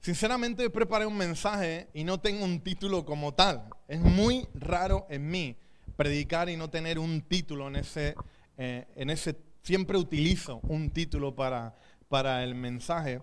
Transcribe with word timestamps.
Sinceramente 0.00 0.70
preparé 0.70 1.04
un 1.04 1.16
mensaje 1.16 1.88
y 1.92 2.04
no 2.04 2.18
tengo 2.18 2.42
un 2.42 2.60
título 2.60 3.04
como 3.04 3.34
tal. 3.34 3.68
Es 3.86 4.00
muy 4.00 4.48
raro 4.54 5.06
en 5.10 5.30
mí 5.30 5.56
predicar 5.94 6.48
y 6.48 6.56
no 6.56 6.70
tener 6.70 6.98
un 6.98 7.20
título 7.20 7.68
en 7.68 7.76
ese, 7.76 8.14
eh, 8.56 8.86
en 8.96 9.10
ese 9.10 9.36
siempre 9.62 9.98
utilizo 9.98 10.60
un 10.62 10.88
título 10.88 11.36
para, 11.36 11.76
para 12.08 12.42
el 12.42 12.54
mensaje. 12.54 13.20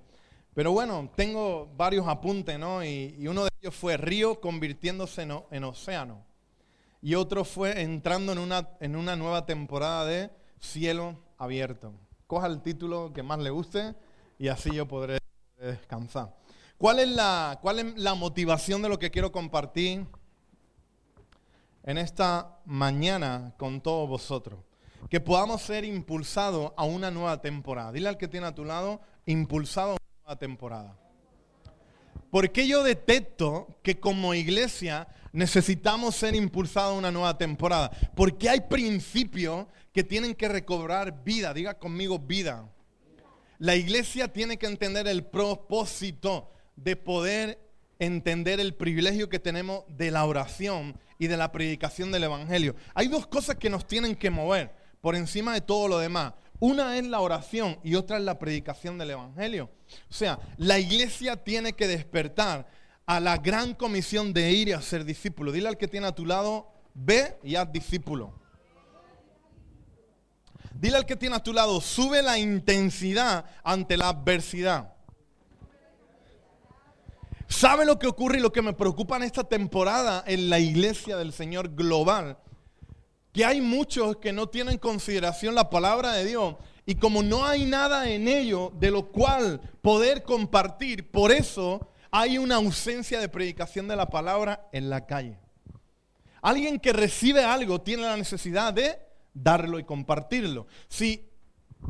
Pero 0.53 0.71
bueno, 0.71 1.09
tengo 1.15 1.67
varios 1.75 2.07
apuntes, 2.07 2.59
¿no? 2.59 2.85
Y, 2.85 3.27
uno 3.27 3.45
de 3.45 3.49
ellos 3.59 3.73
fue 3.73 3.97
río 3.97 4.39
convirtiéndose 4.39 5.23
en, 5.23 5.33
en, 5.49 5.63
océano. 5.63 6.23
Y 7.01 7.15
otro 7.15 7.43
fue 7.43 7.81
entrando 7.81 8.33
en 8.33 8.37
una, 8.37 8.69
en 8.79 8.95
una 8.95 9.15
nueva 9.15 9.47
temporada 9.47 10.05
de 10.05 10.29
cielo 10.59 11.17
abierto. 11.39 11.91
Coja 12.27 12.45
el 12.45 12.61
título 12.61 13.11
que 13.13 13.23
más 13.23 13.39
le 13.39 13.49
guste 13.49 13.95
y 14.37 14.49
así 14.49 14.71
yo 14.75 14.87
podré 14.87 15.17
descansar. 15.59 16.35
¿Cuál 16.77 16.99
es, 16.99 17.07
la, 17.09 17.57
¿Cuál 17.59 17.79
es 17.79 17.95
la 17.95 18.13
motivación 18.13 18.83
de 18.83 18.89
lo 18.89 18.99
que 18.99 19.09
quiero 19.09 19.31
compartir 19.31 20.05
en 21.83 21.97
esta 21.97 22.59
mañana 22.65 23.55
con 23.57 23.81
todos 23.81 24.07
vosotros? 24.07 24.59
Que 25.09 25.19
podamos 25.19 25.63
ser 25.63 25.85
impulsados 25.85 26.73
a 26.77 26.83
una 26.83 27.09
nueva 27.09 27.41
temporada. 27.41 27.91
Dile 27.91 28.09
al 28.09 28.17
que 28.17 28.27
tiene 28.27 28.45
a 28.45 28.53
tu 28.53 28.63
lado, 28.63 29.01
impulsado 29.25 29.93
a 29.93 29.93
una 29.93 30.19
nueva 30.23 30.35
temporada. 30.37 30.97
Porque 32.29 32.67
yo 32.67 32.83
detecto 32.83 33.79
que 33.81 33.99
como 33.99 34.35
iglesia 34.35 35.07
necesitamos 35.31 36.15
ser 36.15 36.35
impulsados 36.35 36.93
a 36.93 36.97
una 36.99 37.11
nueva 37.11 37.39
temporada? 37.39 37.89
Porque 38.15 38.49
hay 38.49 38.61
principios 38.61 39.65
que 39.91 40.03
tienen 40.03 40.35
que 40.35 40.47
recobrar 40.47 41.23
vida. 41.23 41.55
Diga 41.55 41.79
conmigo 41.79 42.19
vida. 42.19 42.69
La 43.57 43.75
iglesia 43.75 44.31
tiene 44.31 44.57
que 44.57 44.67
entender 44.67 45.07
el 45.07 45.25
propósito 45.25 46.51
de 46.77 46.95
poder 46.95 47.59
entender 47.99 48.59
el 48.59 48.73
privilegio 48.73 49.27
que 49.27 49.39
tenemos 49.39 49.83
de 49.89 50.11
la 50.11 50.23
oración 50.25 50.97
y 51.19 51.27
de 51.27 51.35
la 51.35 51.51
predicación 51.51 52.11
del 52.11 52.23
Evangelio. 52.23 52.75
Hay 52.93 53.07
dos 53.07 53.27
cosas 53.27 53.57
que 53.57 53.69
nos 53.69 53.85
tienen 53.85 54.15
que 54.15 54.29
mover 54.29 54.73
por 55.01 55.15
encima 55.15 55.53
de 55.53 55.61
todo 55.61 55.87
lo 55.87 55.99
demás. 55.99 56.33
Una 56.59 56.97
es 56.97 57.05
la 57.05 57.19
oración 57.19 57.79
y 57.83 57.95
otra 57.95 58.17
es 58.17 58.23
la 58.23 58.39
predicación 58.39 58.97
del 58.97 59.11
Evangelio. 59.11 59.69
O 60.09 60.13
sea, 60.13 60.39
la 60.57 60.79
iglesia 60.79 61.35
tiene 61.35 61.73
que 61.73 61.87
despertar 61.87 62.67
a 63.05 63.19
la 63.19 63.37
gran 63.37 63.73
comisión 63.73 64.33
de 64.33 64.51
ir 64.51 64.69
y 64.69 64.73
a 64.73 64.81
ser 64.81 65.05
discípulo. 65.05 65.51
Dile 65.51 65.69
al 65.69 65.77
que 65.77 65.87
tiene 65.87 66.07
a 66.07 66.15
tu 66.15 66.25
lado, 66.25 66.71
ve 66.93 67.37
y 67.43 67.55
haz 67.55 67.71
discípulo. 67.71 68.33
Dile 70.73 70.97
al 70.97 71.05
que 71.05 71.15
tiene 71.15 71.35
a 71.35 71.43
tu 71.43 71.53
lado, 71.53 71.79
sube 71.81 72.21
la 72.21 72.37
intensidad 72.37 73.45
ante 73.63 73.97
la 73.97 74.09
adversidad. 74.09 74.96
¿Sabe 77.47 77.85
lo 77.85 77.97
que 77.97 78.07
ocurre 78.07 78.39
y 78.39 78.41
lo 78.41 78.51
que 78.51 78.61
me 78.61 78.73
preocupa 78.73 79.15
en 79.15 79.23
esta 79.23 79.43
temporada 79.43 80.23
en 80.27 80.49
la 80.49 80.59
iglesia 80.59 81.15
del 81.17 81.31
Señor 81.31 81.75
global? 81.75 82.37
Que 83.31 83.45
hay 83.45 83.61
muchos 83.61 84.17
que 84.17 84.33
no 84.33 84.47
tienen 84.47 84.73
en 84.73 84.79
consideración 84.79 85.55
la 85.55 85.69
palabra 85.69 86.13
de 86.13 86.25
Dios 86.25 86.55
y 86.85 86.95
como 86.95 87.23
no 87.23 87.45
hay 87.45 87.65
nada 87.65 88.09
en 88.09 88.27
ello 88.27 88.71
de 88.79 88.91
lo 88.91 89.11
cual 89.11 89.61
poder 89.81 90.23
compartir, 90.23 91.09
por 91.09 91.31
eso 91.31 91.89
hay 92.11 92.37
una 92.37 92.55
ausencia 92.55 93.19
de 93.19 93.29
predicación 93.29 93.87
de 93.87 93.95
la 93.95 94.09
palabra 94.09 94.67
en 94.71 94.89
la 94.89 95.05
calle. 95.05 95.37
Alguien 96.41 96.79
que 96.79 96.93
recibe 96.93 97.43
algo 97.43 97.81
tiene 97.81 98.03
la 98.03 98.17
necesidad 98.17 98.73
de 98.73 98.99
darlo 99.33 99.79
y 99.79 99.83
compartirlo. 99.83 100.67
Si 100.87 101.26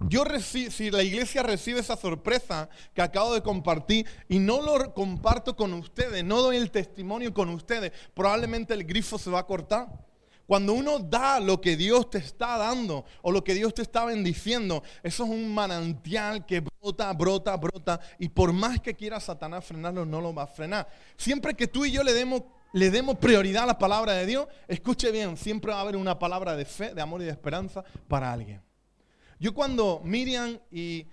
yo 0.09 0.23
si 0.39 0.91
la 0.91 1.03
iglesia 1.03 1.43
recibe 1.43 1.80
esa 1.80 1.97
sorpresa 1.97 2.69
que 2.93 3.02
acabo 3.02 3.33
de 3.33 3.41
compartir 3.41 4.05
y 4.29 4.39
no 4.39 4.61
lo 4.61 4.94
comparto 4.94 5.55
con 5.55 5.73
ustedes, 5.73 6.23
no 6.23 6.41
doy 6.41 6.57
el 6.57 6.72
testimonio 6.72 7.34
con 7.34 7.50
ustedes, 7.50 7.91
probablemente 8.13 8.73
el 8.73 8.84
grifo 8.85 9.17
se 9.17 9.29
va 9.29 9.39
a 9.39 9.45
cortar. 9.45 9.88
Cuando 10.45 10.72
uno 10.72 11.00
da 11.00 11.41
lo 11.41 11.59
que 11.59 11.75
Dios 11.75 12.09
te 12.09 12.19
está 12.19 12.57
dando 12.57 13.03
o 13.22 13.34
lo 13.34 13.44
que 13.44 13.53
Dios 13.53 13.73
te 13.73 13.81
está 13.81 14.06
bendiciendo, 14.06 14.81
eso 15.03 15.25
es 15.25 15.29
un 15.29 15.53
manantial 15.53 16.45
que 16.45 16.62
brota, 16.62 17.12
brota, 17.12 17.57
brota. 17.57 18.00
Y 18.17 18.29
por 18.29 18.53
más 18.53 18.79
que 18.79 18.95
quiera 18.95 19.19
Satanás 19.19 19.66
frenarlo, 19.66 20.06
no 20.06 20.22
lo 20.22 20.33
va 20.33 20.44
a 20.44 20.47
frenar. 20.47 20.88
Siempre 21.17 21.53
que 21.53 21.67
tú 21.67 21.83
y 21.83 21.91
yo 21.91 22.01
le 22.01 22.13
demos, 22.13 22.44
le 22.72 22.89
demos 22.89 23.17
prioridad 23.17 23.63
a 23.63 23.67
la 23.67 23.78
palabra 23.78 24.13
de 24.13 24.25
Dios, 24.25 24.47
escuche 24.69 25.12
bien, 25.12 25.35
siempre 25.35 25.73
va 25.73 25.79
a 25.79 25.81
haber 25.81 25.97
una 25.97 26.17
palabra 26.17 26.56
de 26.56 26.63
fe, 26.63 26.94
de 26.94 27.01
amor 27.01 27.22
y 27.22 27.25
de 27.25 27.31
esperanza 27.31 27.83
para 28.07 28.31
alguien. 28.31 28.66
Yo 29.40 29.53
cuando 29.53 30.02
Miriam 30.03 30.59
y, 30.72 31.06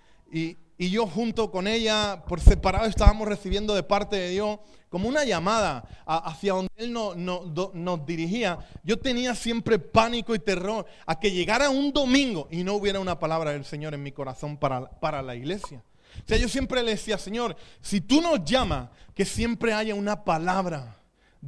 yo 0.78 1.06
junto 1.06 1.50
con 1.50 1.66
ella, 1.66 2.24
por 2.26 2.40
separado, 2.40 2.86
estábamos 2.86 3.28
recibiendo 3.28 3.74
de 3.74 3.82
parte 3.82 4.16
de 4.16 4.30
Dios 4.30 4.58
como 4.88 5.08
una 5.08 5.24
llamada 5.24 5.88
hacia 6.06 6.54
donde 6.54 6.70
Él 6.76 6.92
nos 6.92 8.06
dirigía, 8.06 8.58
yo 8.82 8.98
tenía 8.98 9.34
siempre 9.34 9.78
pánico 9.78 10.34
y 10.34 10.38
terror 10.38 10.86
a 11.06 11.18
que 11.18 11.30
llegara 11.30 11.70
un 11.70 11.92
domingo 11.92 12.48
y 12.50 12.64
no 12.64 12.74
hubiera 12.74 13.00
una 13.00 13.18
palabra 13.18 13.52
del 13.52 13.64
Señor 13.64 13.94
en 13.94 14.02
mi 14.02 14.12
corazón 14.12 14.56
para, 14.56 14.88
para 15.00 15.22
la 15.22 15.34
iglesia. 15.34 15.82
O 16.24 16.28
sea, 16.28 16.38
yo 16.38 16.48
siempre 16.48 16.82
le 16.82 16.92
decía, 16.92 17.18
Señor, 17.18 17.56
si 17.80 18.00
tú 18.00 18.20
nos 18.20 18.44
llamas, 18.44 18.88
que 19.14 19.24
siempre 19.24 19.72
haya 19.72 19.94
una 19.94 20.24
palabra 20.24 20.96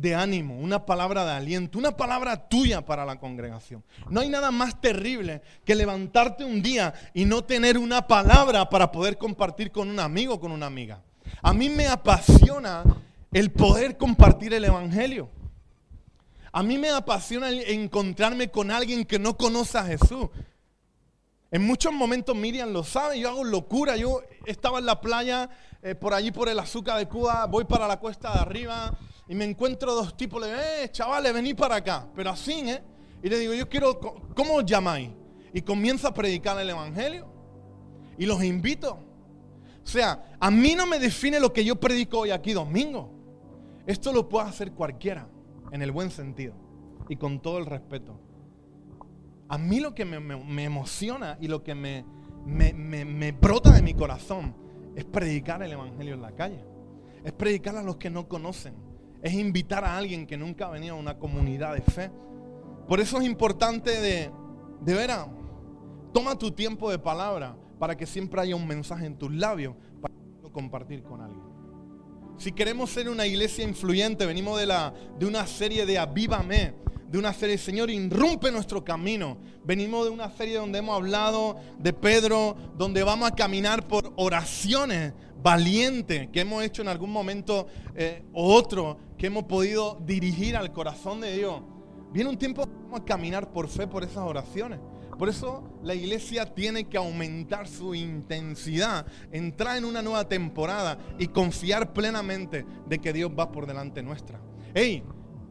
de 0.00 0.14
ánimo, 0.14 0.58
una 0.58 0.84
palabra 0.84 1.24
de 1.24 1.32
aliento, 1.32 1.78
una 1.78 1.96
palabra 1.96 2.48
tuya 2.48 2.84
para 2.84 3.04
la 3.04 3.18
congregación. 3.18 3.82
No 4.10 4.20
hay 4.20 4.28
nada 4.28 4.50
más 4.50 4.80
terrible 4.80 5.42
que 5.64 5.74
levantarte 5.74 6.44
un 6.44 6.62
día 6.62 6.92
y 7.14 7.24
no 7.24 7.44
tener 7.44 7.78
una 7.78 8.06
palabra 8.06 8.68
para 8.68 8.92
poder 8.92 9.16
compartir 9.16 9.70
con 9.70 9.88
un 9.88 9.98
amigo 9.98 10.34
o 10.34 10.40
con 10.40 10.52
una 10.52 10.66
amiga. 10.66 11.02
A 11.42 11.54
mí 11.54 11.68
me 11.70 11.86
apasiona 11.86 12.84
el 13.32 13.50
poder 13.50 13.96
compartir 13.96 14.52
el 14.54 14.64
Evangelio. 14.64 15.30
A 16.52 16.62
mí 16.62 16.78
me 16.78 16.90
apasiona 16.90 17.50
encontrarme 17.50 18.50
con 18.50 18.70
alguien 18.70 19.04
que 19.04 19.18
no 19.18 19.36
conoce 19.36 19.78
a 19.78 19.84
Jesús. 19.84 20.28
En 21.50 21.64
muchos 21.64 21.92
momentos 21.92 22.34
Miriam 22.34 22.70
lo 22.72 22.82
sabe, 22.82 23.20
yo 23.20 23.28
hago 23.28 23.44
locura. 23.44 23.96
Yo 23.96 24.22
estaba 24.44 24.78
en 24.78 24.86
la 24.86 25.00
playa, 25.00 25.48
eh, 25.82 25.94
por 25.94 26.12
allí 26.12 26.32
por 26.32 26.48
el 26.48 26.58
azúcar 26.58 26.98
de 26.98 27.06
Cuba, 27.06 27.46
voy 27.46 27.64
para 27.64 27.86
la 27.86 27.98
cuesta 27.98 28.32
de 28.32 28.40
arriba 28.40 28.96
y 29.28 29.34
me 29.34 29.44
encuentro 29.44 29.94
dos 29.94 30.16
tipos, 30.16 30.40
le 30.40 30.48
digo, 30.48 30.58
eh, 30.60 30.88
chavales, 30.90 31.32
vení 31.32 31.54
para 31.54 31.76
acá. 31.76 32.08
Pero 32.14 32.30
así, 32.30 32.52
¿eh? 32.68 32.82
Y 33.22 33.28
le 33.28 33.38
digo, 33.38 33.54
yo 33.54 33.68
quiero, 33.68 33.98
¿cómo 34.34 34.54
os 34.54 34.64
llamáis? 34.64 35.10
Y 35.52 35.62
comienzo 35.62 36.08
a 36.08 36.14
predicar 36.14 36.58
el 36.60 36.70
Evangelio. 36.70 37.26
Y 38.18 38.26
los 38.26 38.42
invito. 38.42 38.98
O 39.82 39.86
sea, 39.86 40.36
a 40.38 40.50
mí 40.50 40.74
no 40.74 40.86
me 40.86 40.98
define 40.98 41.40
lo 41.40 41.52
que 41.52 41.64
yo 41.64 41.76
predico 41.76 42.20
hoy 42.20 42.30
aquí 42.30 42.52
domingo. 42.52 43.12
Esto 43.86 44.12
lo 44.12 44.28
puede 44.28 44.48
hacer 44.48 44.72
cualquiera, 44.72 45.28
en 45.70 45.82
el 45.82 45.92
buen 45.92 46.10
sentido 46.10 46.54
y 47.08 47.16
con 47.16 47.40
todo 47.40 47.58
el 47.58 47.66
respeto. 47.66 48.18
A 49.48 49.58
mí 49.58 49.80
lo 49.80 49.94
que 49.94 50.04
me, 50.04 50.64
emociona 50.64 51.38
y 51.40 51.48
lo 51.48 51.62
que 51.62 51.74
me, 51.74 52.04
brota 53.40 53.70
de 53.72 53.82
mi 53.82 53.94
corazón 53.94 54.54
es 54.94 55.04
predicar 55.04 55.62
el 55.62 55.72
Evangelio 55.72 56.14
en 56.14 56.22
la 56.22 56.32
calle. 56.32 56.64
Es 57.24 57.32
predicar 57.32 57.76
a 57.76 57.82
los 57.82 57.96
que 57.96 58.10
no 58.10 58.28
conocen. 58.28 58.74
Es 59.22 59.32
invitar 59.34 59.84
a 59.84 59.96
alguien 59.96 60.26
que 60.26 60.36
nunca 60.36 60.66
ha 60.66 60.70
venido 60.70 60.96
a 60.96 60.98
una 60.98 61.18
comunidad 61.18 61.74
de 61.74 61.82
fe. 61.82 62.10
Por 62.88 63.00
eso 63.00 63.18
es 63.18 63.26
importante 63.26 64.00
de, 64.00 64.30
de 64.80 65.16
toma 66.12 66.38
tu 66.38 66.50
tiempo 66.50 66.90
de 66.90 66.98
palabra 66.98 67.56
para 67.78 67.96
que 67.96 68.06
siempre 68.06 68.40
haya 68.40 68.56
un 68.56 68.66
mensaje 68.66 69.06
en 69.06 69.16
tus 69.16 69.32
labios 69.32 69.74
para 70.00 70.14
compartir 70.52 71.02
con 71.02 71.20
alguien. 71.20 71.42
Si 72.38 72.52
queremos 72.52 72.90
ser 72.90 73.08
una 73.08 73.26
iglesia 73.26 73.64
influyente, 73.64 74.26
venimos 74.26 74.58
de, 74.60 74.66
de 75.18 75.26
una 75.26 75.46
serie 75.46 75.86
de 75.86 75.98
Avívame, 75.98 76.74
de 77.16 77.20
una 77.20 77.32
serie, 77.32 77.56
Señor, 77.56 77.88
irrumpe 77.88 78.52
nuestro 78.52 78.84
camino. 78.84 79.38
Venimos 79.64 80.04
de 80.04 80.10
una 80.10 80.30
serie 80.30 80.58
donde 80.58 80.80
hemos 80.80 80.96
hablado 80.96 81.56
de 81.78 81.94
Pedro, 81.94 82.54
donde 82.76 83.02
vamos 83.02 83.30
a 83.30 83.34
caminar 83.34 83.88
por 83.88 84.12
oraciones 84.16 85.14
valientes 85.42 86.28
que 86.28 86.40
hemos 86.40 86.62
hecho 86.62 86.82
en 86.82 86.88
algún 86.88 87.10
momento 87.10 87.68
eh, 87.94 88.22
o 88.34 88.52
otro, 88.52 88.98
que 89.16 89.28
hemos 89.28 89.44
podido 89.44 89.98
dirigir 90.04 90.58
al 90.58 90.72
corazón 90.72 91.22
de 91.22 91.34
Dios. 91.38 91.62
Viene 92.12 92.28
un 92.28 92.36
tiempo 92.36 92.68
vamos 92.84 93.00
a 93.00 93.04
caminar 93.06 93.50
por 93.50 93.68
fe 93.68 93.86
por 93.86 94.04
esas 94.04 94.18
oraciones. 94.18 94.78
Por 95.18 95.30
eso 95.30 95.64
la 95.82 95.94
iglesia 95.94 96.54
tiene 96.54 96.84
que 96.84 96.98
aumentar 96.98 97.66
su 97.66 97.94
intensidad, 97.94 99.06
entrar 99.32 99.78
en 99.78 99.86
una 99.86 100.02
nueva 100.02 100.28
temporada 100.28 100.98
y 101.18 101.28
confiar 101.28 101.94
plenamente 101.94 102.66
de 102.86 102.98
que 102.98 103.14
Dios 103.14 103.30
va 103.30 103.50
por 103.50 103.66
delante 103.66 104.02
nuestra. 104.02 104.38
Hey, 104.74 105.02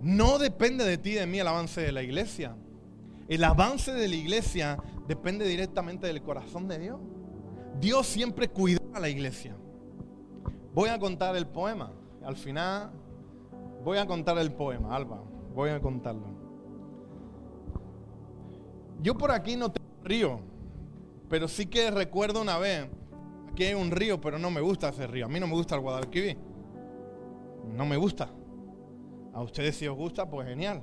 no 0.05 0.37
depende 0.37 0.85
de 0.85 0.99
ti 0.99 1.13
de 1.13 1.25
mí 1.25 1.39
el 1.39 1.47
avance 1.47 1.81
de 1.81 1.91
la 1.91 2.03
iglesia. 2.03 2.55
El 3.27 3.43
avance 3.43 3.91
de 3.91 4.07
la 4.07 4.13
iglesia 4.13 4.77
depende 5.07 5.47
directamente 5.47 6.05
del 6.05 6.21
corazón 6.21 6.67
de 6.67 6.77
Dios. 6.77 6.99
Dios 7.81 8.05
siempre 8.05 8.47
cuida 8.47 8.79
a 8.93 8.99
la 8.99 9.09
iglesia. 9.09 9.55
Voy 10.75 10.89
a 10.89 10.99
contar 10.99 11.35
el 11.35 11.47
poema. 11.47 11.91
Al 12.23 12.35
final 12.35 12.91
voy 13.83 13.97
a 13.97 14.05
contar 14.05 14.37
el 14.37 14.51
poema, 14.51 14.95
Alba. 14.95 15.23
Voy 15.55 15.71
a 15.71 15.81
contarlo. 15.81 16.27
Yo 19.01 19.17
por 19.17 19.31
aquí 19.31 19.55
no 19.55 19.71
tengo 19.71 19.89
río, 20.03 20.39
pero 21.29 21.47
sí 21.47 21.65
que 21.65 21.89
recuerdo 21.89 22.43
una 22.43 22.59
vez 22.59 22.87
que 23.55 23.69
hay 23.69 23.73
un 23.73 23.89
río, 23.89 24.21
pero 24.21 24.37
no 24.37 24.51
me 24.51 24.61
gusta 24.61 24.89
ese 24.89 25.07
río. 25.07 25.25
A 25.25 25.29
mí 25.29 25.39
no 25.39 25.47
me 25.47 25.53
gusta 25.53 25.73
el 25.73 25.81
Guadalquivir. 25.81 26.37
no 27.75 27.87
me 27.87 27.97
gusta. 27.97 28.29
A 29.35 29.43
ustedes 29.43 29.75
si 29.75 29.85
os 29.85 29.95
gusta, 29.95 30.29
pues 30.29 30.47
genial. 30.47 30.81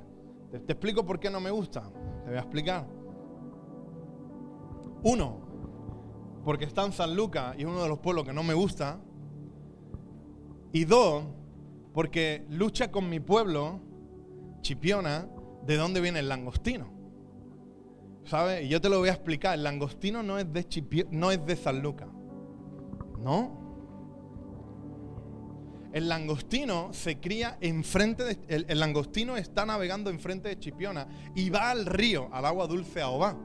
Te, 0.51 0.59
te 0.59 0.73
explico 0.73 1.03
por 1.05 1.19
qué 1.19 1.29
no 1.31 1.41
me 1.41 1.49
gusta. 1.49 1.81
Te 2.23 2.29
voy 2.29 2.37
a 2.37 2.41
explicar. 2.41 2.87
Uno, 5.03 5.39
porque 6.45 6.65
está 6.65 6.85
en 6.85 6.91
San 6.91 7.15
Lucas 7.15 7.55
y 7.57 7.61
es 7.61 7.67
uno 7.67 7.81
de 7.81 7.89
los 7.89 7.97
pueblos 7.97 8.25
que 8.25 8.31
no 8.31 8.43
me 8.43 8.53
gusta. 8.53 8.99
Y 10.71 10.85
dos, 10.85 11.23
porque 11.93 12.45
lucha 12.49 12.91
con 12.91 13.09
mi 13.09 13.19
pueblo, 13.19 13.79
Chipiona, 14.61 15.27
de 15.65 15.75
dónde 15.75 15.99
viene 15.99 16.19
el 16.19 16.29
langostino. 16.29 16.91
¿Sabes? 18.25 18.65
Y 18.65 18.69
yo 18.69 18.79
te 18.79 18.87
lo 18.87 18.99
voy 18.99 19.09
a 19.09 19.13
explicar. 19.13 19.55
El 19.55 19.63
langostino 19.63 20.21
no 20.21 20.37
es 20.37 20.53
de, 20.53 21.07
no 21.09 21.31
es 21.31 21.45
de 21.45 21.55
San 21.55 21.81
Lucas. 21.81 22.07
¿No? 23.19 23.62
El 25.93 26.09
langostino 26.09 26.91
se 26.91 27.19
cría 27.19 27.59
enfrente. 27.61 28.39
El, 28.47 28.79
langostino 28.79 29.37
está 29.37 29.63
navegando 29.63 30.09
enfrente 30.09 30.49
de 30.49 30.57
Chipiona 30.57 31.07
y 31.35 31.51
va 31.51 31.69
al 31.69 31.85
río, 31.85 32.29
al 32.31 32.45
agua 32.45 32.65
dulce 32.65 32.99
a 32.99 33.09
Obá. 33.09 33.37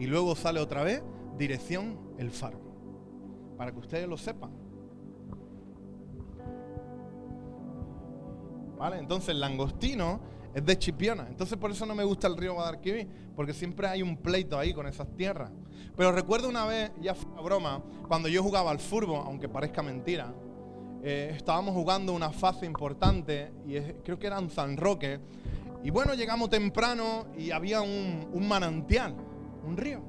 Y 0.00 0.06
luego 0.06 0.34
sale 0.34 0.58
otra 0.58 0.82
vez, 0.82 1.00
dirección 1.38 1.96
el 2.18 2.32
faro. 2.32 2.60
Para 3.56 3.70
que 3.70 3.78
ustedes 3.78 4.08
lo 4.08 4.16
sepan. 4.16 4.50
¿Vale? 8.76 8.98
Entonces 8.98 9.28
el 9.28 9.38
langostino 9.38 10.20
es 10.52 10.66
de 10.66 10.76
Chipiona. 10.76 11.28
Entonces 11.28 11.56
por 11.56 11.70
eso 11.70 11.86
no 11.86 11.94
me 11.94 12.02
gusta 12.02 12.26
el 12.26 12.36
río 12.36 12.54
Guadalquivir, 12.54 13.06
porque 13.36 13.52
siempre 13.52 13.86
hay 13.86 14.02
un 14.02 14.16
pleito 14.16 14.58
ahí 14.58 14.74
con 14.74 14.88
esas 14.88 15.06
tierras. 15.14 15.52
Pero 15.96 16.10
recuerdo 16.10 16.48
una 16.48 16.66
vez, 16.66 16.90
ya 17.00 17.14
fue 17.14 17.30
una 17.30 17.42
broma, 17.42 17.82
cuando 18.08 18.28
yo 18.28 18.42
jugaba 18.42 18.72
al 18.72 18.80
furbo, 18.80 19.18
aunque 19.18 19.48
parezca 19.48 19.84
mentira, 19.84 20.34
eh, 21.02 21.32
estábamos 21.36 21.74
jugando 21.74 22.12
una 22.12 22.30
fase 22.30 22.64
importante 22.64 23.50
y 23.66 23.78
creo 24.04 24.18
que 24.18 24.26
era 24.26 24.38
en 24.38 24.50
San 24.50 24.76
Roque. 24.76 25.18
Y 25.82 25.90
bueno, 25.90 26.14
llegamos 26.14 26.48
temprano 26.48 27.26
y 27.36 27.50
había 27.50 27.80
un, 27.80 28.28
manantial, 28.46 29.16
un 29.66 29.76
río. 29.76 30.00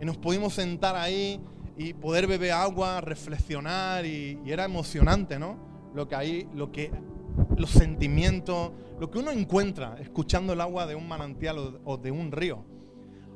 Y 0.00 0.04
nos 0.04 0.16
pudimos 0.16 0.54
sentar 0.54 0.96
ahí 0.96 1.40
y 1.76 1.92
poder 1.92 2.26
beber 2.26 2.52
agua, 2.52 3.00
reflexionar 3.02 4.06
y, 4.06 4.40
y 4.44 4.50
era 4.50 4.64
emocionante, 4.64 5.38
¿no? 5.38 5.58
Lo 5.94 6.08
que 6.08 6.14
ahí, 6.14 6.48
lo 6.54 6.72
que 6.72 6.90
los 7.56 7.70
sentimientos, 7.70 8.72
lo 8.98 9.10
que 9.10 9.18
uno 9.18 9.30
encuentra 9.30 9.96
escuchando 10.00 10.54
el 10.54 10.60
agua 10.60 10.86
de 10.86 10.94
un 10.94 11.06
manantial 11.06 11.80
o 11.84 11.96
de 11.98 12.10
un 12.10 12.32
río. 12.32 12.64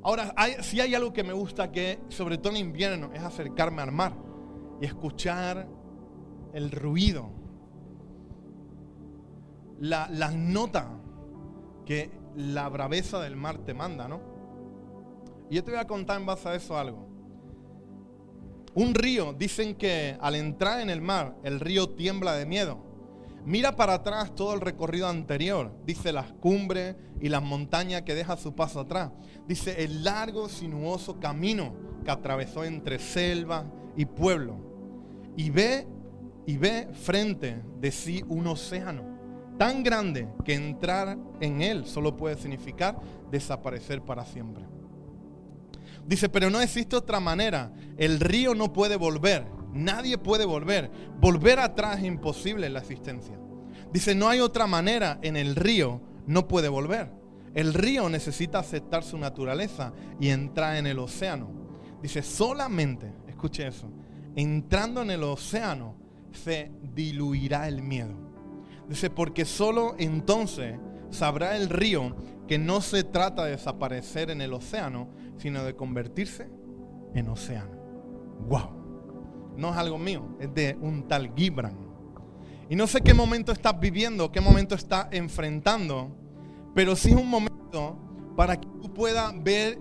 Ahora, 0.02 0.34
si 0.62 0.80
hay 0.80 0.94
algo 0.94 1.12
que 1.12 1.22
me 1.22 1.34
gusta 1.34 1.70
que, 1.70 1.98
sobre 2.08 2.38
todo 2.38 2.54
en 2.54 2.58
invierno, 2.58 3.10
es 3.12 3.22
acercarme 3.22 3.82
al 3.82 3.92
mar 3.92 4.14
y 4.80 4.86
escuchar 4.86 5.68
el 6.54 6.70
ruido, 6.70 7.30
la, 9.80 10.08
las 10.10 10.34
notas 10.34 10.86
que 11.86 12.10
la 12.36 12.68
braveza 12.68 13.20
del 13.20 13.36
mar 13.36 13.58
te 13.58 13.74
manda, 13.74 14.08
¿no? 14.08 14.20
Y 15.50 15.56
yo 15.56 15.64
te 15.64 15.72
voy 15.72 15.80
a 15.80 15.86
contar 15.86 16.20
en 16.20 16.26
base 16.26 16.48
a 16.48 16.54
eso 16.54 16.78
algo. 16.78 17.08
Un 18.74 18.94
río, 18.94 19.32
dicen 19.32 19.74
que 19.74 20.16
al 20.20 20.36
entrar 20.36 20.80
en 20.80 20.90
el 20.90 21.00
mar, 21.00 21.36
el 21.42 21.58
río 21.58 21.88
tiembla 21.88 22.34
de 22.34 22.46
miedo. 22.46 22.78
Mira 23.44 23.74
para 23.74 23.94
atrás 23.94 24.34
todo 24.34 24.54
el 24.54 24.60
recorrido 24.60 25.08
anterior. 25.08 25.72
Dice 25.84 26.12
las 26.12 26.32
cumbres 26.34 26.94
y 27.20 27.28
las 27.30 27.42
montañas 27.42 28.02
que 28.02 28.14
deja 28.14 28.36
su 28.36 28.54
paso 28.54 28.80
atrás. 28.80 29.10
Dice 29.48 29.82
el 29.82 30.04
largo, 30.04 30.48
sinuoso 30.48 31.18
camino 31.18 31.74
que 32.04 32.10
atravesó 32.10 32.64
entre 32.64 32.98
selva 32.98 33.64
y 33.96 34.04
pueblo. 34.04 34.56
Y 35.36 35.50
ve 35.50 35.88
y 36.46 36.56
ve 36.56 36.88
frente 36.92 37.62
de 37.80 37.90
sí 37.90 38.24
un 38.28 38.46
océano 38.46 39.04
tan 39.58 39.82
grande 39.82 40.28
que 40.44 40.54
entrar 40.54 41.18
en 41.40 41.60
él 41.60 41.86
solo 41.86 42.16
puede 42.16 42.36
significar 42.36 42.98
desaparecer 43.30 44.02
para 44.02 44.24
siempre. 44.24 44.64
Dice, 46.06 46.28
pero 46.28 46.48
no 46.48 46.60
existe 46.60 46.96
otra 46.96 47.20
manera. 47.20 47.72
El 47.98 48.20
río 48.20 48.54
no 48.54 48.72
puede 48.72 48.96
volver 48.96 49.44
Nadie 49.72 50.18
puede 50.18 50.44
volver. 50.44 50.90
Volver 51.20 51.60
atrás 51.60 51.98
es 51.98 52.04
imposible 52.04 52.66
en 52.66 52.74
la 52.74 52.80
existencia. 52.80 53.38
Dice, 53.92 54.14
no 54.14 54.28
hay 54.28 54.40
otra 54.40 54.66
manera 54.66 55.18
en 55.22 55.36
el 55.36 55.56
río, 55.56 56.00
no 56.26 56.48
puede 56.48 56.68
volver. 56.68 57.12
El 57.54 57.74
río 57.74 58.08
necesita 58.08 58.60
aceptar 58.60 59.02
su 59.02 59.18
naturaleza 59.18 59.92
y 60.20 60.28
entrar 60.28 60.76
en 60.76 60.86
el 60.86 60.98
océano. 60.98 61.50
Dice, 62.02 62.22
solamente, 62.22 63.12
escuche 63.28 63.66
eso, 63.66 63.90
entrando 64.36 65.02
en 65.02 65.10
el 65.10 65.22
océano 65.24 65.96
se 66.32 66.70
diluirá 66.94 67.68
el 67.68 67.82
miedo. 67.82 68.14
Dice, 68.88 69.10
porque 69.10 69.44
solo 69.44 69.94
entonces 69.98 70.78
sabrá 71.10 71.56
el 71.56 71.68
río 71.68 72.16
que 72.48 72.58
no 72.58 72.80
se 72.80 73.04
trata 73.04 73.44
de 73.44 73.52
desaparecer 73.52 74.30
en 74.30 74.40
el 74.40 74.52
océano, 74.52 75.08
sino 75.36 75.64
de 75.64 75.76
convertirse 75.76 76.48
en 77.14 77.28
océano. 77.28 77.78
¡Wow! 78.48 78.80
no 79.60 79.70
es 79.70 79.76
algo 79.76 79.98
mío, 79.98 80.36
es 80.40 80.52
de 80.54 80.76
un 80.80 81.06
tal 81.06 81.32
Gibran. 81.36 81.76
Y 82.68 82.76
no 82.76 82.86
sé 82.86 83.00
qué 83.00 83.14
momento 83.14 83.52
estás 83.52 83.78
viviendo, 83.78 84.32
qué 84.32 84.40
momento 84.40 84.74
estás 84.74 85.08
enfrentando, 85.10 86.10
pero 86.74 86.96
sí 86.96 87.10
es 87.10 87.16
un 87.16 87.28
momento 87.28 87.98
para 88.36 88.58
que 88.58 88.66
tú 88.80 88.92
puedas 88.94 89.32
ver 89.42 89.78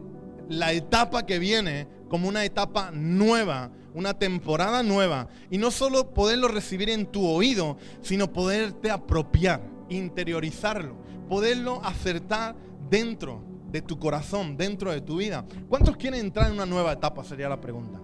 la 0.50 0.74
etapa 0.74 1.26
que 1.26 1.40
viene 1.40 1.88
como 2.10 2.28
una 2.28 2.44
etapa 2.44 2.92
nueva, 2.92 3.72
una 4.00 4.18
temporada 4.18 4.82
nueva. 4.82 5.28
Y 5.52 5.58
no 5.58 5.70
solo 5.70 6.14
poderlo 6.14 6.48
recibir 6.48 6.90
en 6.90 7.06
tu 7.06 7.28
oído, 7.28 7.78
sino 8.02 8.32
poderte 8.32 8.90
apropiar, 8.90 9.62
interiorizarlo, 9.90 10.96
poderlo 11.28 11.82
acertar 11.84 12.56
dentro 12.90 13.44
de 13.72 13.82
tu 13.82 14.00
corazón, 14.00 14.58
dentro 14.58 14.92
de 14.92 15.02
tu 15.02 15.18
vida. 15.18 15.46
¿Cuántos 15.68 15.98
quieren 15.98 16.22
entrar 16.22 16.48
en 16.48 16.54
una 16.54 16.66
nueva 16.66 16.94
etapa? 16.94 17.24
Sería 17.24 17.50
la 17.50 17.62
pregunta. 17.62 18.00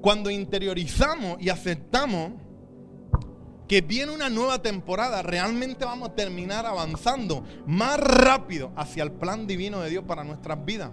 Cuando 0.00 0.30
interiorizamos 0.30 1.40
y 1.40 1.50
aceptamos 1.50 2.32
que 3.68 3.82
viene 3.82 4.12
una 4.12 4.30
nueva 4.30 4.60
temporada, 4.60 5.22
realmente 5.22 5.84
vamos 5.84 6.08
a 6.08 6.14
terminar 6.14 6.66
avanzando 6.66 7.44
más 7.66 8.00
rápido 8.00 8.72
hacia 8.74 9.04
el 9.04 9.12
plan 9.12 9.46
divino 9.46 9.80
de 9.80 9.90
Dios 9.90 10.04
para 10.04 10.24
nuestras 10.24 10.64
vidas. 10.64 10.90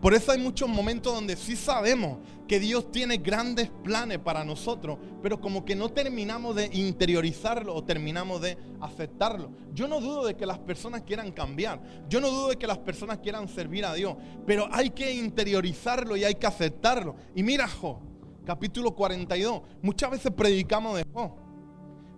Por 0.00 0.14
eso 0.14 0.32
hay 0.32 0.40
muchos 0.40 0.68
momentos 0.68 1.14
donde 1.14 1.36
sí 1.36 1.56
sabemos 1.56 2.18
que 2.48 2.58
Dios 2.58 2.90
tiene 2.90 3.18
grandes 3.18 3.70
planes 3.84 4.18
para 4.18 4.44
nosotros, 4.44 4.98
pero 5.22 5.40
como 5.40 5.64
que 5.64 5.76
no 5.76 5.90
terminamos 5.90 6.56
de 6.56 6.70
interiorizarlo 6.72 7.74
o 7.74 7.84
terminamos 7.84 8.40
de 8.40 8.56
aceptarlo. 8.80 9.50
Yo 9.74 9.86
no 9.86 10.00
dudo 10.00 10.24
de 10.26 10.36
que 10.36 10.46
las 10.46 10.58
personas 10.58 11.02
quieran 11.02 11.32
cambiar, 11.32 11.82
yo 12.08 12.20
no 12.20 12.30
dudo 12.30 12.48
de 12.48 12.56
que 12.56 12.66
las 12.66 12.78
personas 12.78 13.18
quieran 13.18 13.46
servir 13.46 13.84
a 13.84 13.92
Dios, 13.92 14.16
pero 14.46 14.68
hay 14.72 14.90
que 14.90 15.12
interiorizarlo 15.12 16.16
y 16.16 16.24
hay 16.24 16.34
que 16.34 16.46
aceptarlo. 16.46 17.16
Y 17.34 17.42
mira, 17.42 17.68
Jo, 17.68 18.00
capítulo 18.46 18.94
42. 18.94 19.62
Muchas 19.82 20.10
veces 20.10 20.32
predicamos 20.32 20.96
de 20.96 21.04
Job, 21.12 21.32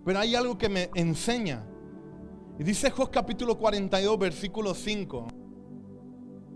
pero 0.05 0.19
hay 0.19 0.35
algo 0.35 0.57
que 0.57 0.69
me 0.69 0.89
enseña. 0.95 1.65
Y 2.57 2.63
dice 2.63 2.89
Job 2.91 3.11
capítulo 3.11 3.57
42, 3.57 4.17
versículo 4.17 4.73
5. 4.73 5.42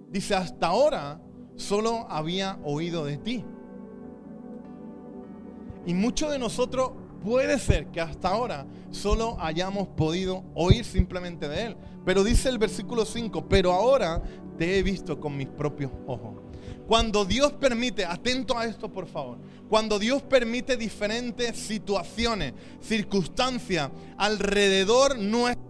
Dice, 0.09 0.35
hasta 0.35 0.67
ahora 0.67 1.19
solo 1.55 2.05
había 2.09 2.59
oído 2.63 3.05
de 3.05 3.17
ti. 3.17 3.45
Y 5.85 5.93
muchos 5.93 6.31
de 6.31 6.39
nosotros 6.39 6.91
puede 7.23 7.59
ser 7.59 7.87
que 7.87 8.01
hasta 8.01 8.29
ahora 8.29 8.65
solo 8.91 9.37
hayamos 9.39 9.87
podido 9.89 10.43
oír 10.53 10.85
simplemente 10.85 11.47
de 11.47 11.63
Él. 11.67 11.77
Pero 12.05 12.23
dice 12.23 12.49
el 12.49 12.57
versículo 12.57 13.05
5, 13.05 13.47
pero 13.47 13.73
ahora 13.73 14.21
te 14.57 14.77
he 14.77 14.83
visto 14.83 15.19
con 15.19 15.35
mis 15.35 15.47
propios 15.47 15.91
ojos. 16.05 16.35
Cuando 16.87 17.25
Dios 17.25 17.53
permite, 17.53 18.05
atento 18.05 18.57
a 18.57 18.65
esto 18.65 18.91
por 18.91 19.07
favor, 19.07 19.39
cuando 19.69 19.99
Dios 19.99 20.21
permite 20.21 20.77
diferentes 20.77 21.57
situaciones, 21.57 22.53
circunstancias 22.79 23.91
alrededor 24.17 25.19
nuestro 25.19 25.67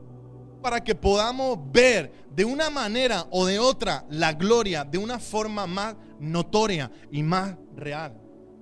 para 0.61 0.83
que 0.83 0.95
podamos 0.95 1.59
ver 1.71 2.11
de 2.35 2.45
una 2.45 2.69
manera 2.69 3.25
o 3.31 3.45
de 3.45 3.59
otra 3.59 4.05
la 4.09 4.33
gloria 4.33 4.83
de 4.83 4.97
una 4.97 5.19
forma 5.19 5.65
más 5.65 5.95
notoria 6.19 6.91
y 7.11 7.23
más 7.23 7.55
real 7.75 8.15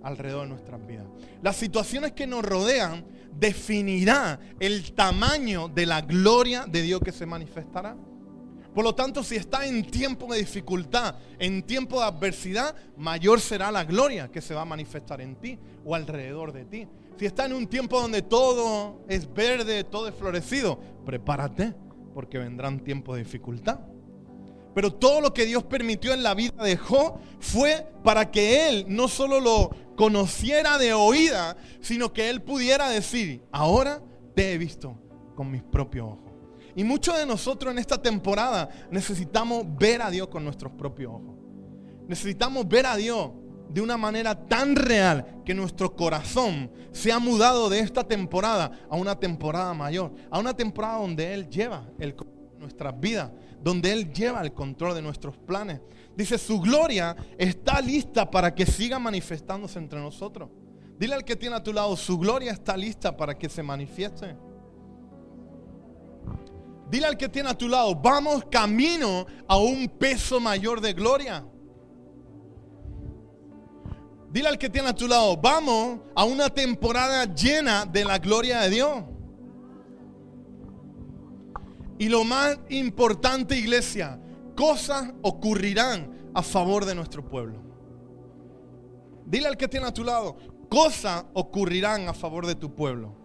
alrededor 0.03 0.43
de 0.43 0.49
nuestras 0.49 0.85
vidas. 0.85 1.07
Las 1.41 1.55
situaciones 1.55 2.13
que 2.13 2.27
nos 2.27 2.45
rodean 2.45 3.05
definirá 3.33 4.39
el 4.59 4.93
tamaño 4.93 5.67
de 5.67 5.85
la 5.85 6.01
gloria 6.01 6.65
de 6.65 6.83
Dios 6.83 7.01
que 7.01 7.11
se 7.11 7.25
manifestará. 7.25 7.97
Por 8.73 8.83
lo 8.83 8.93
tanto, 8.93 9.23
si 9.23 9.35
está 9.35 9.65
en 9.65 9.89
tiempo 9.89 10.31
de 10.31 10.39
dificultad, 10.39 11.15
en 11.39 11.63
tiempo 11.63 11.99
de 11.99 12.05
adversidad, 12.05 12.75
mayor 12.97 13.39
será 13.39 13.71
la 13.71 13.83
gloria 13.83 14.29
que 14.29 14.41
se 14.41 14.53
va 14.53 14.61
a 14.61 14.65
manifestar 14.65 15.21
en 15.21 15.35
ti 15.37 15.57
o 15.83 15.95
alrededor 15.95 16.51
de 16.51 16.65
ti. 16.65 16.87
Si 17.17 17.25
está 17.25 17.45
en 17.45 17.53
un 17.53 17.67
tiempo 17.67 17.99
donde 17.99 18.21
todo 18.21 19.01
es 19.07 19.33
verde, 19.33 19.85
todo 19.85 20.07
es 20.09 20.15
florecido, 20.15 20.77
prepárate 21.05 21.73
porque 22.15 22.37
vendrán 22.37 22.79
tiempos 22.79 23.17
de 23.17 23.23
dificultad. 23.25 23.81
Pero 24.73 24.93
todo 24.93 25.19
lo 25.19 25.33
que 25.33 25.45
Dios 25.45 25.65
permitió 25.65 26.13
en 26.13 26.23
la 26.23 26.33
vida 26.33 26.63
de 26.63 26.77
Job 26.77 27.19
fue 27.39 27.85
para 28.05 28.31
que 28.31 28.69
él 28.69 28.85
no 28.87 29.09
solo 29.09 29.41
lo 29.41 29.69
conociera 29.97 30.77
de 30.77 30.93
oída, 30.93 31.57
sino 31.81 32.13
que 32.13 32.29
él 32.29 32.41
pudiera 32.41 32.89
decir, 32.89 33.43
ahora 33.51 34.01
te 34.33 34.53
he 34.53 34.57
visto 34.57 34.97
con 35.35 35.51
mis 35.51 35.61
propios 35.61 36.07
ojos. 36.07 36.31
Y 36.73 36.85
muchos 36.85 37.17
de 37.17 37.25
nosotros 37.25 37.73
en 37.73 37.79
esta 37.79 38.01
temporada 38.01 38.69
necesitamos 38.91 39.65
ver 39.77 40.01
a 40.01 40.09
Dios 40.09 40.29
con 40.29 40.45
nuestros 40.45 40.71
propios 40.71 41.11
ojos. 41.13 41.35
Necesitamos 42.07 42.65
ver 42.65 42.85
a 42.85 42.95
Dios 42.95 43.31
de 43.69 43.81
una 43.81 43.97
manera 43.97 44.35
tan 44.47 44.75
real 44.75 45.41
que 45.43 45.53
nuestro 45.53 45.95
corazón 45.95 46.71
se 46.91 47.11
ha 47.11 47.19
mudado 47.19 47.69
de 47.69 47.79
esta 47.79 48.03
temporada 48.03 48.71
a 48.89 48.95
una 48.95 49.19
temporada 49.19 49.73
mayor, 49.73 50.13
a 50.29 50.39
una 50.39 50.55
temporada 50.55 50.99
donde 50.99 51.33
Él 51.33 51.49
lleva 51.49 51.87
el 51.99 52.15
nuestras 52.59 52.99
vidas, 52.99 53.31
donde 53.61 53.91
Él 53.91 54.11
lleva 54.11 54.41
el 54.41 54.53
control 54.53 54.95
de 54.95 55.01
nuestros 55.01 55.37
planes. 55.37 55.81
Dice, 56.15 56.37
su 56.37 56.59
gloria 56.59 57.15
está 57.37 57.81
lista 57.81 58.29
para 58.29 58.53
que 58.53 58.65
siga 58.65 58.99
manifestándose 58.99 59.79
entre 59.79 59.99
nosotros. 59.99 60.49
Dile 60.97 61.15
al 61.15 61.25
que 61.25 61.35
tiene 61.35 61.55
a 61.55 61.63
tu 61.63 61.73
lado, 61.73 61.95
su 61.97 62.17
gloria 62.17 62.51
está 62.51 62.77
lista 62.77 63.15
para 63.15 63.37
que 63.37 63.49
se 63.49 63.61
manifieste. 63.61 64.35
Dile 66.89 67.07
al 67.07 67.17
que 67.17 67.27
tiene 67.27 67.49
a 67.49 67.57
tu 67.57 67.67
lado, 67.67 67.95
vamos 67.95 68.45
camino 68.49 69.25
a 69.47 69.57
un 69.57 69.87
peso 69.89 70.39
mayor 70.39 70.79
de 70.79 70.93
gloria. 70.93 71.45
Dile 74.35 74.49
al 74.49 74.57
que 74.57 74.69
tiene 74.69 74.89
a 74.89 74.93
tu 74.93 75.07
lado, 75.07 75.37
vamos 75.37 76.01
a 76.13 76.25
una 76.25 76.49
temporada 76.49 77.23
llena 77.23 77.85
de 77.85 78.03
la 78.03 78.19
gloria 78.19 78.59
de 78.59 78.69
Dios. 78.69 79.03
Y 81.97 82.09
lo 82.09 82.25
más 82.25 82.59
importante, 82.67 83.57
iglesia, 83.57 84.19
cosas 84.53 85.13
ocurrirán 85.21 86.31
a 86.33 86.43
favor 86.43 86.83
de 86.83 86.95
nuestro 86.95 87.23
pueblo. 87.23 87.61
Dile 89.25 89.47
al 89.47 89.55
que 89.55 89.69
tiene 89.69 89.87
a 89.87 89.93
tu 89.93 90.03
lado, 90.03 90.35
cosas 90.67 91.23
ocurrirán 91.33 92.09
a 92.09 92.13
favor 92.13 92.45
de 92.45 92.55
tu 92.55 92.75
pueblo. 92.75 93.15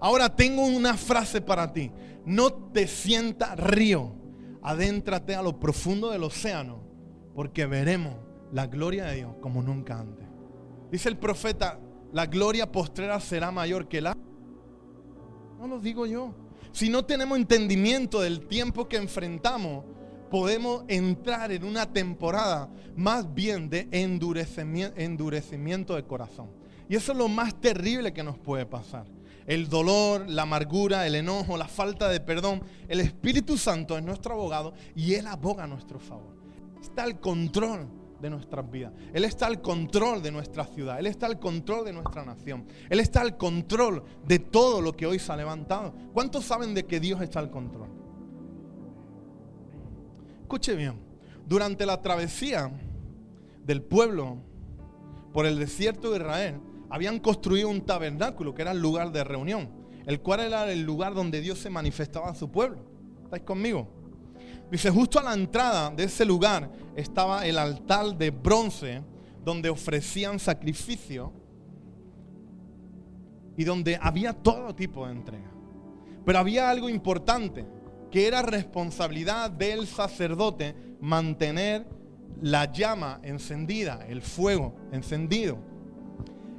Ahora 0.00 0.34
tengo 0.34 0.66
una 0.66 0.96
frase 0.96 1.40
para 1.40 1.72
ti. 1.72 1.92
No 2.26 2.52
te 2.52 2.88
sientas 2.88 3.56
río. 3.60 4.16
Adéntrate 4.60 5.36
a 5.36 5.42
lo 5.42 5.60
profundo 5.60 6.10
del 6.10 6.24
océano, 6.24 6.80
porque 7.32 7.64
veremos 7.66 8.31
la 8.52 8.66
gloria 8.66 9.06
de 9.06 9.16
Dios 9.16 9.34
como 9.40 9.62
nunca 9.62 9.98
antes. 9.98 10.26
Dice 10.90 11.08
el 11.08 11.16
profeta, 11.16 11.80
la 12.12 12.26
gloria 12.26 12.70
postrera 12.70 13.18
será 13.18 13.50
mayor 13.50 13.88
que 13.88 14.00
la... 14.00 14.16
No 15.58 15.66
lo 15.66 15.80
digo 15.80 16.06
yo. 16.06 16.34
Si 16.72 16.88
no 16.88 17.04
tenemos 17.04 17.38
entendimiento 17.38 18.20
del 18.20 18.46
tiempo 18.46 18.88
que 18.88 18.96
enfrentamos, 18.96 19.84
podemos 20.30 20.84
entrar 20.88 21.52
en 21.52 21.64
una 21.64 21.92
temporada 21.92 22.70
más 22.96 23.32
bien 23.34 23.68
de 23.68 23.88
endurecimiento 23.90 25.96
de 25.96 26.04
corazón. 26.04 26.50
Y 26.88 26.96
eso 26.96 27.12
es 27.12 27.18
lo 27.18 27.28
más 27.28 27.60
terrible 27.60 28.12
que 28.12 28.22
nos 28.22 28.38
puede 28.38 28.66
pasar 28.66 29.06
el 29.46 29.68
dolor, 29.68 30.28
la 30.28 30.42
amargura, 30.42 31.06
el 31.06 31.14
enojo, 31.14 31.56
la 31.56 31.68
falta 31.68 32.08
de 32.08 32.20
perdón. 32.20 32.62
El 32.88 33.00
Espíritu 33.00 33.58
Santo 33.58 33.96
es 33.96 34.04
nuestro 34.04 34.34
abogado 34.34 34.74
y 34.94 35.14
Él 35.14 35.26
aboga 35.26 35.64
a 35.64 35.66
nuestro 35.66 35.98
favor. 35.98 36.36
Está 36.80 37.04
al 37.04 37.20
control 37.20 37.88
de 38.22 38.30
nuestras 38.30 38.70
vidas. 38.70 38.92
Él 39.12 39.24
está 39.24 39.46
al 39.46 39.60
control 39.60 40.22
de 40.22 40.30
nuestra 40.30 40.64
ciudad. 40.64 40.98
Él 40.98 41.06
está 41.06 41.26
al 41.26 41.38
control 41.38 41.84
de 41.84 41.92
nuestra 41.92 42.24
nación. 42.24 42.64
Él 42.88 43.00
está 43.00 43.20
al 43.20 43.36
control 43.36 44.04
de 44.24 44.38
todo 44.38 44.80
lo 44.80 44.96
que 44.96 45.06
hoy 45.06 45.18
se 45.18 45.30
ha 45.32 45.36
levantado. 45.36 45.92
¿Cuántos 46.14 46.44
saben 46.44 46.72
de 46.72 46.86
que 46.86 47.00
Dios 47.00 47.20
está 47.20 47.40
al 47.40 47.50
control? 47.50 47.88
Escuche 50.40 50.74
bien. 50.76 51.00
Durante 51.46 51.84
la 51.84 52.00
travesía 52.00 52.70
del 53.64 53.82
pueblo 53.82 54.38
por 55.32 55.44
el 55.44 55.58
desierto 55.58 56.12
de 56.12 56.18
Israel, 56.18 56.60
habían 56.88 57.18
construido 57.18 57.68
un 57.68 57.80
tabernáculo 57.84 58.54
que 58.54 58.62
era 58.62 58.70
el 58.70 58.80
lugar 58.80 59.10
de 59.12 59.24
reunión, 59.24 59.70
el 60.06 60.20
cual 60.20 60.40
era 60.40 60.70
el 60.70 60.82
lugar 60.82 61.14
donde 61.14 61.40
Dios 61.40 61.58
se 61.58 61.70
manifestaba 61.70 62.30
a 62.30 62.34
su 62.34 62.50
pueblo. 62.50 62.84
¿Estáis 63.24 63.42
conmigo? 63.42 64.01
Dice, 64.72 64.90
justo 64.90 65.20
a 65.20 65.22
la 65.22 65.34
entrada 65.34 65.90
de 65.90 66.04
ese 66.04 66.24
lugar 66.24 66.70
estaba 66.96 67.46
el 67.46 67.58
altar 67.58 68.16
de 68.16 68.30
bronce 68.30 69.02
donde 69.44 69.68
ofrecían 69.68 70.38
sacrificio 70.38 71.30
y 73.54 73.64
donde 73.64 73.98
había 74.00 74.32
todo 74.32 74.74
tipo 74.74 75.04
de 75.04 75.12
entrega. 75.12 75.52
Pero 76.24 76.38
había 76.38 76.70
algo 76.70 76.88
importante, 76.88 77.66
que 78.10 78.26
era 78.26 78.40
responsabilidad 78.40 79.50
del 79.50 79.86
sacerdote 79.86 80.74
mantener 81.02 81.86
la 82.40 82.72
llama 82.72 83.20
encendida, 83.22 84.06
el 84.08 84.22
fuego 84.22 84.74
encendido. 84.90 85.58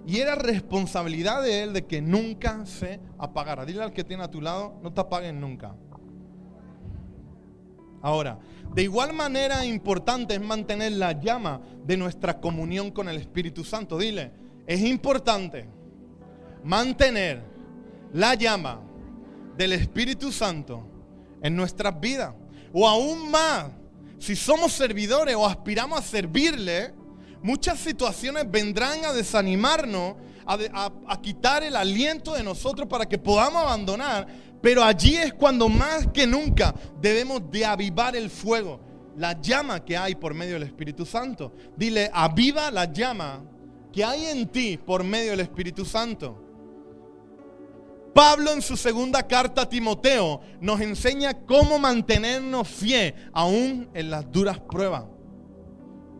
Y 0.06 0.18
era 0.18 0.36
responsabilidad 0.36 1.42
de 1.42 1.64
él 1.64 1.74
de 1.74 1.88
que 1.88 2.00
nunca 2.00 2.64
se 2.68 3.00
apagara. 3.18 3.66
Dile 3.66 3.82
al 3.82 3.92
que 3.92 4.04
tiene 4.04 4.22
a 4.22 4.30
tu 4.30 4.40
lado, 4.40 4.76
no 4.84 4.94
te 4.94 5.02
apaguen 5.02 5.42
nunca. 5.42 5.76
Ahora, 8.04 8.38
de 8.76 8.84
igual 8.84 9.14
manera 9.14 9.66
importante 9.66 10.36
es 10.36 10.42
mantener 10.42 10.92
la 10.92 11.14
llama 11.14 11.62
de 11.86 11.96
nuestra 11.96 12.42
comunión 12.42 12.92
con 12.92 13.08
el 13.08 13.16
Espíritu 13.16 13.64
Santo. 13.64 13.98
Dile, 13.98 14.34
es 14.68 14.82
importante 14.82 15.70
mantener 16.66 17.42
la 18.12 18.36
llama 18.36 18.82
del 19.56 19.72
Espíritu 19.72 20.34
Santo 20.34 20.86
en 21.42 21.56
nuestras 21.56 21.98
vidas. 21.98 22.34
O 22.74 22.86
aún 22.86 23.32
más, 23.32 23.68
si 24.20 24.36
somos 24.36 24.74
servidores 24.74 25.36
o 25.36 25.46
aspiramos 25.46 26.00
a 26.00 26.02
servirle, 26.02 26.94
muchas 27.42 27.80
situaciones 27.80 28.52
vendrán 28.52 29.06
a 29.06 29.14
desanimarnos, 29.14 30.16
a, 30.46 31.22
quitar 31.22 31.64
el 31.64 31.78
aliento 31.78 32.34
de 32.34 32.44
nosotros 32.44 32.86
para 32.90 33.06
que 33.06 33.18
podamos 33.18 33.64
abandonar. 33.64 34.28
Pero 34.64 34.82
allí 34.82 35.18
es 35.18 35.34
cuando 35.34 35.68
más 35.68 36.08
que 36.08 36.26
nunca 36.26 36.74
debemos 37.02 37.52
de 37.52 37.66
avivar 37.66 38.16
el 38.16 38.30
fuego, 38.30 38.80
la 39.18 39.38
llama 39.42 39.84
que 39.84 39.98
hay 39.98 40.16
por 40.16 40.34
medio 40.34 40.54
del 40.54 40.64
Espíritu 40.64 41.06
Santo. 41.06 41.52
Dile, 41.76 42.10
aviva 42.14 42.72
la 42.72 42.86
llama 42.86 43.44
que 43.92 44.06
hay 44.06 44.28
en 44.28 44.48
ti 44.48 44.78
por 44.78 45.04
medio 45.04 45.32
del 45.32 45.42
Espíritu 45.42 45.84
Santo. 45.84 46.42
Pablo 48.16 48.54
en 48.54 48.62
su 48.62 48.78
segunda 48.78 49.28
carta 49.28 49.64
a 49.64 49.70
Timoteo 49.70 50.40
nos 50.62 50.80
enseña 50.80 51.34
cómo 51.34 51.78
mantenernos 51.78 52.66
fiel 52.66 53.16
aún 53.34 53.90
en 53.94 54.10
las 54.10 54.32
duras 54.32 54.62
pruebas. 54.62 55.04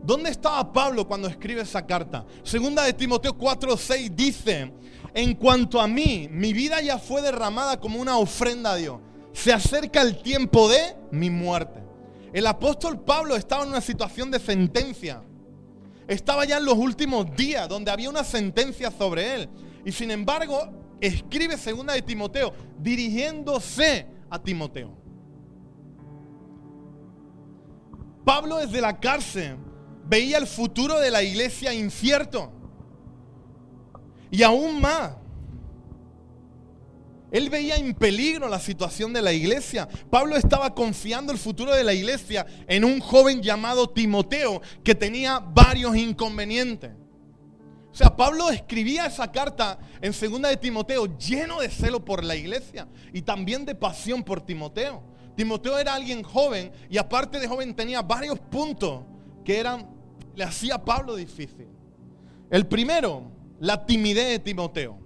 ¿Dónde 0.04 0.28
estaba 0.28 0.70
Pablo 0.70 1.08
cuando 1.08 1.28
escribe 1.28 1.62
esa 1.62 1.86
carta? 1.86 2.26
Segunda 2.42 2.82
de 2.82 2.92
Timoteo 2.92 3.32
4:6 3.38 4.10
dice, 4.14 4.70
en 5.14 5.34
cuanto 5.34 5.80
a 5.80 5.88
mí, 5.88 6.28
mi 6.30 6.52
vida 6.52 6.82
ya 6.82 6.98
fue 6.98 7.22
derramada 7.22 7.80
como 7.80 7.98
una 7.98 8.18
ofrenda 8.18 8.72
a 8.72 8.76
Dios. 8.76 9.00
Se 9.32 9.50
acerca 9.50 10.02
el 10.02 10.20
tiempo 10.22 10.68
de 10.68 10.94
mi 11.10 11.30
muerte. 11.30 11.82
El 12.34 12.46
apóstol 12.46 13.00
Pablo 13.00 13.34
estaba 13.34 13.62
en 13.62 13.70
una 13.70 13.80
situación 13.80 14.30
de 14.30 14.40
sentencia. 14.40 15.22
Estaba 16.06 16.44
ya 16.44 16.58
en 16.58 16.66
los 16.66 16.76
últimos 16.76 17.34
días 17.34 17.66
donde 17.66 17.90
había 17.90 18.10
una 18.10 18.24
sentencia 18.24 18.90
sobre 18.90 19.34
él. 19.34 19.48
Y 19.86 19.92
sin 19.92 20.10
embargo, 20.10 20.68
escribe 21.00 21.56
segunda 21.56 21.94
de 21.94 22.02
Timoteo 22.02 22.52
dirigiéndose 22.78 24.06
a 24.28 24.38
Timoteo. 24.38 24.94
Pablo 28.22 28.58
desde 28.58 28.82
la 28.82 29.00
cárcel 29.00 29.56
veía 30.06 30.38
el 30.38 30.46
futuro 30.46 30.98
de 31.00 31.10
la 31.10 31.22
iglesia 31.22 31.72
incierto. 31.72 32.52
Y 34.30 34.42
aún 34.42 34.80
más, 34.80 35.12
él 37.30 37.50
veía 37.50 37.76
en 37.76 37.94
peligro 37.94 38.48
la 38.48 38.60
situación 38.60 39.12
de 39.12 39.20
la 39.20 39.32
iglesia. 39.32 39.88
Pablo 40.08 40.36
estaba 40.36 40.74
confiando 40.74 41.32
el 41.32 41.38
futuro 41.38 41.74
de 41.74 41.82
la 41.82 41.92
iglesia 41.92 42.46
en 42.68 42.84
un 42.84 43.00
joven 43.00 43.42
llamado 43.42 43.90
Timoteo 43.90 44.62
que 44.84 44.94
tenía 44.94 45.40
varios 45.40 45.96
inconvenientes. 45.96 46.92
O 47.90 47.96
sea, 47.96 48.16
Pablo 48.16 48.50
escribía 48.50 49.06
esa 49.06 49.30
carta 49.30 49.78
en 50.00 50.12
segunda 50.12 50.48
de 50.48 50.56
Timoteo 50.56 51.16
lleno 51.16 51.60
de 51.60 51.70
celo 51.70 52.04
por 52.04 52.24
la 52.24 52.34
iglesia 52.34 52.88
y 53.12 53.22
también 53.22 53.64
de 53.64 53.76
pasión 53.76 54.22
por 54.24 54.40
Timoteo. 54.40 55.02
Timoteo 55.36 55.78
era 55.78 55.94
alguien 55.94 56.22
joven 56.22 56.72
y 56.88 56.98
aparte 56.98 57.38
de 57.38 57.48
joven 57.48 57.74
tenía 57.74 58.02
varios 58.02 58.38
puntos 58.38 59.02
que 59.44 59.58
eran 59.58 59.93
le 60.34 60.44
hacía 60.44 60.76
a 60.76 60.84
Pablo 60.84 61.16
difícil. 61.16 61.68
El 62.50 62.66
primero, 62.66 63.30
la 63.60 63.84
timidez 63.86 64.28
de 64.28 64.38
Timoteo. 64.38 64.98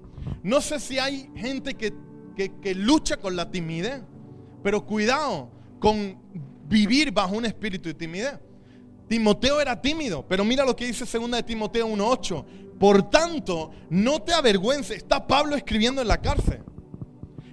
No 0.42 0.61
sé 0.61 0.80
si 0.80 0.99
hay 0.99 1.30
gente 1.37 1.75
que, 1.75 1.92
que, 2.37 2.75
lucha 2.75 3.16
con 3.16 3.37
la 3.37 3.50
timidez, 3.50 4.02
pero 4.62 4.85
cuidado 4.85 5.50
con 5.78 6.18
vivir 6.68 7.12
bajo 7.12 7.37
un 7.37 7.44
espíritu 7.44 7.88
de 7.88 7.94
timidez. 7.94 8.38
Timoteo 9.08 9.61
era 9.61 9.80
tímido, 9.80 10.26
pero 10.28 10.44
mira 10.44 10.64
lo 10.64 10.76
que 10.76 10.87
dice 10.87 11.04
2 11.04 11.30
de 11.30 11.42
Timoteo 11.42 11.88
1.8. 11.88 12.44
Por 12.78 13.11
tanto, 13.11 13.70
no 13.90 14.23
te 14.23 14.32
avergüences. 14.32 14.99
Está 14.99 15.26
Pablo 15.26 15.56
escribiendo 15.56 16.02
en 16.02 16.08
la 16.08 16.20
cárcel. 16.20 16.61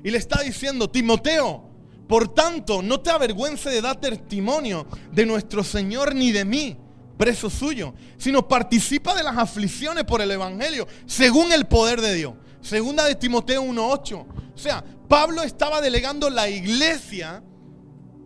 Y 0.03 0.11
le 0.11 0.17
está 0.17 0.41
diciendo, 0.43 0.89
Timoteo, 0.89 1.65
por 2.07 2.27
tanto, 2.27 2.81
no 2.81 2.99
te 2.99 3.09
avergüences 3.09 3.73
de 3.73 3.81
dar 3.81 3.99
testimonio 3.99 4.85
de 5.11 5.25
nuestro 5.25 5.63
Señor 5.63 6.13
ni 6.13 6.31
de 6.31 6.45
mí, 6.45 6.77
preso 7.17 7.49
suyo, 7.49 7.93
sino 8.17 8.47
participa 8.47 9.15
de 9.15 9.23
las 9.23 9.37
aflicciones 9.37 10.03
por 10.03 10.21
el 10.21 10.31
Evangelio, 10.31 10.87
según 11.05 11.51
el 11.51 11.65
poder 11.65 12.01
de 12.01 12.13
Dios. 12.13 12.33
Segunda 12.61 13.05
de 13.05 13.15
Timoteo 13.15 13.63
1.8. 13.63 14.25
O 14.55 14.57
sea, 14.57 14.83
Pablo 15.07 15.43
estaba 15.43 15.81
delegando 15.81 16.29
la 16.29 16.49
iglesia 16.49 17.43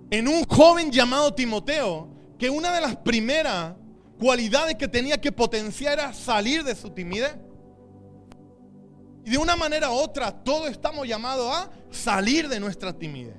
en 0.09 0.27
un 0.27 0.43
joven 0.45 0.91
llamado 0.91 1.33
Timoteo, 1.33 2.09
que 2.37 2.49
una 2.49 2.73
de 2.73 2.81
las 2.81 2.95
primeras 2.97 3.73
cualidades 4.17 4.75
que 4.75 4.87
tenía 4.87 5.19
que 5.19 5.31
potenciar 5.31 5.93
era 5.93 6.13
salir 6.13 6.63
de 6.63 6.75
su 6.75 6.89
timidez. 6.89 7.35
Y 9.25 9.31
de 9.31 9.37
una 9.37 9.55
manera 9.55 9.89
u 9.91 9.93
otra, 9.93 10.31
todos 10.31 10.69
estamos 10.69 11.07
llamados 11.07 11.53
a 11.53 11.69
salir 11.91 12.47
de 12.47 12.59
nuestra 12.59 12.93
timidez. 12.93 13.35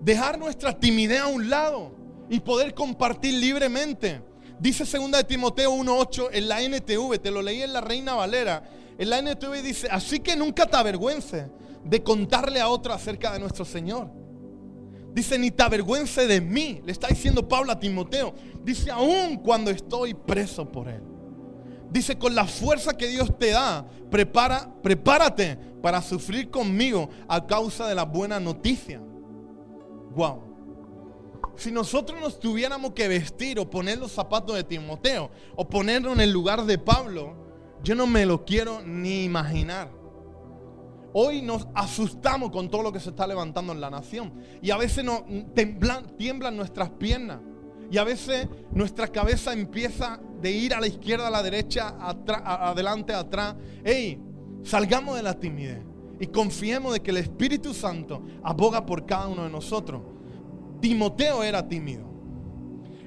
Dejar 0.00 0.38
nuestra 0.38 0.78
timidez 0.78 1.20
a 1.20 1.26
un 1.26 1.48
lado 1.48 1.92
y 2.28 2.40
poder 2.40 2.74
compartir 2.74 3.34
libremente. 3.34 4.22
Dice 4.58 4.84
2 4.84 5.10
de 5.10 5.24
Timoteo 5.24 5.72
1.8 5.72 6.30
en 6.32 6.48
la 6.48 6.62
NTV, 6.62 7.18
te 7.18 7.30
lo 7.30 7.42
leí 7.42 7.62
en 7.62 7.72
la 7.72 7.80
Reina 7.80 8.14
Valera. 8.14 8.62
En 8.98 9.10
la 9.10 9.18
NTV 9.18 9.62
dice, 9.62 9.88
así 9.90 10.20
que 10.20 10.34
nunca 10.34 10.66
te 10.66 10.76
avergüences 10.76 11.46
de 11.84 12.02
contarle 12.02 12.60
a 12.60 12.68
otro 12.68 12.92
acerca 12.94 13.32
de 13.32 13.38
nuestro 13.38 13.64
Señor. 13.64 14.10
Dice, 15.12 15.38
ni 15.38 15.50
te 15.50 15.62
avergüences 15.62 16.26
de 16.26 16.40
mí, 16.40 16.80
le 16.84 16.92
está 16.92 17.08
diciendo 17.08 17.46
Pablo 17.46 17.72
a 17.72 17.78
Timoteo. 17.78 18.34
Dice, 18.62 18.90
aún 18.90 19.36
cuando 19.36 19.70
estoy 19.70 20.14
preso 20.14 20.70
por 20.70 20.88
él. 20.88 21.02
Dice, 21.90 22.18
con 22.18 22.34
la 22.34 22.46
fuerza 22.46 22.96
que 22.96 23.06
Dios 23.08 23.38
te 23.38 23.50
da, 23.50 23.86
prepara, 24.10 24.70
prepárate 24.82 25.56
para 25.82 26.02
sufrir 26.02 26.50
conmigo 26.50 27.08
a 27.28 27.46
causa 27.46 27.86
de 27.86 27.94
la 27.94 28.04
buena 28.04 28.40
noticia. 28.40 29.00
Wow. 30.14 30.45
Si 31.56 31.72
nosotros 31.72 32.20
nos 32.20 32.38
tuviéramos 32.38 32.92
que 32.92 33.08
vestir 33.08 33.58
o 33.58 33.68
poner 33.68 33.98
los 33.98 34.12
zapatos 34.12 34.56
de 34.56 34.64
Timoteo 34.64 35.30
o 35.56 35.68
ponernos 35.68 36.12
en 36.12 36.20
el 36.20 36.30
lugar 36.30 36.64
de 36.64 36.78
Pablo, 36.78 37.34
yo 37.82 37.94
no 37.94 38.06
me 38.06 38.26
lo 38.26 38.44
quiero 38.44 38.82
ni 38.82 39.24
imaginar. 39.24 39.90
Hoy 41.14 41.40
nos 41.40 41.66
asustamos 41.74 42.50
con 42.50 42.68
todo 42.68 42.82
lo 42.82 42.92
que 42.92 43.00
se 43.00 43.08
está 43.08 43.26
levantando 43.26 43.72
en 43.72 43.80
la 43.80 43.88
nación. 43.88 44.34
Y 44.60 44.70
a 44.70 44.76
veces 44.76 45.02
nos 45.02 45.22
tiemblan 46.18 46.56
nuestras 46.56 46.90
piernas. 46.90 47.40
Y 47.90 47.96
a 47.96 48.04
veces 48.04 48.48
nuestra 48.72 49.08
cabeza 49.08 49.54
empieza 49.54 50.20
de 50.42 50.50
ir 50.50 50.74
a 50.74 50.80
la 50.80 50.88
izquierda, 50.88 51.28
a 51.28 51.30
la 51.30 51.42
derecha, 51.42 51.96
adelante, 51.98 53.14
atrás. 53.14 53.56
Ey, 53.82 54.20
salgamos 54.62 55.16
de 55.16 55.22
la 55.22 55.40
timidez 55.40 55.80
y 56.20 56.26
confiemos 56.26 56.92
de 56.92 57.00
que 57.00 57.12
el 57.12 57.18
Espíritu 57.18 57.72
Santo 57.72 58.22
aboga 58.42 58.84
por 58.84 59.06
cada 59.06 59.28
uno 59.28 59.44
de 59.44 59.50
nosotros. 59.50 60.02
Timoteo 60.80 61.42
era 61.42 61.66
tímido. 61.66 62.04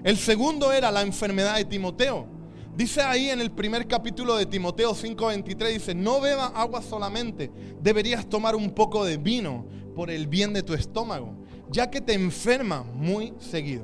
El 0.04 0.18
segundo 0.18 0.72
era 0.72 0.92
la 0.92 1.02
enfermedad 1.02 1.58
de 1.58 1.66
Timoteo. 1.66 2.28
Dice 2.76 3.02
ahí 3.02 3.30
en 3.30 3.42
el 3.42 3.52
primer 3.52 3.88
capítulo 3.88 4.38
de 4.38 4.46
Timoteo 4.46 4.94
5:23, 4.94 5.74
dice, 5.74 5.96
no 5.96 6.22
beba 6.22 6.48
agua 6.48 6.82
solamente, 6.82 7.52
deberías 7.82 8.28
tomar 8.28 8.56
un 8.56 8.72
poco 8.72 9.04
de 9.04 9.18
vino 9.18 9.66
por 9.96 10.10
el 10.10 10.28
bien 10.28 10.54
de 10.54 10.64
tu 10.64 10.74
estómago, 10.74 11.36
ya 11.70 11.90
que 11.90 12.00
te 12.00 12.14
enferma 12.14 12.84
muy 12.84 13.34
seguido. 13.40 13.84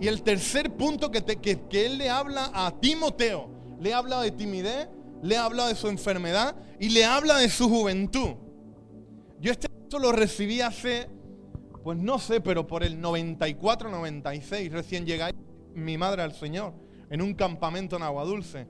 Y 0.00 0.06
el 0.06 0.22
tercer 0.22 0.70
punto 0.76 1.10
que, 1.10 1.22
que, 1.22 1.86
él 1.86 1.98
le 1.98 2.08
habla 2.08 2.50
a 2.54 2.70
Timoteo, 2.70 3.50
le 3.80 3.92
habla 3.92 4.22
de 4.22 4.30
timidez, 4.30 4.88
le 5.22 5.36
habla 5.36 5.66
de 5.66 5.74
su 5.74 5.88
enfermedad 5.88 6.54
y 6.78 6.90
le 6.90 7.04
habla 7.04 7.38
de 7.38 7.50
su 7.50 7.68
juventud. 7.68 8.36
Yo 9.40 9.50
este 9.50 9.68
lo 9.98 10.12
recibí 10.12 10.60
hace, 10.60 11.08
pues 11.82 11.98
no 11.98 12.18
sé, 12.18 12.40
pero 12.40 12.66
por 12.66 12.82
el 12.82 13.00
94, 13.00 13.90
96, 13.90 14.72
recién 14.72 15.06
llega 15.06 15.30
mi 15.74 15.96
madre 15.96 16.22
al 16.22 16.32
Señor 16.32 16.74
en 17.10 17.22
un 17.22 17.34
campamento 17.34 17.96
en 17.96 18.02
Agua 18.02 18.24
Dulce. 18.24 18.66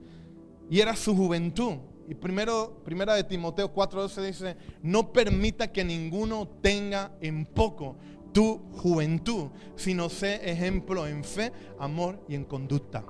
Y 0.69 0.79
era 0.79 0.95
su 0.95 1.15
juventud. 1.15 1.73
Y 2.07 2.15
primero, 2.15 2.81
primera 2.83 3.13
de 3.13 3.23
Timoteo 3.23 3.73
4:12 3.73 4.21
dice, 4.25 4.57
no 4.81 5.11
permita 5.11 5.71
que 5.71 5.83
ninguno 5.83 6.47
tenga 6.61 7.11
en 7.21 7.45
poco 7.45 7.97
tu 8.33 8.59
juventud, 8.71 9.49
sino 9.75 10.09
sé 10.09 10.49
ejemplo 10.49 11.07
en 11.07 11.23
fe, 11.23 11.51
amor 11.79 12.23
y 12.27 12.35
en 12.35 12.45
conducta. 12.45 13.03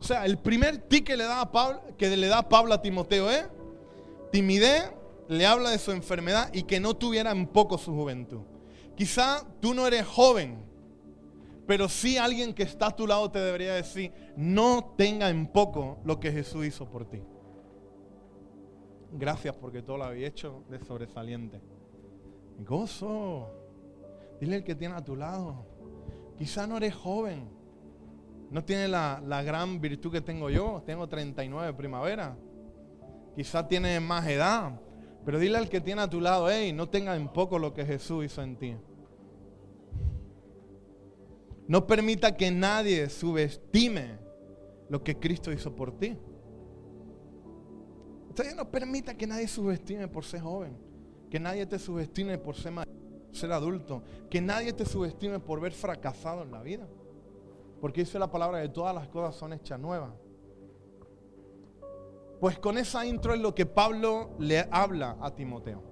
O 0.00 0.04
sea, 0.04 0.24
el 0.24 0.38
primer 0.38 0.78
tic 0.78 1.06
que 1.06 1.16
le 1.16 1.24
da 1.24 1.40
a 1.40 1.52
Pablo, 1.52 1.82
que 1.96 2.14
le 2.16 2.26
da 2.28 2.48
Pablo 2.48 2.74
a 2.74 2.82
Timoteo 2.82 3.30
es 3.30 3.48
timidez, 4.30 4.90
le 5.28 5.46
habla 5.46 5.70
de 5.70 5.78
su 5.78 5.92
enfermedad 5.92 6.50
y 6.52 6.64
que 6.64 6.80
no 6.80 6.94
tuviera 6.94 7.30
en 7.30 7.46
poco 7.46 7.78
su 7.78 7.92
juventud. 7.94 8.40
Quizá 8.96 9.46
tú 9.60 9.74
no 9.74 9.86
eres 9.86 10.06
joven, 10.06 10.64
pero 11.66 11.88
sí 11.88 12.16
alguien 12.16 12.54
que 12.54 12.62
está 12.62 12.86
a 12.86 12.96
tu 12.96 13.06
lado 13.06 13.30
te 13.30 13.38
debería 13.38 13.74
decir, 13.74 14.12
no 14.36 14.94
tenga 14.96 15.28
en 15.30 15.46
poco 15.46 15.98
lo 16.04 16.18
que 16.18 16.32
Jesús 16.32 16.66
hizo 16.66 16.88
por 16.88 17.04
ti. 17.04 17.22
Gracias 19.12 19.54
porque 19.56 19.82
todo 19.82 19.98
lo 19.98 20.04
había 20.04 20.26
hecho 20.26 20.64
de 20.68 20.78
sobresaliente. 20.80 21.60
Gozo. 22.58 23.50
Dile 24.40 24.56
el 24.56 24.64
que 24.64 24.74
tiene 24.74 24.94
a 24.94 25.04
tu 25.04 25.16
lado. 25.16 25.64
Quizá 26.36 26.66
no 26.66 26.76
eres 26.76 26.94
joven. 26.94 27.48
No 28.50 28.64
tiene 28.64 28.88
la, 28.88 29.20
gran 29.44 29.80
virtud 29.80 30.12
que 30.12 30.20
tengo 30.20 30.50
yo. 30.50 30.82
Tengo 30.86 31.08
39 31.08 31.72
primavera. 31.74 32.36
Quizá 33.34 33.66
tiene 33.66 33.98
más 34.00 34.26
edad. 34.26 34.80
Pero 35.26 35.40
dile 35.40 35.58
al 35.58 35.68
que 35.68 35.80
tiene 35.80 36.02
a 36.02 36.08
tu 36.08 36.20
lado, 36.20 36.48
hey, 36.48 36.72
no 36.72 36.88
tenga 36.88 37.16
en 37.16 37.26
poco 37.26 37.58
lo 37.58 37.74
que 37.74 37.84
Jesús 37.84 38.26
hizo 38.26 38.42
en 38.42 38.56
ti. 38.56 38.76
No 41.66 41.84
permita 41.84 42.36
que 42.36 42.52
nadie 42.52 43.10
subestime 43.10 44.20
lo 44.88 45.02
que 45.02 45.18
Cristo 45.18 45.50
hizo 45.50 45.74
por 45.74 45.98
ti. 45.98 46.16
Usted 48.28 48.54
no 48.54 48.70
permita 48.70 49.16
que 49.16 49.26
nadie 49.26 49.48
subestime 49.48 50.06
por 50.06 50.24
ser 50.24 50.42
joven. 50.42 50.78
Que 51.28 51.40
nadie 51.40 51.66
te 51.66 51.80
subestime 51.80 52.38
por 52.38 52.54
ser 52.54 52.72
ser 53.32 53.50
adulto. 53.50 54.04
Que 54.30 54.40
nadie 54.40 54.72
te 54.72 54.86
subestime 54.86 55.40
por 55.40 55.60
ver 55.60 55.72
fracasado 55.72 56.44
en 56.44 56.52
la 56.52 56.62
vida. 56.62 56.86
Porque 57.80 58.02
dice 58.02 58.16
la 58.20 58.30
palabra 58.30 58.58
de 58.58 58.68
todas 58.68 58.94
las 58.94 59.08
cosas 59.08 59.34
son 59.34 59.52
hechas 59.54 59.80
nuevas. 59.80 60.12
Pues 62.40 62.58
con 62.58 62.76
esa 62.76 63.06
intro 63.06 63.32
es 63.32 63.40
lo 63.40 63.54
que 63.54 63.66
Pablo 63.66 64.30
le 64.38 64.66
habla 64.70 65.16
a 65.20 65.34
Timoteo. 65.34 65.82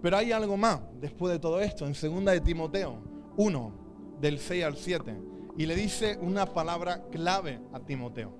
Pero 0.00 0.16
hay 0.16 0.32
algo 0.32 0.56
más 0.56 0.80
después 1.00 1.32
de 1.32 1.38
todo 1.38 1.60
esto, 1.60 1.86
en 1.86 1.94
segunda 1.94 2.32
de 2.32 2.40
Timoteo 2.40 2.98
1, 3.36 3.72
del 4.20 4.38
6 4.38 4.64
al 4.64 4.76
7. 4.76 5.18
Y 5.56 5.66
le 5.66 5.76
dice 5.76 6.18
una 6.20 6.46
palabra 6.46 7.04
clave 7.10 7.60
a 7.72 7.80
Timoteo, 7.80 8.32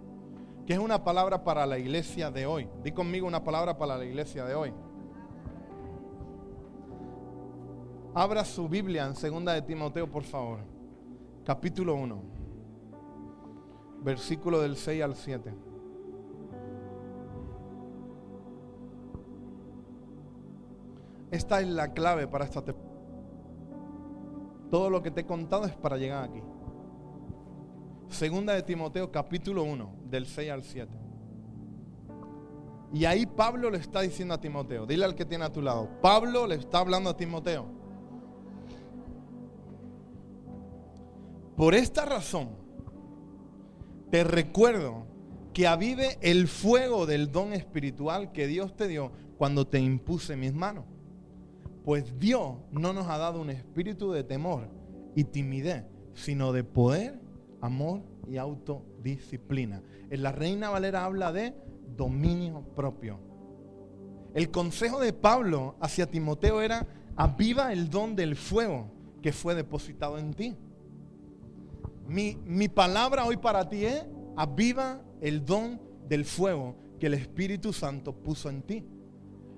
que 0.67 0.73
es 0.73 0.79
una 0.79 1.05
palabra 1.05 1.45
para 1.45 1.65
la 1.67 1.79
iglesia 1.79 2.31
de 2.31 2.47
hoy. 2.47 2.69
Di 2.83 2.93
conmigo 2.93 3.27
una 3.27 3.45
palabra 3.45 3.79
para 3.79 3.97
la 3.97 4.05
iglesia 4.05 4.45
de 4.45 4.55
hoy. 4.55 4.73
Abra 8.15 8.45
su 8.45 8.69
Biblia 8.69 9.07
en 9.07 9.17
segunda 9.17 9.53
de 9.53 9.63
Timoteo, 9.63 10.11
por 10.11 10.25
favor. 10.25 10.59
Capítulo 11.45 11.95
1. 11.95 12.23
Versículo 14.03 14.61
del 14.61 14.77
6 14.77 15.03
al 15.03 15.17
7. 15.17 15.64
Esta 21.35 21.61
es 21.61 21.67
la 21.67 21.93
clave 21.93 22.29
para 22.29 22.45
esta 22.45 22.63
temporada. 22.65 22.95
Todo 24.71 24.89
lo 24.89 25.03
que 25.03 25.11
te 25.11 25.23
he 25.23 25.27
contado 25.27 25.65
es 25.65 25.75
para 25.75 25.97
llegar 25.97 26.23
aquí. 26.23 26.41
Segunda 28.09 28.53
de 28.53 28.63
Timoteo, 28.63 29.11
capítulo 29.11 29.65
1, 29.65 29.97
del 30.05 30.27
6 30.27 30.51
al 30.53 30.63
7. 30.63 30.93
Y 32.93 33.05
ahí 33.05 33.27
Pablo 33.27 33.69
le 33.69 33.79
está 33.79 34.03
diciendo 34.03 34.33
a 34.35 34.41
Timoteo, 34.41 34.87
dile 34.87 35.05
al 35.07 35.17
que 35.17 35.25
tiene 35.25 35.45
a 35.45 35.53
tu 35.53 35.61
lado, 35.61 35.89
Pablo 36.01 36.47
le 36.47 36.55
está 36.55 36.79
hablando 36.79 37.11
a 37.11 37.17
Timoteo. 37.17 37.67
Por 41.57 41.75
esta 41.75 42.05
razón, 42.05 42.51
te 44.13 44.23
recuerdo 44.23 45.05
que 45.53 45.67
avive 45.67 46.17
el 46.21 46.47
fuego 46.47 47.07
del 47.07 47.33
don 47.33 47.53
espiritual 47.53 48.31
que 48.31 48.47
Dios 48.47 48.77
te 48.77 48.87
dio 48.87 49.11
cuando 49.37 49.67
te 49.67 49.81
impuse 49.81 50.37
mis 50.37 50.55
manos. 50.55 50.94
Pues 51.85 52.19
Dios 52.19 52.55
no 52.73 52.93
nos 52.93 53.07
ha 53.09 53.19
dado 53.19 53.41
un 53.41 53.51
espíritu 53.51 54.11
de 54.11 54.25
temor 54.25 54.69
y 55.15 55.25
timidez, 55.25 55.85
sino 56.15 56.53
de 56.53 56.65
poder, 56.65 57.21
amor 57.61 58.01
y 58.27 58.39
autodisciplina. 58.39 59.83
En 60.11 60.23
la 60.23 60.33
Reina 60.33 60.71
Valera 60.71 61.05
habla 61.05 61.31
de 61.33 61.55
dominio 61.97 62.63
propio. 62.75 63.19
El 64.35 64.51
consejo 64.51 64.99
de 64.99 65.13
Pablo 65.13 65.77
hacia 65.79 66.11
Timoteo 66.11 66.61
era, 66.61 66.87
aviva 67.17 67.73
el 67.73 67.91
don 67.91 68.17
del 68.17 68.35
fuego 68.35 68.91
que 69.23 69.33
fue 69.33 69.55
depositado 69.55 70.19
en 70.19 70.35
ti. 70.35 70.57
Mi, 72.09 72.69
palabra 72.69 73.25
hoy 73.25 73.37
para 73.37 73.69
ti 73.69 73.85
es, 73.85 74.05
aviva 74.37 75.01
el 75.21 75.45
don 75.45 75.81
del 76.09 76.25
fuego 76.25 76.77
que 76.99 77.07
el 77.07 77.15
Espíritu 77.15 77.73
Santo 77.73 78.15
puso 78.15 78.51
en 78.51 78.63
ti. 78.63 78.85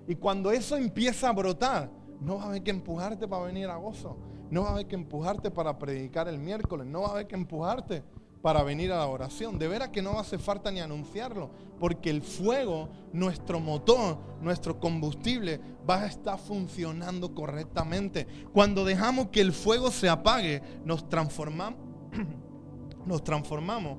Y 0.07 0.15
cuando 0.17 0.53
eso 0.53 0.77
empieza 0.77 1.29
a 1.29 1.33
brotar, 1.33 1.91
no 2.20 2.37
va 2.37 2.44
a 2.44 2.46
haber 2.48 2.62
que 2.62 2.70
empujarte 2.70 3.29
para 3.29 3.44
venir 3.44 3.68
a 3.68 3.76
gozo. 3.76 4.16
no 4.50 4.62
va 4.62 4.68
a 4.68 4.72
haber 4.72 4.87
que 4.87 4.94
empujarte 4.94 5.50
para 5.50 5.79
predicar 5.79 6.29
el 6.29 6.38
miércoles, 6.38 6.87
no 6.87 7.02
va 7.02 7.09
a 7.09 7.11
haber 7.12 7.26
que 7.26 7.35
empujarte 7.35 8.05
para 8.46 8.62
venir 8.62 8.92
a 8.92 8.98
la 8.98 9.07
oración. 9.09 9.59
De 9.59 9.66
veras 9.66 9.88
que 9.88 10.02
no 10.02 10.20
hace 10.20 10.38
falta 10.38 10.70
ni 10.70 10.79
anunciarlo, 10.79 11.50
porque 11.81 12.11
el 12.11 12.22
fuego, 12.22 12.88
nuestro 13.12 13.59
motor, 13.59 14.18
nuestro 14.40 14.79
combustible, 14.79 15.61
va 15.88 16.02
a 16.02 16.07
estar 16.07 16.38
funcionando 16.38 17.35
correctamente. 17.35 18.29
Cuando 18.52 18.85
dejamos 18.85 19.31
que 19.31 19.40
el 19.40 19.52
fuego 19.52 19.90
se 19.90 20.09
apague, 20.09 20.62
nos 20.85 21.09
transformamos, 21.09 21.81
nos 23.07 23.24
transformamos 23.24 23.98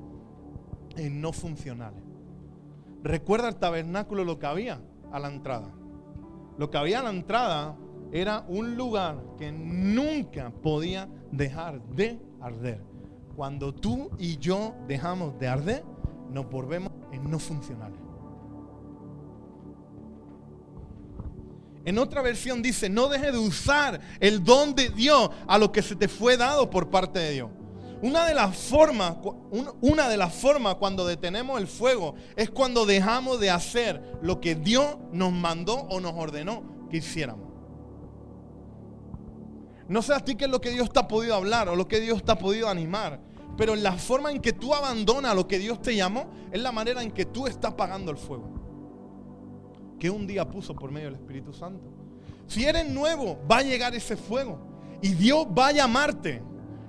en 0.96 1.20
no 1.20 1.32
funcionales. 1.32 2.02
Recuerda 3.02 3.48
el 3.48 3.56
tabernáculo 3.56 4.24
lo 4.24 4.38
que 4.38 4.46
había 4.46 4.80
a 5.12 5.18
la 5.18 5.28
entrada. 5.28 5.74
Lo 6.56 6.70
que 6.70 6.78
había 6.78 7.00
a 7.00 7.02
la 7.02 7.10
entrada 7.10 7.76
era 8.12 8.44
un 8.48 8.76
lugar 8.76 9.22
que 9.38 9.52
nunca 9.52 10.50
podía 10.50 11.08
dejar 11.30 11.82
de 11.88 12.20
arder. 12.40 12.82
Cuando 13.36 13.74
tú 13.74 14.10
y 14.18 14.38
yo 14.38 14.74
dejamos 14.86 15.38
de 15.38 15.48
arder, 15.48 15.84
nos 16.30 16.50
volvemos 16.50 16.92
en 17.12 17.30
no 17.30 17.38
funcionales. 17.38 17.98
En 21.84 21.98
otra 21.98 22.20
versión 22.20 22.60
dice, 22.60 22.90
no 22.90 23.08
deje 23.08 23.32
de 23.32 23.38
usar 23.38 24.00
el 24.20 24.44
don 24.44 24.74
de 24.74 24.90
Dios 24.90 25.30
a 25.46 25.56
lo 25.56 25.72
que 25.72 25.82
se 25.82 25.96
te 25.96 26.08
fue 26.08 26.36
dado 26.36 26.68
por 26.68 26.90
parte 26.90 27.18
de 27.18 27.30
Dios. 27.32 27.50
Una 28.02 28.26
de 28.26 28.34
las 28.34 28.56
formas, 28.56 29.16
una 29.80 30.08
de 30.08 30.16
las 30.16 30.34
formas 30.34 30.76
cuando 30.76 31.06
detenemos 31.06 31.58
el 31.60 31.66
fuego 31.66 32.14
es 32.36 32.50
cuando 32.50 32.86
dejamos 32.86 33.40
de 33.40 33.50
hacer 33.50 34.02
lo 34.20 34.40
que 34.40 34.54
Dios 34.54 34.98
nos 35.12 35.32
mandó 35.32 35.74
o 35.74 35.98
nos 35.98 36.12
ordenó 36.14 36.62
que 36.90 36.98
hiciéramos. 36.98 37.47
No 39.88 40.02
sé 40.02 40.14
a 40.14 40.20
ti 40.20 40.34
qué 40.34 40.44
es 40.44 40.50
lo 40.50 40.60
que 40.60 40.70
Dios 40.70 40.92
te 40.92 41.00
ha 41.00 41.08
podido 41.08 41.34
hablar 41.34 41.68
o 41.68 41.76
lo 41.76 41.88
que 41.88 42.00
Dios 42.00 42.22
te 42.22 42.32
ha 42.32 42.38
podido 42.38 42.68
animar, 42.68 43.20
pero 43.56 43.74
la 43.74 43.92
forma 43.92 44.30
en 44.30 44.40
que 44.40 44.52
tú 44.52 44.74
abandonas 44.74 45.34
lo 45.34 45.48
que 45.48 45.58
Dios 45.58 45.80
te 45.80 45.96
llamó 45.96 46.30
es 46.52 46.60
la 46.60 46.72
manera 46.72 47.02
en 47.02 47.10
que 47.10 47.24
tú 47.24 47.46
estás 47.46 47.74
pagando 47.74 48.10
el 48.10 48.18
fuego 48.18 48.58
que 49.98 50.10
un 50.10 50.26
día 50.26 50.46
puso 50.46 50.74
por 50.74 50.90
medio 50.90 51.08
del 51.08 51.16
Espíritu 51.16 51.52
Santo. 51.52 51.90
Si 52.46 52.64
eres 52.64 52.88
nuevo, 52.88 53.38
va 53.50 53.58
a 53.58 53.62
llegar 53.62 53.94
ese 53.94 54.16
fuego 54.16 54.58
y 55.02 55.08
Dios 55.10 55.46
va 55.46 55.68
a 55.68 55.72
llamarte 55.72 56.42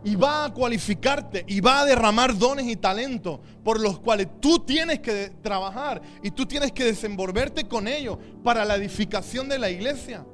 y 0.04 0.16
va 0.16 0.46
a 0.46 0.54
cualificarte 0.54 1.44
y 1.48 1.60
va 1.60 1.82
a 1.82 1.86
derramar 1.86 2.38
dones 2.38 2.68
y 2.68 2.78
talentos 2.78 3.40
por 3.64 3.80
los 3.80 4.00
cuales 4.00 4.28
tú 4.40 4.60
tienes 4.60 5.00
que 5.00 5.32
trabajar 5.42 6.02
y 6.24 6.32
tú 6.32 6.46
tienes 6.46 6.72
que 6.72 6.86
desenvolverte 6.86 7.68
con 7.68 7.88
ellos 7.88 8.18
para 8.44 8.64
la 8.64 8.76
edificación 8.76 9.50
de 9.50 9.60
la 9.60 9.70
iglesia. 9.70 10.26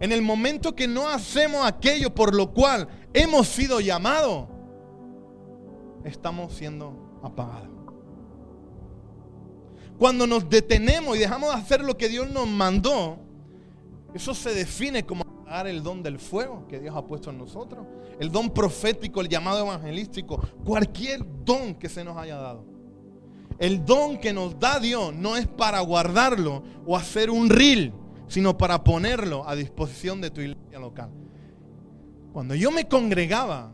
En 0.00 0.12
el 0.12 0.22
momento 0.22 0.74
que 0.74 0.88
no 0.88 1.08
hacemos 1.08 1.64
aquello 1.66 2.14
por 2.14 2.34
lo 2.34 2.52
cual 2.52 2.88
hemos 3.12 3.48
sido 3.48 3.80
llamados, 3.80 4.48
estamos 6.04 6.52
siendo 6.54 7.20
apagados. 7.22 7.68
Cuando 9.98 10.26
nos 10.26 10.48
detenemos 10.48 11.16
y 11.16 11.20
dejamos 11.20 11.54
de 11.54 11.60
hacer 11.60 11.82
lo 11.82 11.96
que 11.96 12.08
Dios 12.08 12.28
nos 12.28 12.48
mandó, 12.48 13.18
eso 14.12 14.34
se 14.34 14.52
define 14.52 15.04
como 15.04 15.24
el 15.62 15.82
don 15.82 16.02
del 16.02 16.18
fuego 16.18 16.66
que 16.68 16.80
Dios 16.80 16.94
ha 16.96 17.06
puesto 17.06 17.30
en 17.30 17.38
nosotros. 17.38 17.86
El 18.18 18.30
don 18.30 18.50
profético, 18.50 19.20
el 19.20 19.28
llamado 19.28 19.60
evangelístico, 19.60 20.40
cualquier 20.64 21.24
don 21.44 21.74
que 21.74 21.88
se 21.88 22.02
nos 22.02 22.16
haya 22.16 22.36
dado. 22.36 22.64
El 23.58 23.84
don 23.84 24.18
que 24.18 24.32
nos 24.32 24.58
da 24.58 24.80
Dios 24.80 25.14
no 25.14 25.36
es 25.36 25.46
para 25.46 25.80
guardarlo 25.80 26.64
o 26.84 26.96
hacer 26.96 27.30
un 27.30 27.48
reel, 27.48 27.92
sino 28.34 28.58
para 28.58 28.82
ponerlo 28.82 29.48
a 29.48 29.54
disposición 29.54 30.20
de 30.20 30.28
tu 30.28 30.40
iglesia 30.40 30.80
local. 30.80 31.08
Cuando 32.32 32.56
yo 32.56 32.72
me 32.72 32.88
congregaba, 32.88 33.72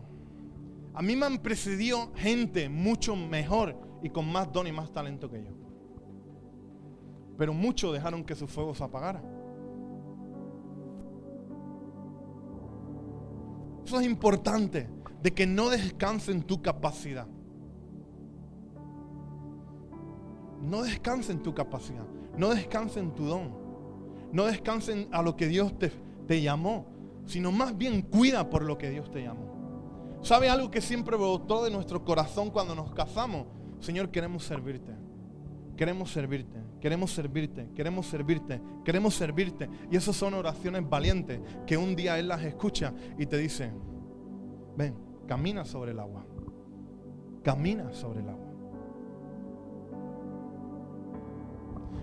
a 0.92 1.01
mí 1.01 1.16
me 1.16 1.25
han 1.25 1.38
precedido 1.38 2.12
gente 2.14 2.68
mucho 2.68 3.16
mejor 3.16 3.75
y 4.03 4.11
con 4.11 4.31
más 4.31 4.53
don 4.53 4.66
y 4.66 4.73
más 4.73 4.92
talento 4.92 5.31
que 5.31 5.42
yo. 5.42 5.53
Pero 7.38 7.55
muchos 7.55 7.94
dejaron 7.94 8.23
que 8.23 8.35
su 8.35 8.46
fuego 8.46 8.75
se 8.75 8.85
apagara. 8.85 9.23
Eso 13.87 13.99
es 13.99 14.05
importante, 14.05 14.90
de 15.23 15.33
que 15.33 15.46
no 15.46 15.70
descanse 15.70 16.33
en 16.33 16.42
tu 16.42 16.61
capacidad. 16.61 17.27
No 20.61 20.83
descanse 20.83 21.33
en 21.33 21.42
tu 21.42 21.55
capacidad, 21.55 22.05
no 22.37 22.51
descanse 22.51 23.01
en 23.01 23.14
tu 23.14 23.25
don, 23.25 23.60
no 24.33 24.45
descanse 24.47 25.09
a 25.12 25.23
lo 25.23 25.37
que 25.37 25.49
Dios 25.49 25.79
te, 25.79 25.90
te 26.27 26.40
llamó, 26.40 26.87
sino 27.27 27.53
más 27.53 27.77
bien 27.77 28.03
cuida 28.03 28.49
por 28.51 28.62
lo 28.62 28.79
que 28.79 28.90
Dios 28.90 29.11
te 29.11 29.23
llamó. 29.23 30.19
¿Sabe 30.23 30.49
algo 30.49 30.71
que 30.71 30.81
siempre 30.81 31.16
brotó 31.16 31.64
de 31.64 31.71
nuestro 31.71 32.05
corazón 32.05 32.51
cuando 32.51 32.75
nos 32.75 32.93
casamos? 32.93 33.47
Señor, 33.81 34.11
queremos 34.11 34.45
servirte. 34.45 34.93
Queremos 35.81 36.11
servirte, 36.11 36.59
queremos 36.79 37.11
servirte, 37.11 37.71
queremos 37.75 38.07
servirte, 38.07 38.61
queremos 38.85 39.14
servirte. 39.14 39.71
Y 39.90 39.97
esas 39.97 40.14
son 40.14 40.35
oraciones 40.35 40.87
valientes 40.87 41.40
que 41.66 41.79
un 41.79 41.97
día 41.97 42.19
Él 42.19 42.29
las 42.29 42.43
escucha 42.43 42.93
y 43.19 43.25
te 43.25 43.38
dice, 43.38 43.73
ven, 44.77 44.95
camina 45.27 45.64
sobre 45.64 45.93
el 45.93 46.01
agua. 46.01 46.27
Camina 47.43 47.95
sobre 47.95 48.21
el 48.21 48.29
agua. 48.29 48.47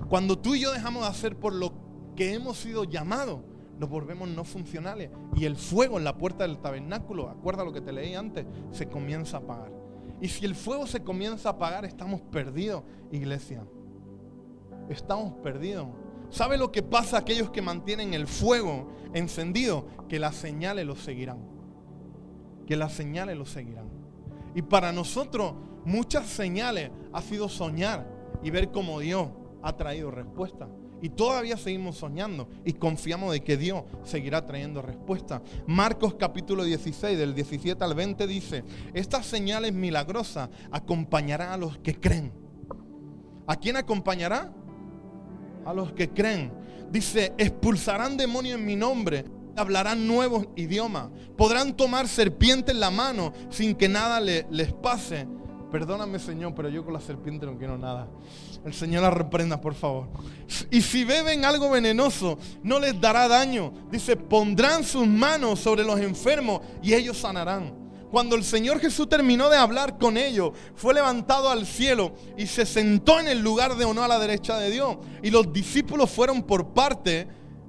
Cuando 0.10 0.40
tú 0.40 0.56
y 0.56 0.62
yo 0.62 0.72
dejamos 0.72 1.04
de 1.04 1.10
hacer 1.10 1.36
por 1.36 1.54
lo 1.54 1.72
que 2.18 2.34
hemos 2.34 2.58
sido 2.58 2.84
llamados, 2.84 3.40
nos 3.80 3.90
volvemos 3.90 4.28
no 4.28 4.44
funcionales. 4.44 5.12
Y 5.36 5.46
el 5.46 5.56
fuego 5.56 5.98
en 5.98 6.04
la 6.04 6.18
puerta 6.18 6.46
del 6.46 6.58
tabernáculo, 6.58 7.30
acuerda 7.30 7.64
lo 7.64 7.72
que 7.72 7.80
te 7.80 7.94
leí 7.94 8.16
antes, 8.16 8.46
se 8.72 8.90
comienza 8.90 9.38
a 9.38 9.40
apagar. 9.42 9.72
Y 10.20 10.28
si 10.28 10.46
el 10.46 10.56
fuego 10.56 10.88
se 10.88 11.04
comienza 11.04 11.50
a 11.50 11.52
apagar, 11.54 11.86
estamos 11.86 12.20
perdidos, 12.22 12.84
iglesia. 13.12 13.64
Estamos 14.90 15.34
perdidos. 15.44 15.88
¿Sabe 16.30 16.58
lo 16.58 16.72
que 16.72 16.82
pasa 16.82 17.18
a 17.18 17.20
aquellos 17.20 17.52
que 17.52 17.62
mantienen 17.62 18.14
el 18.14 18.28
fuego 18.28 18.90
encendido? 19.14 19.86
Que 20.10 20.20
las 20.20 20.36
señales 20.36 20.86
los 20.86 21.00
seguirán. 21.00 21.38
Que 22.66 22.76
las 22.76 22.94
señales 22.94 23.38
los 23.38 23.50
seguirán. 23.50 23.90
Y 24.56 24.64
para 24.64 24.92
nosotros 24.92 25.54
muchas 25.86 26.26
señales 26.26 26.90
ha 27.14 27.22
sido 27.22 27.48
soñar 27.48 28.10
y 28.42 28.50
ver 28.50 28.72
cómo 28.72 29.00
Dios 29.00 29.30
ha 29.62 29.78
traído 29.78 30.10
respuesta. 30.10 30.68
Y 31.02 31.10
todavía 31.10 31.58
seguimos 31.58 31.98
soñando 31.98 32.50
y 32.66 32.74
confiamos 32.74 33.32
de 33.32 33.44
que 33.44 33.58
Dios 33.58 33.84
seguirá 34.04 34.46
trayendo 34.46 34.82
respuesta. 34.82 35.42
Marcos 35.68 36.16
capítulo 36.16 36.64
16, 36.64 37.18
del 37.18 37.36
17 37.36 37.84
al 37.84 37.94
20 37.94 38.26
dice, 38.26 38.64
estas 38.94 39.26
señales 39.26 39.74
milagrosas 39.74 40.50
acompañarán 40.72 41.52
a 41.52 41.58
los 41.58 41.78
que 41.78 42.00
creen. 42.00 42.32
¿A 43.46 43.56
quién 43.56 43.78
acompañará? 43.78 44.52
A 45.66 45.74
los 45.74 45.94
que 45.94 46.10
creen. 46.10 46.52
Dice, 46.92 47.34
expulsarán 47.38 48.18
demonios 48.18 48.60
en 48.60 48.66
mi 48.66 48.76
nombre, 48.76 49.26
hablarán 49.56 50.08
nuevos 50.08 50.48
idiomas, 50.56 51.10
podrán 51.38 51.76
tomar 51.76 52.08
serpiente 52.08 52.72
en 52.72 52.80
la 52.80 52.90
mano 52.90 53.34
sin 53.50 53.76
que 53.76 53.90
nada 53.90 54.20
les 54.20 54.74
pase. 54.74 55.28
Perdóname 55.72 56.18
Señor, 56.18 56.54
pero 56.56 56.70
yo 56.70 56.86
con 56.86 56.94
la 56.94 57.02
serpiente 57.02 57.46
no 57.46 57.58
quiero 57.58 57.78
nada. 57.78 58.08
El 58.64 58.74
Señor 58.74 59.04
la 59.04 59.10
reprenda, 59.10 59.60
por 59.60 59.74
favor. 59.74 60.08
Y 60.72 60.82
si 60.82 61.04
beben 61.04 61.44
algo 61.44 61.70
venenoso, 61.70 62.38
no 62.64 62.80
les 62.80 63.00
dará 63.00 63.28
daño. 63.28 63.74
Dice, 63.92 64.16
pondrán 64.16 64.84
sus 64.84 65.06
manos 65.06 65.60
sobre 65.60 65.84
los 65.84 66.00
enfermos 66.00 66.62
y 66.82 66.94
ellos 66.94 67.18
sanarán. 67.18 67.88
Cuando 68.10 68.38
el 68.38 68.44
Señor 68.46 68.80
Jesús 68.80 69.10
terminó 69.10 69.50
de 69.50 69.58
hablar 69.58 69.98
con 69.98 70.16
ellos, 70.16 70.52
fue 70.76 70.94
levantado 70.94 71.50
al 71.50 71.66
cielo 71.66 72.14
y 72.38 72.48
se 72.48 72.66
sentó 72.66 73.20
en 73.20 73.28
el 73.28 73.42
lugar 73.42 73.76
de 73.76 73.84
honor 73.84 74.06
a 74.06 74.08
la 74.08 74.20
derecha 74.20 74.58
de 74.58 74.72
Dios. 74.72 74.98
Y 75.22 75.30
los 75.30 75.52
discípulos 75.52 76.10
fueron 76.10 76.44
por 76.44 76.74
parte, 76.74 77.28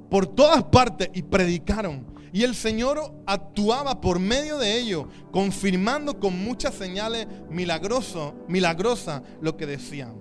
por 0.08 0.26
todas 0.26 0.62
partes 0.64 1.10
y 1.12 1.22
predicaron. 1.22 2.17
Y 2.32 2.42
el 2.42 2.54
Señor 2.54 3.14
actuaba 3.26 4.00
por 4.00 4.18
medio 4.18 4.58
de 4.58 4.78
ellos, 4.78 5.06
confirmando 5.30 6.18
con 6.18 6.38
muchas 6.38 6.74
señales 6.74 7.26
milagrosas 7.50 8.32
milagrosa 8.46 9.22
lo 9.40 9.56
que 9.56 9.66
decían. 9.66 10.14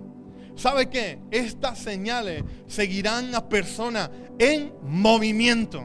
¿Sabe 0.56 0.88
qué? 0.88 1.20
Estas 1.30 1.78
señales 1.78 2.42
seguirán 2.66 3.34
a 3.34 3.48
personas 3.48 4.10
en 4.38 4.72
movimiento. 4.82 5.82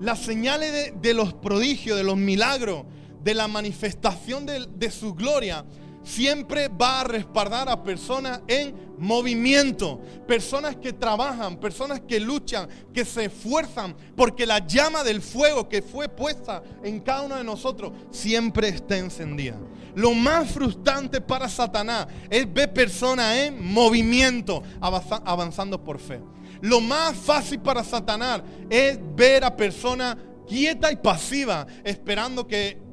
Las 0.00 0.20
señales 0.20 0.92
de, 1.00 1.14
los 1.14 1.34
prodigios, 1.34 1.96
de 1.96 2.04
los 2.04 2.16
milagros, 2.16 2.84
de 3.22 3.34
la 3.34 3.48
manifestación 3.48 4.46
de 4.46 4.90
su 4.90 5.14
gloria, 5.14 5.64
siempre 6.06 6.68
va 6.68 7.00
a 7.00 7.04
respaldar 7.04 7.68
a 7.68 7.82
personas 7.82 8.40
en 8.46 8.94
movimiento, 8.96 10.00
personas 10.26 10.76
que 10.76 10.92
trabajan, 10.92 11.58
personas 11.58 12.00
que 12.00 12.20
luchan, 12.20 12.68
que 12.94 13.04
se 13.04 13.24
esfuerzan, 13.24 13.94
porque 14.14 14.46
la 14.46 14.64
llama 14.64 15.02
del 15.02 15.20
fuego 15.20 15.68
que 15.68 15.82
fue 15.82 16.08
puesta 16.08 16.62
en 16.84 17.00
cada 17.00 17.22
uno 17.22 17.36
de 17.36 17.44
nosotros 17.44 17.92
siempre 18.10 18.68
está 18.68 18.96
encendida. 18.96 19.58
Lo 19.96 20.14
más 20.14 20.52
frustrante 20.52 21.20
para 21.20 21.48
Satanás 21.48 22.06
es 22.30 22.50
ver 22.52 22.72
personas 22.72 23.36
en 23.38 23.64
movimiento, 23.64 24.62
avanzando 24.80 25.82
por 25.82 25.98
fe. 25.98 26.20
Lo 26.60 26.80
más 26.80 27.16
fácil 27.16 27.58
para 27.60 27.82
Satanás 27.82 28.42
es 28.70 28.98
ver 29.16 29.42
a 29.42 29.56
personas 29.56 30.16
quieta 30.46 30.92
y 30.92 30.96
pasiva, 30.96 31.66
esperando 31.82 32.46
que 32.46 32.85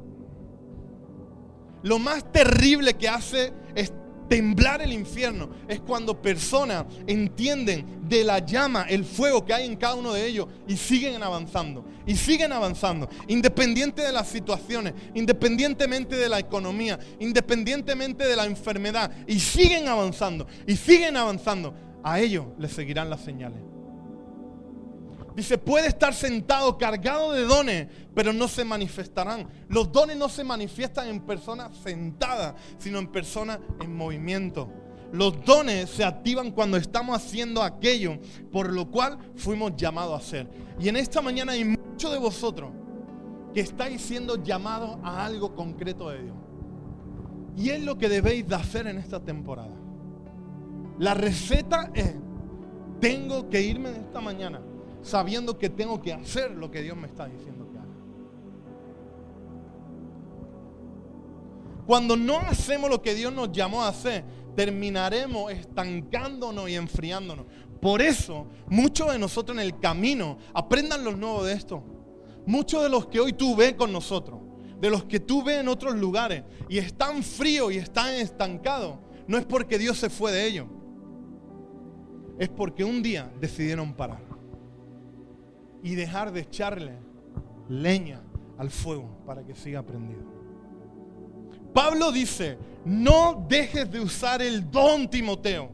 lo 1.83 1.99
más 1.99 2.31
terrible 2.31 2.95
que 2.95 3.07
hace 3.07 3.53
es 3.75 3.91
temblar 4.29 4.81
el 4.81 4.93
infierno. 4.93 5.49
Es 5.67 5.81
cuando 5.81 6.21
personas 6.21 6.85
entienden 7.05 8.07
de 8.07 8.23
la 8.23 8.39
llama, 8.39 8.85
el 8.89 9.05
fuego 9.05 9.45
que 9.45 9.53
hay 9.53 9.65
en 9.65 9.75
cada 9.75 9.95
uno 9.95 10.13
de 10.13 10.25
ellos 10.25 10.47
y 10.67 10.77
siguen 10.77 11.21
avanzando. 11.21 11.85
Y 12.05 12.15
siguen 12.15 12.51
avanzando. 12.51 13.09
Independiente 13.27 14.01
de 14.01 14.11
las 14.11 14.27
situaciones, 14.27 14.93
independientemente 15.13 16.15
de 16.15 16.29
la 16.29 16.39
economía, 16.39 16.97
independientemente 17.19 18.25
de 18.25 18.35
la 18.35 18.45
enfermedad. 18.45 19.11
Y 19.27 19.39
siguen 19.39 19.87
avanzando. 19.87 20.47
Y 20.65 20.75
siguen 20.77 21.17
avanzando. 21.17 21.73
A 22.03 22.19
ellos 22.19 22.45
les 22.57 22.71
seguirán 22.71 23.09
las 23.09 23.21
señales. 23.21 23.72
Dice, 25.35 25.57
puede 25.57 25.87
estar 25.87 26.13
sentado 26.13 26.77
cargado 26.77 27.31
de 27.31 27.43
dones, 27.43 27.87
pero 28.13 28.33
no 28.33 28.47
se 28.47 28.63
manifestarán. 28.63 29.47
Los 29.67 29.91
dones 29.91 30.15
no 30.15 30.29
se 30.29 30.43
manifiestan 30.43 31.07
en 31.07 31.21
personas 31.21 31.75
sentadas, 31.77 32.53
sino 32.77 32.99
en 32.99 33.07
personas 33.07 33.59
en 33.81 33.95
movimiento. 33.95 34.69
Los 35.11 35.43
dones 35.43 35.89
se 35.89 36.03
activan 36.03 36.51
cuando 36.51 36.77
estamos 36.77 37.15
haciendo 37.15 37.63
aquello 37.63 38.19
por 38.51 38.71
lo 38.71 38.89
cual 38.89 39.17
fuimos 39.35 39.75
llamados 39.75 40.13
a 40.13 40.17
hacer. 40.17 40.49
Y 40.79 40.89
en 40.89 40.97
esta 40.97 41.21
mañana 41.21 41.53
hay 41.53 41.65
muchos 41.65 42.11
de 42.11 42.19
vosotros 42.19 42.71
que 43.53 43.61
estáis 43.61 44.01
siendo 44.01 44.43
llamados 44.43 44.97
a 45.03 45.25
algo 45.25 45.55
concreto 45.55 46.09
de 46.09 46.23
Dios. 46.23 46.35
Y 47.55 47.69
es 47.69 47.83
lo 47.83 47.97
que 47.97 48.09
debéis 48.09 48.47
de 48.47 48.55
hacer 48.55 48.87
en 48.87 48.97
esta 48.97 49.19
temporada. 49.19 49.75
La 50.99 51.13
receta 51.13 51.91
es, 51.93 52.15
tengo 52.99 53.49
que 53.49 53.61
irme 53.61 53.91
de 53.91 53.99
esta 53.99 54.21
mañana 54.21 54.61
sabiendo 55.03 55.59
que 55.59 55.69
tengo 55.69 56.01
que 56.01 56.13
hacer 56.13 56.51
lo 56.51 56.71
que 56.71 56.81
Dios 56.81 56.97
me 56.97 57.07
está 57.07 57.27
diciendo 57.27 57.69
que 57.71 57.77
haga. 57.77 57.87
Cuando 61.85 62.15
no 62.15 62.39
hacemos 62.39 62.89
lo 62.89 63.01
que 63.01 63.13
Dios 63.13 63.31
nos 63.33 63.51
llamó 63.51 63.83
a 63.83 63.89
hacer, 63.89 64.23
terminaremos 64.55 65.51
estancándonos 65.51 66.69
y 66.69 66.75
enfriándonos. 66.75 67.45
Por 67.81 68.01
eso, 68.01 68.47
muchos 68.67 69.11
de 69.11 69.19
nosotros 69.19 69.57
en 69.57 69.63
el 69.63 69.77
camino, 69.79 70.37
aprendan 70.53 71.03
los 71.03 71.17
nuevos 71.17 71.45
de 71.45 71.53
esto. 71.53 71.83
Muchos 72.45 72.81
de 72.81 72.89
los 72.89 73.07
que 73.07 73.19
hoy 73.19 73.33
tú 73.33 73.55
ves 73.55 73.73
con 73.73 73.91
nosotros, 73.91 74.39
de 74.79 74.89
los 74.89 75.03
que 75.03 75.19
tú 75.19 75.43
ves 75.43 75.59
en 75.59 75.67
otros 75.67 75.95
lugares 75.95 76.43
y 76.69 76.77
están 76.77 77.23
fríos 77.23 77.73
y 77.73 77.77
están 77.77 78.15
estancados, 78.15 78.99
no 79.27 79.37
es 79.37 79.45
porque 79.45 79.77
Dios 79.77 79.97
se 79.97 80.09
fue 80.09 80.31
de 80.31 80.47
ellos. 80.47 80.67
Es 82.39 82.49
porque 82.49 82.83
un 82.83 83.03
día 83.03 83.31
decidieron 83.39 83.93
parar 83.93 84.32
y 85.83 85.95
dejar 85.95 86.31
de 86.31 86.39
echarle 86.39 86.97
leña 87.69 88.21
al 88.57 88.69
fuego 88.69 89.21
para 89.25 89.43
que 89.43 89.53
siga 89.53 89.83
prendido. 89.83 90.23
Pablo 91.73 92.11
dice, 92.11 92.57
no 92.85 93.45
dejes 93.47 93.91
de 93.91 93.99
usar 93.99 94.41
el 94.41 94.69
don 94.69 95.09
Timoteo. 95.09 95.69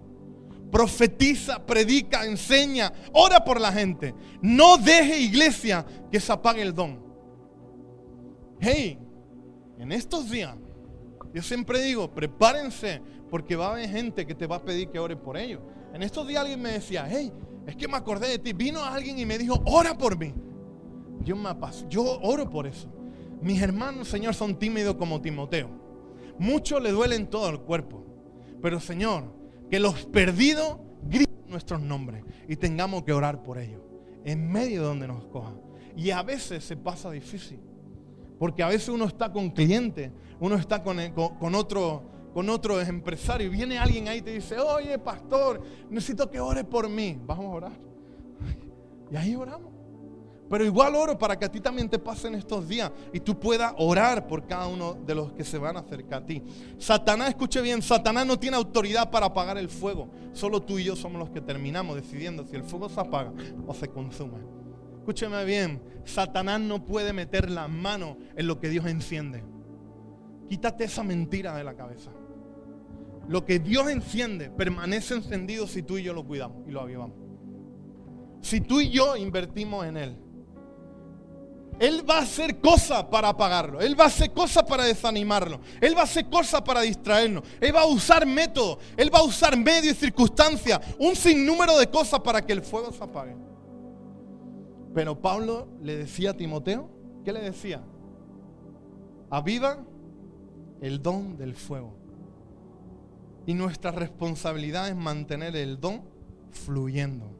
Profetiza, 0.71 1.65
predica, 1.65 2.25
enseña, 2.25 2.91
ora 3.11 3.43
por 3.43 3.59
la 3.59 3.71
gente. 3.71 4.13
No 4.41 4.77
deje 4.77 5.19
iglesia 5.19 5.85
que 6.11 6.19
se 6.19 6.31
apague 6.31 6.61
el 6.61 6.73
don. 6.73 6.99
Hey, 8.59 8.99
en 9.77 9.91
estos 9.91 10.29
días, 10.29 10.55
yo 11.33 11.41
siempre 11.41 11.81
digo, 11.81 12.11
prepárense 12.13 13.01
porque 13.29 13.55
va 13.55 13.67
a 13.67 13.71
haber 13.71 13.89
gente 13.89 14.25
que 14.25 14.35
te 14.35 14.47
va 14.47 14.57
a 14.57 14.63
pedir 14.63 14.89
que 14.89 14.99
ore 14.99 15.15
por 15.15 15.37
ellos. 15.37 15.61
En 15.93 16.03
estos 16.03 16.27
días 16.27 16.41
alguien 16.41 16.61
me 16.61 16.71
decía, 16.71 17.07
hey, 17.09 17.31
es 17.69 17.75
que 17.75 17.87
me 17.87 17.97
acordé 17.97 18.27
de 18.27 18.39
ti. 18.39 18.53
Vino 18.53 18.83
alguien 18.83 19.17
y 19.19 19.25
me 19.25 19.37
dijo, 19.37 19.61
ora 19.65 19.97
por 19.97 20.17
mí. 20.17 20.33
Yo 21.23 21.35
me 21.35 21.49
apaso. 21.49 21.87
Yo 21.89 22.19
oro 22.21 22.49
por 22.49 22.67
eso. 22.67 22.89
Mis 23.41 23.61
hermanos, 23.61 24.07
Señor, 24.07 24.33
son 24.33 24.57
tímidos 24.57 24.95
como 24.95 25.21
Timoteo. 25.21 25.69
Muchos 26.37 26.81
le 26.81 26.91
duelen 26.91 27.27
todo 27.27 27.49
el 27.49 27.59
cuerpo. 27.59 28.05
Pero, 28.61 28.79
Señor, 28.79 29.33
que 29.69 29.79
los 29.79 30.05
perdidos 30.05 30.77
griten 31.03 31.45
nuestros 31.47 31.81
nombres 31.81 32.23
y 32.47 32.55
tengamos 32.55 33.03
que 33.03 33.13
orar 33.13 33.43
por 33.43 33.57
ellos. 33.57 33.81
En 34.25 34.51
medio 34.51 34.81
de 34.81 34.87
donde 34.87 35.07
nos 35.07 35.25
cojan. 35.27 35.61
Y 35.95 36.11
a 36.11 36.23
veces 36.23 36.63
se 36.63 36.75
pasa 36.75 37.11
difícil. 37.11 37.59
Porque 38.37 38.63
a 38.63 38.67
veces 38.67 38.89
uno 38.89 39.05
está 39.05 39.31
con 39.31 39.49
clientes, 39.49 40.11
uno 40.39 40.55
está 40.55 40.81
con 40.81 41.55
otro 41.55 42.03
con 42.33 42.49
otro 42.49 42.79
empresario 42.79 43.49
viene 43.49 43.77
alguien 43.77 44.07
ahí 44.07 44.19
y 44.19 44.21
te 44.21 44.31
dice, 44.31 44.57
oye 44.59 44.97
pastor, 44.99 45.61
necesito 45.89 46.29
que 46.29 46.39
ore 46.39 46.63
por 46.63 46.89
mí. 46.89 47.19
Vamos 47.25 47.45
a 47.45 47.49
orar. 47.49 47.71
Y 49.11 49.15
ahí 49.15 49.35
oramos. 49.35 49.79
Pero 50.49 50.65
igual 50.65 50.95
oro 50.95 51.17
para 51.17 51.37
que 51.37 51.45
a 51.45 51.51
ti 51.51 51.59
también 51.59 51.87
te 51.87 51.99
pasen 51.99 52.33
estos 52.33 52.67
días 52.67 52.91
y 53.13 53.19
tú 53.19 53.39
puedas 53.39 53.71
orar 53.77 54.27
por 54.27 54.47
cada 54.47 54.67
uno 54.67 54.95
de 54.95 55.13
los 55.13 55.31
que 55.33 55.43
se 55.43 55.59
van 55.59 55.77
a 55.77 55.81
acercar 55.81 56.23
a 56.23 56.25
ti. 56.25 56.41
Satanás, 56.79 57.29
escuche 57.29 57.61
bien, 57.61 57.83
Satanás 57.83 58.25
no 58.25 58.39
tiene 58.39 58.57
autoridad 58.57 59.11
para 59.11 59.27
apagar 59.27 59.59
el 59.59 59.69
fuego. 59.69 60.09
Solo 60.33 60.61
tú 60.61 60.79
y 60.79 60.85
yo 60.85 60.95
somos 60.95 61.19
los 61.19 61.29
que 61.29 61.39
terminamos 61.39 61.95
decidiendo 61.95 62.45
si 62.47 62.55
el 62.55 62.63
fuego 62.63 62.89
se 62.89 62.99
apaga 62.99 63.31
o 63.67 63.75
se 63.75 63.89
consume. 63.89 64.39
Escúcheme 64.97 65.45
bien, 65.45 65.81
Satanás 66.03 66.59
no 66.59 66.83
puede 66.83 67.13
meter 67.13 67.51
la 67.51 67.67
mano 67.67 68.17
en 68.35 68.47
lo 68.47 68.59
que 68.59 68.69
Dios 68.69 68.87
enciende. 68.87 69.43
Quítate 70.49 70.85
esa 70.85 71.03
mentira 71.03 71.55
de 71.55 71.63
la 71.63 71.75
cabeza. 71.75 72.09
Lo 73.29 73.45
que 73.45 73.59
Dios 73.59 73.87
enciende 73.91 74.49
permanece 74.49 75.13
encendido 75.13 75.67
si 75.67 75.83
tú 75.83 75.99
y 75.99 76.03
yo 76.03 76.13
lo 76.13 76.25
cuidamos 76.25 76.67
y 76.67 76.71
lo 76.71 76.81
avivamos. 76.81 77.15
Si 78.41 78.59
tú 78.59 78.81
y 78.81 78.89
yo 78.89 79.15
invertimos 79.15 79.85
en 79.85 79.97
Él. 79.97 80.17
Él 81.79 82.09
va 82.09 82.17
a 82.17 82.21
hacer 82.23 82.59
cosas 82.59 83.03
para 83.03 83.29
apagarlo. 83.29 83.81
Él 83.81 83.97
va 83.97 84.05
a 84.05 84.07
hacer 84.07 84.33
cosas 84.33 84.63
para 84.63 84.83
desanimarlo. 84.83 85.59
Él 85.79 85.95
va 85.95 86.01
a 86.01 86.03
hacer 86.05 86.27
cosas 86.27 86.63
para 86.63 86.81
distraernos. 86.81 87.43
Él 87.61 87.73
va 87.73 87.81
a 87.81 87.85
usar 87.85 88.25
métodos. 88.25 88.79
Él 88.97 89.13
va 89.13 89.19
a 89.19 89.23
usar 89.23 89.55
medios 89.55 89.95
y 89.95 89.99
circunstancias. 89.99 90.79
Un 90.97 91.15
sinnúmero 91.15 91.77
de 91.77 91.87
cosas 91.87 92.21
para 92.21 92.43
que 92.43 92.53
el 92.53 92.63
fuego 92.63 92.91
se 92.91 93.03
apague. 93.03 93.35
Pero 94.95 95.21
Pablo 95.21 95.67
le 95.83 95.97
decía 95.97 96.31
a 96.31 96.33
Timoteo, 96.33 96.89
¿qué 97.23 97.31
le 97.31 97.41
decía? 97.41 97.83
Aviva 99.29 99.85
el 100.81 100.99
don 100.99 101.37
del 101.37 101.53
fuego. 101.53 101.98
Y 103.45 103.53
nuestra 103.53 103.91
responsabilidad 103.91 104.89
es 104.89 104.95
mantener 104.95 105.55
el 105.55 105.79
don 105.79 106.03
fluyendo. 106.51 107.31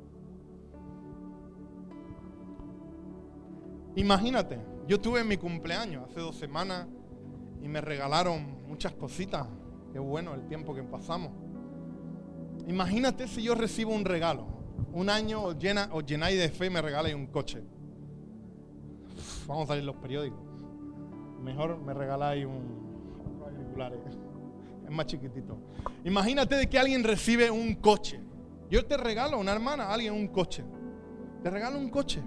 Imagínate, 3.96 4.60
yo 4.88 5.00
tuve 5.00 5.24
mi 5.24 5.38
cumpleaños 5.38 6.10
hace 6.10 6.20
dos 6.20 6.36
semanas 6.36 6.88
y 7.62 7.68
me 7.68 7.82
regalaron 7.82 8.68
muchas 8.68 8.94
cositas. 8.94 9.48
Qué 9.92 10.00
bueno 10.00 10.34
el 10.34 10.48
tiempo 10.48 10.74
que 10.74 10.84
pasamos. 10.84 11.32
Imagínate 12.68 13.28
si 13.28 13.44
yo 13.44 13.56
recibo 13.56 13.94
un 13.94 14.06
regalo. 14.06 14.48
Un 14.94 15.10
año 15.10 15.44
os, 15.44 15.60
llena, 15.60 15.90
os 15.92 16.06
llenáis 16.06 16.40
de 16.40 16.50
fe 16.50 16.68
y 16.68 16.70
me 16.70 16.82
regaláis 16.82 17.16
un 17.16 17.28
coche. 17.28 17.64
Vamos 19.48 19.66
a 19.66 19.68
salir 19.68 19.84
los 19.84 19.96
periódicos. 19.96 20.40
Mejor 21.42 21.80
me 21.80 21.94
regaláis 21.94 22.46
un 22.46 22.90
es 24.90 24.96
más 24.96 25.06
chiquitito. 25.06 25.58
Imagínate 26.04 26.56
de 26.56 26.68
que 26.68 26.80
alguien 26.80 27.04
recibe 27.04 27.52
un 27.52 27.76
coche. 27.76 28.20
Yo 28.70 28.86
te 28.86 28.98
regalo 28.98 29.38
a 29.38 29.40
una 29.40 29.52
hermana, 29.52 29.86
a 29.86 29.94
alguien 29.94 30.14
un 30.14 30.28
coche. 30.28 30.64
Te 31.44 31.50
regalo 31.50 31.78
un 31.78 31.90
coche. 31.90 32.22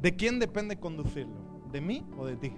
¿De 0.00 0.16
quién 0.16 0.38
depende 0.38 0.78
conducirlo? 0.78 1.68
¿De 1.70 1.80
mí 1.80 2.06
o 2.16 2.24
de 2.24 2.36
ti? 2.36 2.52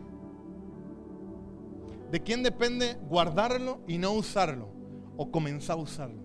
¿De 2.11 2.21
quién 2.21 2.43
depende 2.43 2.99
guardarlo 3.09 3.81
y 3.89 3.99
no 3.99 4.13
usarlo? 4.13 4.69
¿O 5.17 5.31
comenzar 5.31 5.79
a 5.79 5.81
usarlo? 5.81 6.23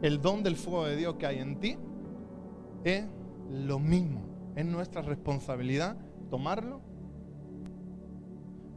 El 0.00 0.20
don 0.20 0.42
del 0.42 0.56
fuego 0.56 0.86
de 0.86 0.96
Dios 0.96 1.16
que 1.16 1.26
hay 1.26 1.38
en 1.38 1.60
ti 1.60 1.76
es 2.84 3.04
lo 3.50 3.78
mismo. 3.78 4.31
Es 4.54 4.66
nuestra 4.66 5.02
responsabilidad 5.02 5.96
tomarlo 6.30 6.80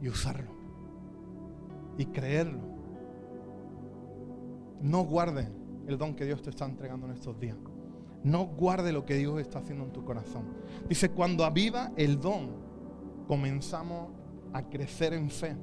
y 0.00 0.08
usarlo. 0.08 0.50
Y 1.98 2.06
creerlo. 2.06 2.60
No 4.80 5.04
guarde 5.04 5.48
el 5.86 5.98
don 5.98 6.14
que 6.14 6.24
Dios 6.24 6.42
te 6.42 6.50
está 6.50 6.64
entregando 6.66 7.06
en 7.06 7.12
estos 7.12 7.38
días. 7.38 7.56
No 8.22 8.46
guarde 8.46 8.92
lo 8.92 9.04
que 9.04 9.14
Dios 9.14 9.40
está 9.40 9.60
haciendo 9.60 9.84
en 9.84 9.92
tu 9.92 10.04
corazón. 10.04 10.44
Dice, 10.88 11.10
cuando 11.10 11.44
aviva 11.44 11.92
el 11.96 12.20
don, 12.20 12.50
comenzamos 13.26 14.10
a 14.52 14.62
crecer 14.64 15.12
en 15.12 15.30
fe. 15.30 15.56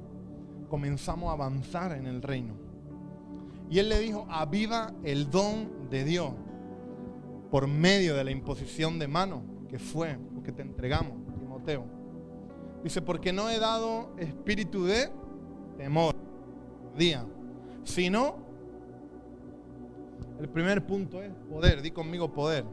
Comenzamos 0.68 1.28
a 1.30 1.32
avanzar 1.32 1.92
en 1.92 2.06
el 2.06 2.22
reino. 2.22 2.54
Y 3.70 3.78
él 3.78 3.88
le 3.88 3.98
dijo, 3.98 4.26
aviva 4.28 4.92
el 5.02 5.30
don 5.30 5.88
de 5.90 6.04
Dios 6.04 6.32
por 7.50 7.66
medio 7.68 8.16
de 8.16 8.24
la 8.24 8.30
imposición 8.30 8.98
de 8.98 9.08
mano 9.08 9.53
que 9.74 9.80
fue 9.80 10.16
lo 10.32 10.40
que 10.40 10.52
te 10.52 10.62
entregamos, 10.62 11.14
Timoteo. 11.36 11.84
Dice, 12.84 13.02
porque 13.02 13.32
no 13.32 13.50
he 13.50 13.58
dado 13.58 14.14
espíritu 14.18 14.84
de 14.84 15.10
temor, 15.76 16.14
día, 16.96 17.26
sino 17.82 18.36
El 20.38 20.48
primer 20.48 20.86
punto 20.86 21.20
es 21.20 21.32
poder. 21.50 21.82
Di 21.82 21.90
conmigo 21.90 22.32
poder. 22.32 22.64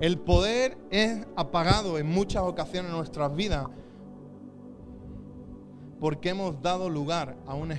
El 0.00 0.18
poder 0.18 0.76
es 0.90 1.24
apagado 1.36 1.98
en 1.98 2.08
muchas 2.08 2.42
ocasiones 2.42 2.90
en 2.90 2.96
nuestras 2.96 3.32
vidas 3.36 3.68
porque 6.00 6.30
hemos 6.30 6.60
dado 6.60 6.90
lugar 6.90 7.36
a 7.46 7.54
una 7.54 7.76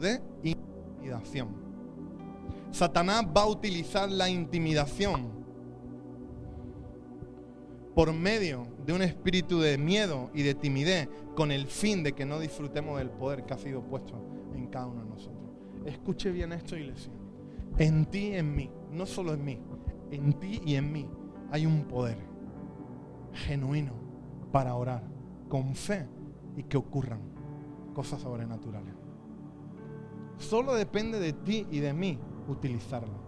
de 0.00 0.22
intimidación. 0.42 1.48
Satanás 2.70 3.26
va 3.26 3.42
a 3.42 3.46
utilizar 3.46 4.10
la 4.10 4.30
intimidación 4.30 5.33
por 7.94 8.12
medio 8.12 8.66
de 8.84 8.92
un 8.92 9.02
espíritu 9.02 9.60
de 9.60 9.78
miedo 9.78 10.30
y 10.34 10.42
de 10.42 10.54
timidez 10.54 11.08
con 11.36 11.52
el 11.52 11.66
fin 11.66 12.02
de 12.02 12.12
que 12.12 12.24
no 12.24 12.40
disfrutemos 12.40 12.98
del 12.98 13.10
poder 13.10 13.44
que 13.44 13.54
ha 13.54 13.58
sido 13.58 13.82
puesto 13.82 14.20
en 14.54 14.66
cada 14.66 14.86
uno 14.86 15.04
de 15.04 15.10
nosotros. 15.10 15.50
Escuche 15.84 16.30
bien 16.32 16.52
esto, 16.52 16.76
iglesia. 16.76 17.12
En 17.78 18.06
ti 18.06 18.28
y 18.28 18.34
en 18.34 18.54
mí, 18.54 18.70
no 18.90 19.06
solo 19.06 19.34
en 19.34 19.44
mí, 19.44 19.60
en 20.10 20.32
ti 20.34 20.60
y 20.64 20.74
en 20.74 20.92
mí 20.92 21.08
hay 21.50 21.66
un 21.66 21.84
poder 21.84 22.18
genuino 23.32 23.92
para 24.52 24.74
orar 24.74 25.02
con 25.48 25.74
fe 25.74 26.08
y 26.56 26.64
que 26.64 26.76
ocurran 26.76 27.20
cosas 27.94 28.20
sobrenaturales. 28.22 28.94
Solo 30.38 30.74
depende 30.74 31.20
de 31.20 31.32
ti 31.32 31.66
y 31.70 31.80
de 31.80 31.92
mí 31.92 32.18
utilizarlo. 32.48 33.22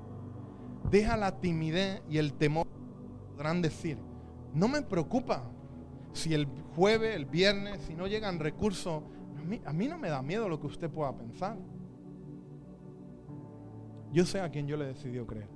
Deja 0.90 1.16
la 1.16 1.40
timidez 1.40 2.02
y 2.08 2.18
el 2.18 2.34
temor, 2.34 2.66
podrán 3.34 3.62
decir, 3.62 3.98
no 4.56 4.68
me 4.68 4.80
preocupa 4.80 5.42
si 6.14 6.32
el 6.32 6.46
jueves, 6.74 7.14
el 7.14 7.26
viernes, 7.26 7.82
si 7.82 7.94
no 7.94 8.06
llegan 8.06 8.38
recursos. 8.38 9.02
A 9.66 9.72
mí, 9.72 9.86
no 9.86 9.98
me 9.98 10.08
da 10.08 10.22
miedo 10.22 10.48
lo 10.48 10.58
que 10.58 10.66
usted 10.66 10.90
pueda 10.90 11.14
pensar. 11.14 11.58
Yo 14.12 14.24
sé 14.24 14.40
a 14.40 14.50
quién 14.50 14.66
yo 14.66 14.78
le 14.78 14.86
decidió 14.86 15.26
creer. 15.26 15.48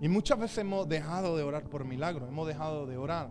Y 0.00 0.08
muchas 0.08 0.40
veces 0.40 0.58
hemos 0.58 0.88
dejado 0.88 1.36
de 1.36 1.44
orar 1.44 1.70
por 1.70 1.84
milagros, 1.84 2.28
hemos 2.28 2.48
dejado 2.48 2.86
de 2.86 2.96
orar 2.96 3.30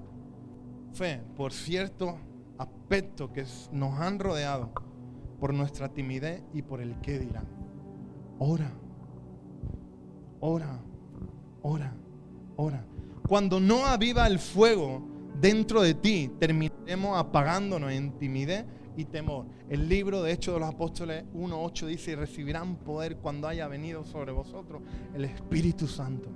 fe 0.93 1.21
por 1.35 1.51
ciertos 1.51 2.15
aspectos 2.57 3.29
que 3.31 3.45
nos 3.73 3.99
han 3.99 4.17
rodeado, 4.17 4.71
por 5.41 5.53
nuestra 5.53 5.89
timidez 5.89 6.41
y 6.53 6.61
por 6.61 6.79
el 6.79 6.97
qué 7.01 7.19
dirán. 7.19 7.45
Ora, 8.39 8.71
ora, 10.39 10.79
ora, 11.61 11.93
ora. 12.55 12.85
Cuando 13.27 13.59
no 13.59 13.85
aviva 13.85 14.27
el 14.27 14.37
fuego 14.37 15.01
dentro 15.39 15.81
de 15.81 15.95
ti, 15.95 16.31
terminaremos 16.39 17.17
apagándonos 17.17 17.91
en 17.91 18.17
timidez 18.19 18.65
y 18.95 19.05
temor. 19.05 19.47
El 19.67 19.89
libro 19.89 20.21
de 20.21 20.31
Hechos 20.31 20.53
de 20.53 20.59
los 20.59 20.69
Apóstoles 20.69 21.25
1.8 21.33 21.87
dice, 21.87 22.11
y 22.11 22.15
recibirán 22.15 22.75
poder 22.77 23.17
cuando 23.17 23.47
haya 23.47 23.67
venido 23.67 24.05
sobre 24.05 24.31
vosotros 24.31 24.83
el 25.15 25.25
Espíritu 25.25 25.87
Santo. 25.87 26.29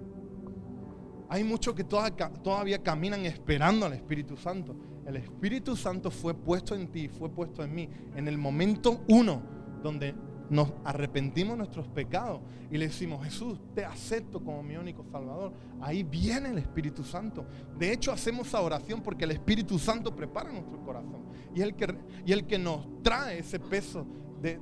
Hay 1.29 1.43
muchos 1.43 1.75
que 1.75 1.83
todavía 1.83 2.81
caminan 2.81 3.23
esperando 3.25 3.85
al 3.85 3.93
Espíritu 3.93 4.35
Santo. 4.35 4.75
El 5.05 5.17
Espíritu 5.17 5.75
Santo 5.75 6.09
fue 6.09 6.33
puesto 6.33 6.73
en 6.73 6.87
ti, 6.87 7.07
fue 7.07 7.29
puesto 7.29 7.63
en 7.63 7.75
mí, 7.75 7.87
en 8.15 8.27
el 8.27 8.39
momento 8.39 9.03
uno 9.07 9.43
donde 9.83 10.15
nos 10.49 10.73
arrepentimos 10.83 11.53
de 11.53 11.57
nuestros 11.57 11.87
pecados 11.87 12.41
y 12.71 12.77
le 12.77 12.87
decimos, 12.87 13.23
Jesús, 13.23 13.59
te 13.73 13.85
acepto 13.85 14.43
como 14.43 14.63
mi 14.63 14.75
único 14.75 15.05
Salvador. 15.11 15.53
Ahí 15.81 16.03
viene 16.03 16.49
el 16.49 16.57
Espíritu 16.57 17.03
Santo. 17.03 17.45
De 17.77 17.91
hecho, 17.91 18.11
hacemos 18.11 18.47
esa 18.47 18.61
oración 18.61 19.01
porque 19.01 19.25
el 19.25 19.31
Espíritu 19.31 19.77
Santo 19.77 20.15
prepara 20.15 20.51
nuestro 20.51 20.79
corazón. 20.83 21.25
Y 21.55 21.61
el 21.61 21.75
que, 21.75 21.95
y 22.25 22.31
el 22.31 22.45
que 22.45 22.57
nos 22.57 22.87
trae 23.03 23.39
ese 23.39 23.59
peso 23.59 24.05
de, 24.41 24.57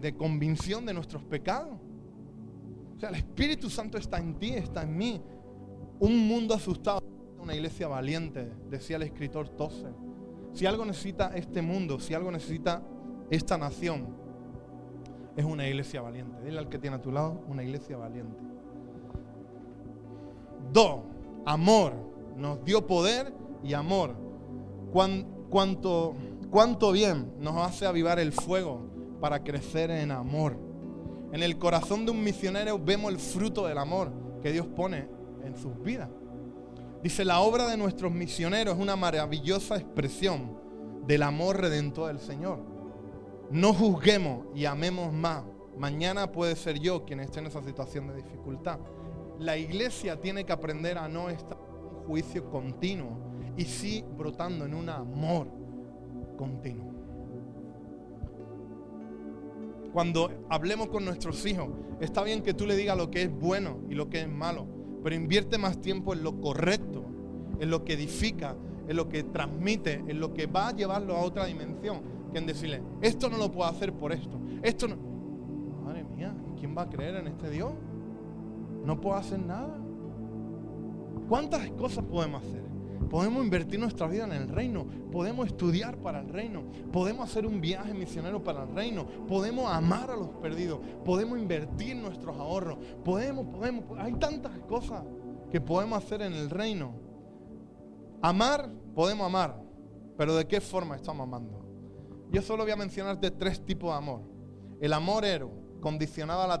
de 0.00 0.16
convicción 0.16 0.84
de 0.84 0.94
nuestros 0.94 1.24
pecados. 1.24 1.78
O 2.96 3.00
sea, 3.00 3.10
el 3.10 3.16
Espíritu 3.16 3.70
Santo 3.70 3.98
está 3.98 4.18
en 4.18 4.38
ti, 4.38 4.50
está 4.50 4.82
en 4.82 4.96
mí. 4.96 5.22
Un 6.00 6.28
mundo 6.28 6.54
asustado, 6.54 7.02
una 7.40 7.54
iglesia 7.54 7.88
valiente, 7.88 8.52
decía 8.68 8.96
el 8.96 9.02
escritor 9.02 9.48
Tozer. 9.48 9.92
Si 10.52 10.66
algo 10.66 10.84
necesita 10.84 11.36
este 11.36 11.62
mundo, 11.62 12.00
si 12.00 12.14
algo 12.14 12.30
necesita 12.30 12.82
esta 13.30 13.56
nación, 13.56 14.27
es 15.38 15.44
una 15.44 15.68
iglesia 15.68 16.02
valiente. 16.02 16.36
Dile 16.42 16.58
al 16.58 16.68
que 16.68 16.78
tiene 16.78 16.96
a 16.96 17.00
tu 17.00 17.12
lado, 17.12 17.44
una 17.46 17.62
iglesia 17.62 17.96
valiente. 17.96 18.36
Dos, 20.72 21.02
amor. 21.46 21.92
Nos 22.36 22.64
dio 22.64 22.84
poder 22.84 23.32
y 23.62 23.72
amor. 23.72 24.16
cuánto, 24.90 26.16
cuánto 26.50 26.90
bien 26.90 27.32
nos 27.38 27.56
hace 27.56 27.86
avivar 27.86 28.18
el 28.18 28.32
fuego 28.32 28.80
para 29.20 29.44
crecer 29.44 29.92
en 29.92 30.10
amor. 30.10 30.56
En 31.32 31.44
el 31.44 31.56
corazón 31.56 32.04
de 32.04 32.10
un 32.10 32.24
misionero 32.24 32.76
vemos 32.76 33.12
el 33.12 33.20
fruto 33.20 33.64
del 33.68 33.78
amor 33.78 34.10
que 34.42 34.50
Dios 34.50 34.66
pone 34.66 35.08
en 35.44 35.56
sus 35.56 35.80
vidas. 35.84 36.08
Dice, 37.00 37.24
la 37.24 37.38
obra 37.38 37.68
de 37.68 37.76
nuestros 37.76 38.10
misioneros 38.10 38.74
es 38.74 38.82
una 38.82 38.96
maravillosa 38.96 39.76
expresión 39.76 40.58
del 41.06 41.22
amor 41.22 41.60
redentor 41.60 42.08
del 42.08 42.18
Señor. 42.18 42.58
No 43.50 43.72
juzguemos 43.72 44.44
y 44.54 44.66
amemos 44.66 45.12
más. 45.12 45.42
Mañana 45.78 46.30
puede 46.30 46.54
ser 46.54 46.78
yo 46.78 47.04
quien 47.06 47.20
esté 47.20 47.38
en 47.38 47.46
esa 47.46 47.62
situación 47.62 48.08
de 48.08 48.16
dificultad. 48.16 48.78
La 49.38 49.56
iglesia 49.56 50.20
tiene 50.20 50.44
que 50.44 50.52
aprender 50.52 50.98
a 50.98 51.08
no 51.08 51.30
estar 51.30 51.56
en 51.56 51.96
un 51.96 52.04
juicio 52.04 52.50
continuo 52.50 53.16
y 53.56 53.64
sí 53.64 54.04
brotando 54.16 54.66
en 54.66 54.74
un 54.74 54.90
amor 54.90 55.48
continuo. 56.36 56.92
Cuando 59.94 60.30
hablemos 60.50 60.88
con 60.88 61.06
nuestros 61.06 61.46
hijos, 61.46 61.68
está 62.00 62.22
bien 62.22 62.42
que 62.42 62.52
tú 62.52 62.66
le 62.66 62.76
digas 62.76 62.98
lo 62.98 63.10
que 63.10 63.22
es 63.22 63.30
bueno 63.32 63.78
y 63.88 63.94
lo 63.94 64.10
que 64.10 64.20
es 64.20 64.28
malo, 64.28 64.66
pero 65.02 65.16
invierte 65.16 65.56
más 65.56 65.80
tiempo 65.80 66.12
en 66.12 66.22
lo 66.22 66.38
correcto, 66.38 67.06
en 67.58 67.70
lo 67.70 67.82
que 67.84 67.94
edifica, 67.94 68.56
en 68.86 68.96
lo 68.96 69.08
que 69.08 69.22
transmite, 69.22 70.04
en 70.06 70.20
lo 70.20 70.34
que 70.34 70.46
va 70.46 70.68
a 70.68 70.76
llevarlo 70.76 71.16
a 71.16 71.20
otra 71.20 71.46
dimensión 71.46 72.17
que 72.30 72.38
en 72.38 72.46
decirle, 72.46 72.82
esto 73.00 73.28
no 73.28 73.36
lo 73.38 73.50
puedo 73.50 73.68
hacer 73.68 73.92
por 73.92 74.12
esto. 74.12 74.38
Esto 74.62 74.88
no. 74.88 74.96
Madre 75.84 76.04
mía, 76.04 76.34
¿quién 76.58 76.76
va 76.76 76.82
a 76.82 76.88
creer 76.88 77.16
en 77.16 77.28
este 77.28 77.50
Dios? 77.50 77.72
No 78.84 79.00
puedo 79.00 79.16
hacer 79.16 79.38
nada. 79.38 79.76
¿Cuántas 81.28 81.68
cosas 81.72 82.04
podemos 82.04 82.42
hacer? 82.42 82.68
Podemos 83.10 83.42
invertir 83.42 83.80
nuestra 83.80 84.06
vida 84.06 84.24
en 84.24 84.32
el 84.32 84.48
reino. 84.48 84.86
Podemos 85.10 85.46
estudiar 85.46 85.96
para 85.98 86.20
el 86.20 86.28
reino. 86.28 86.64
Podemos 86.92 87.28
hacer 87.28 87.46
un 87.46 87.60
viaje 87.60 87.94
misionero 87.94 88.42
para 88.42 88.64
el 88.64 88.74
reino. 88.74 89.06
Podemos 89.26 89.70
amar 89.70 90.10
a 90.10 90.16
los 90.16 90.28
perdidos. 90.28 90.80
Podemos 91.04 91.38
invertir 91.38 91.96
nuestros 91.96 92.36
ahorros. 92.36 92.78
Podemos, 93.04 93.46
podemos. 93.46 93.84
Hay 93.98 94.12
tantas 94.14 94.58
cosas 94.60 95.02
que 95.50 95.60
podemos 95.60 96.04
hacer 96.04 96.22
en 96.22 96.34
el 96.34 96.50
reino. 96.50 96.92
Amar, 98.20 98.70
podemos 98.94 99.26
amar. 99.26 99.62
Pero 100.16 100.34
¿de 100.34 100.46
qué 100.46 100.60
forma 100.60 100.96
estamos 100.96 101.26
amando? 101.26 101.67
Yo 102.30 102.42
solo 102.42 102.64
voy 102.64 102.72
a 102.72 102.76
mencionarte 102.76 103.30
tres 103.30 103.64
tipos 103.64 103.90
de 103.90 103.96
amor. 103.96 104.20
El 104.80 104.92
amor 104.92 105.24
ero, 105.24 105.50
condicionado 105.80 106.42
a 106.42 106.46
la, 106.46 106.54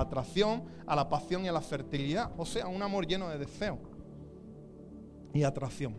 atracción, 0.00 0.64
a 0.86 0.96
la 0.96 1.08
pasión 1.08 1.44
y 1.44 1.48
a 1.48 1.52
la 1.52 1.60
fertilidad. 1.60 2.30
O 2.36 2.46
sea, 2.46 2.68
un 2.68 2.80
amor 2.82 3.06
lleno 3.06 3.28
de 3.28 3.38
deseo 3.38 3.78
y 5.34 5.42
atracción. 5.42 5.96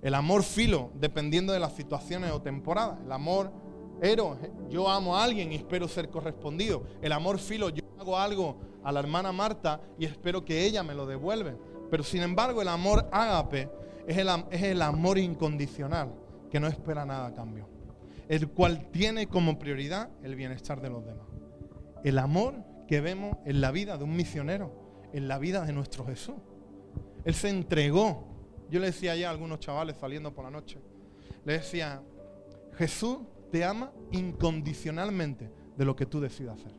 El 0.00 0.14
amor 0.14 0.42
filo, 0.42 0.90
dependiendo 0.94 1.52
de 1.52 1.60
las 1.60 1.74
situaciones 1.74 2.30
o 2.30 2.40
temporadas. 2.40 2.98
El 3.04 3.12
amor 3.12 3.52
ero, 4.00 4.38
yo 4.70 4.88
amo 4.88 5.16
a 5.16 5.24
alguien 5.24 5.52
y 5.52 5.56
espero 5.56 5.86
ser 5.86 6.08
correspondido. 6.08 6.84
El 7.02 7.12
amor 7.12 7.38
filo, 7.38 7.68
yo 7.68 7.82
hago 7.98 8.16
algo 8.16 8.56
a 8.82 8.92
la 8.92 9.00
hermana 9.00 9.30
Marta 9.30 9.80
y 9.98 10.06
espero 10.06 10.44
que 10.44 10.64
ella 10.64 10.82
me 10.82 10.94
lo 10.94 11.04
devuelva. 11.04 11.54
Pero 11.90 12.02
sin 12.02 12.22
embargo, 12.22 12.62
el 12.62 12.68
amor 12.68 13.08
ágape 13.12 13.68
es 14.06 14.16
el, 14.16 14.28
es 14.50 14.62
el 14.62 14.80
amor 14.80 15.18
incondicional, 15.18 16.14
que 16.50 16.58
no 16.58 16.66
espera 16.66 17.04
nada 17.04 17.28
a 17.28 17.34
cambio 17.34 17.73
el 18.28 18.48
cual 18.48 18.90
tiene 18.90 19.26
como 19.26 19.58
prioridad 19.58 20.10
el 20.22 20.34
bienestar 20.34 20.80
de 20.80 20.90
los 20.90 21.04
demás. 21.04 21.26
El 22.02 22.18
amor 22.18 22.54
que 22.86 23.00
vemos 23.00 23.36
en 23.44 23.60
la 23.60 23.70
vida 23.70 23.96
de 23.96 24.04
un 24.04 24.16
misionero, 24.16 25.08
en 25.12 25.28
la 25.28 25.38
vida 25.38 25.64
de 25.64 25.72
nuestro 25.72 26.04
Jesús. 26.06 26.36
Él 27.24 27.34
se 27.34 27.48
entregó. 27.48 28.26
Yo 28.70 28.80
le 28.80 28.86
decía 28.86 29.14
ya 29.16 29.28
a 29.28 29.30
algunos 29.30 29.60
chavales 29.60 29.96
saliendo 29.96 30.34
por 30.34 30.44
la 30.44 30.50
noche, 30.50 30.80
le 31.44 31.54
decía, 31.54 32.02
Jesús 32.76 33.18
te 33.50 33.64
ama 33.64 33.92
incondicionalmente 34.10 35.50
de 35.76 35.84
lo 35.84 35.94
que 35.94 36.06
tú 36.06 36.20
decidas 36.20 36.58
hacer. 36.58 36.72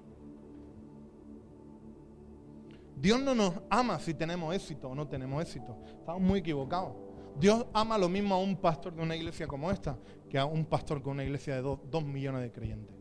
Dios 2.98 3.22
no 3.22 3.36
nos 3.36 3.54
ama 3.70 4.00
si 4.00 4.14
tenemos 4.14 4.56
éxito 4.56 4.89
o 4.89 4.96
no 4.96 5.08
tenemos 5.08 5.41
éxito. 5.43 5.78
Estamos 6.00 6.22
muy 6.22 6.39
equivocados. 6.39 6.93
Dios 7.39 7.66
ama 7.74 7.98
lo 7.98 8.10
mismo 8.10 8.36
a 8.36 8.39
un 8.39 8.56
pastor 8.56 8.96
de 8.96 9.02
una 9.02 9.16
iglesia 9.16 9.48
como 9.48 9.70
esta 9.70 9.98
a 10.38 10.46
un 10.46 10.66
pastor 10.66 11.02
con 11.02 11.14
una 11.14 11.24
iglesia 11.24 11.56
de 11.56 11.62
dos, 11.62 12.06
millones 12.06 12.42
de 12.42 12.52
creyentes. 12.52 12.96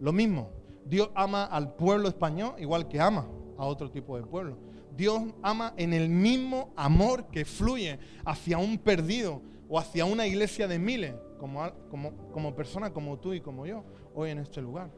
Lo 0.00 0.12
mismo, 0.12 0.50
Dios 0.84 1.10
ama 1.14 1.44
al 1.44 1.74
pueblo 1.74 2.08
español 2.08 2.54
igual 2.58 2.88
que 2.88 3.00
ama 3.00 3.28
a 3.58 3.64
otro 3.64 3.90
tipo 3.90 4.16
de 4.16 4.24
pueblo. 4.24 4.58
Dios 4.96 5.20
ama 5.42 5.74
en 5.76 5.92
el 5.92 6.08
mismo 6.08 6.72
amor 6.76 7.26
que 7.26 7.44
fluye 7.44 7.98
hacia 8.24 8.58
un 8.58 8.78
perdido 8.78 9.42
o 9.68 9.78
hacia 9.78 10.04
una 10.04 10.26
iglesia 10.26 10.68
de 10.68 10.78
miles, 10.78 11.14
como, 11.38 11.70
como, 11.90 12.12
como 12.32 12.54
persona 12.54 12.92
como 12.92 13.18
tú 13.18 13.34
y 13.34 13.40
como 13.40 13.66
yo, 13.66 13.84
hoy 14.14 14.30
en 14.30 14.38
este 14.38 14.62
lugar. 14.62 14.90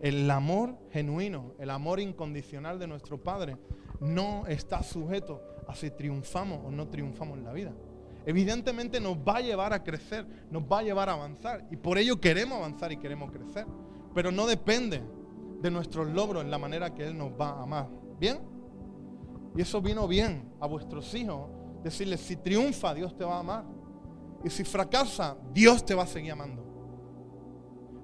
El 0.00 0.30
amor 0.30 0.76
genuino, 0.90 1.54
el 1.58 1.70
amor 1.70 1.98
incondicional 1.98 2.78
de 2.78 2.86
nuestro 2.86 3.22
Padre 3.22 3.56
no 4.00 4.46
está 4.46 4.82
sujeto 4.82 5.42
a 5.66 5.74
si 5.74 5.90
triunfamos 5.90 6.64
o 6.64 6.70
no 6.70 6.88
triunfamos 6.88 7.38
en 7.38 7.44
la 7.44 7.52
vida. 7.52 7.72
Evidentemente 8.28 9.00
nos 9.00 9.16
va 9.16 9.38
a 9.38 9.40
llevar 9.40 9.72
a 9.72 9.82
crecer, 9.82 10.26
nos 10.50 10.62
va 10.62 10.80
a 10.80 10.82
llevar 10.82 11.08
a 11.08 11.14
avanzar 11.14 11.66
y 11.70 11.78
por 11.78 11.96
ello 11.96 12.20
queremos 12.20 12.58
avanzar 12.58 12.92
y 12.92 12.98
queremos 12.98 13.32
crecer. 13.32 13.64
Pero 14.14 14.30
no 14.30 14.46
depende 14.46 15.02
de 15.62 15.70
nuestros 15.70 16.08
logros 16.08 16.44
en 16.44 16.50
la 16.50 16.58
manera 16.58 16.92
que 16.92 17.06
Él 17.06 17.16
nos 17.16 17.30
va 17.30 17.52
a 17.52 17.62
amar. 17.62 17.88
¿Bien? 18.20 18.38
Y 19.56 19.62
eso 19.62 19.80
vino 19.80 20.06
bien 20.06 20.46
a 20.60 20.66
vuestros 20.66 21.14
hijos, 21.14 21.48
decirles, 21.82 22.20
si 22.20 22.36
triunfa, 22.36 22.92
Dios 22.92 23.16
te 23.16 23.24
va 23.24 23.36
a 23.36 23.40
amar. 23.40 23.64
Y 24.44 24.50
si 24.50 24.62
fracasa, 24.62 25.38
Dios 25.54 25.86
te 25.86 25.94
va 25.94 26.02
a 26.02 26.06
seguir 26.06 26.32
amando. 26.32 26.62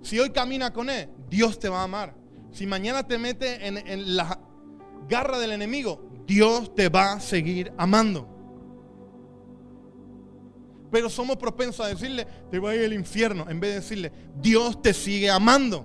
Si 0.00 0.18
hoy 0.18 0.30
camina 0.30 0.72
con 0.72 0.88
Él, 0.88 1.10
Dios 1.28 1.58
te 1.58 1.68
va 1.68 1.82
a 1.82 1.84
amar. 1.84 2.14
Si 2.50 2.66
mañana 2.66 3.06
te 3.06 3.18
mete 3.18 3.66
en, 3.66 3.76
en 3.76 4.16
la 4.16 4.40
garra 5.06 5.38
del 5.38 5.52
enemigo, 5.52 6.00
Dios 6.26 6.74
te 6.74 6.88
va 6.88 7.12
a 7.12 7.20
seguir 7.20 7.74
amando. 7.76 8.33
Pero 10.94 11.10
somos 11.10 11.36
propensos 11.36 11.84
a 11.84 11.88
decirle, 11.88 12.24
te 12.52 12.60
voy 12.60 12.70
a 12.70 12.76
ir 12.76 12.84
al 12.84 12.92
infierno, 12.92 13.50
en 13.50 13.58
vez 13.58 13.70
de 13.70 13.80
decirle, 13.80 14.12
Dios 14.40 14.80
te 14.80 14.94
sigue 14.94 15.28
amando. 15.28 15.84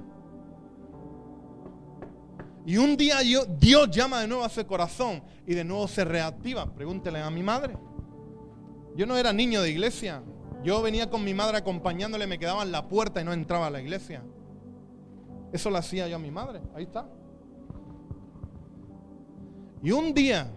Y 2.64 2.78
un 2.78 2.96
día 2.96 3.18
Dios 3.58 3.90
llama 3.90 4.22
de 4.22 4.28
nuevo 4.28 4.44
a 4.44 4.46
ese 4.46 4.68
corazón 4.68 5.24
y 5.48 5.56
de 5.56 5.64
nuevo 5.64 5.88
se 5.88 6.06
reactiva. 6.06 6.72
Pregúntele 6.76 7.22
a 7.22 7.32
mi 7.32 7.42
madre. 7.42 7.76
Yo 8.96 9.08
no 9.08 9.18
era 9.18 9.34
niño 9.34 9.64
de 9.64 9.72
iglesia. 9.72 10.22
Yo 10.64 10.80
venía 10.84 11.10
con 11.10 11.24
mi 11.24 11.34
madre 11.34 11.58
acompañándole, 11.58 12.28
me 12.28 12.38
quedaba 12.38 12.62
en 12.62 12.72
la 12.72 12.88
puerta 12.88 13.20
y 13.20 13.24
no 13.24 13.34
entraba 13.34 13.66
a 13.66 13.72
la 13.72 13.82
iglesia. 13.82 14.22
Eso 15.52 15.72
lo 15.72 15.80
hacía 15.80 16.08
yo 16.08 16.18
a 16.18 16.20
mi 16.20 16.30
madre. 16.30 16.62
Ahí 16.76 16.84
está. 16.84 17.10
Y 19.82 19.90
un 19.90 20.14
día, 20.14 20.52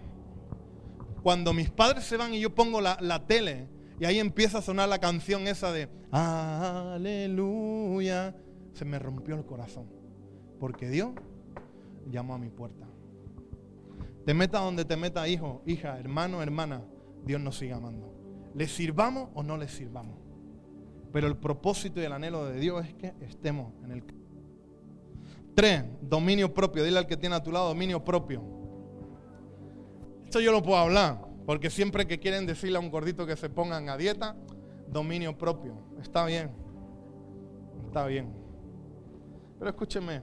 cuando 1.22 1.55
mis 1.55 1.70
padres 1.70 2.05
se 2.05 2.18
van 2.18 2.34
y 2.34 2.40
yo 2.40 2.55
pongo 2.55 2.82
la, 2.82 2.98
la 3.00 3.26
tele 3.26 3.72
y 4.03 4.05
ahí 4.05 4.18
empieza 4.18 4.59
a 4.59 4.62
sonar 4.62 4.88
la 4.88 4.98
canción 4.98 5.46
esa 5.46 5.70
de 5.70 5.88
Aleluya, 6.11 7.55
se 8.72 8.84
me 8.84 8.98
rompió 8.98 9.36
el 9.36 9.46
corazón. 9.46 9.86
Porque 10.59 10.90
Dios 10.90 11.12
llamó 12.11 12.34
a 12.34 12.38
mi 12.38 12.48
puerta. 12.48 12.84
Te 14.26 14.34
meta 14.34 14.59
donde 14.59 14.84
te 14.84 14.96
meta, 14.96 15.28
hijo, 15.28 15.62
hija, 15.66 16.00
hermano, 16.00 16.42
hermana, 16.42 16.82
Dios 17.24 17.40
nos 17.40 17.59
sigue 17.59 17.74
amando. 17.74 18.12
Le 18.57 18.66
sirvamos 18.66 19.28
o 19.34 19.44
no 19.44 19.57
le 19.57 19.68
sirvamos. 19.68 20.18
Pero 21.12 21.28
el 21.28 21.36
propósito 21.36 22.00
y 22.00 22.05
el 22.05 22.12
anhelo 22.12 22.44
de 22.46 22.59
Dios 22.59 22.84
es 22.84 22.94
que 22.94 23.14
estemos 23.20 23.72
en 23.84 23.92
el... 23.92 24.03
Tres, 25.55 25.84
dominio 26.00 26.53
propio. 26.53 26.82
Dile 26.82 26.98
al 26.98 27.07
que 27.07 27.16
tiene 27.16 27.36
a 27.36 27.42
tu 27.44 27.53
lado 27.53 27.68
dominio 27.68 28.05
propio. 28.05 28.42
Esto 30.24 30.40
yo 30.40 30.50
lo 30.50 30.61
puedo 30.61 30.78
hablar, 30.78 31.20
porque 31.47 31.70
siempre 31.70 32.07
que 32.07 32.18
quieren 32.18 32.47
decirle 32.47 32.76
a 32.76 32.80
un 32.80 32.90
gordito 32.90 33.26
que 33.26 33.36
se 33.36 33.51
pongan 33.51 33.88
a 33.88 33.97
dieta, 33.97 34.36
dominio 34.88 35.36
propio. 35.36 35.74
Está 36.01 36.24
bien. 36.24 36.51
Está 37.86 38.07
bien. 38.07 38.32
Pero 39.59 39.70
escúcheme. 39.70 40.22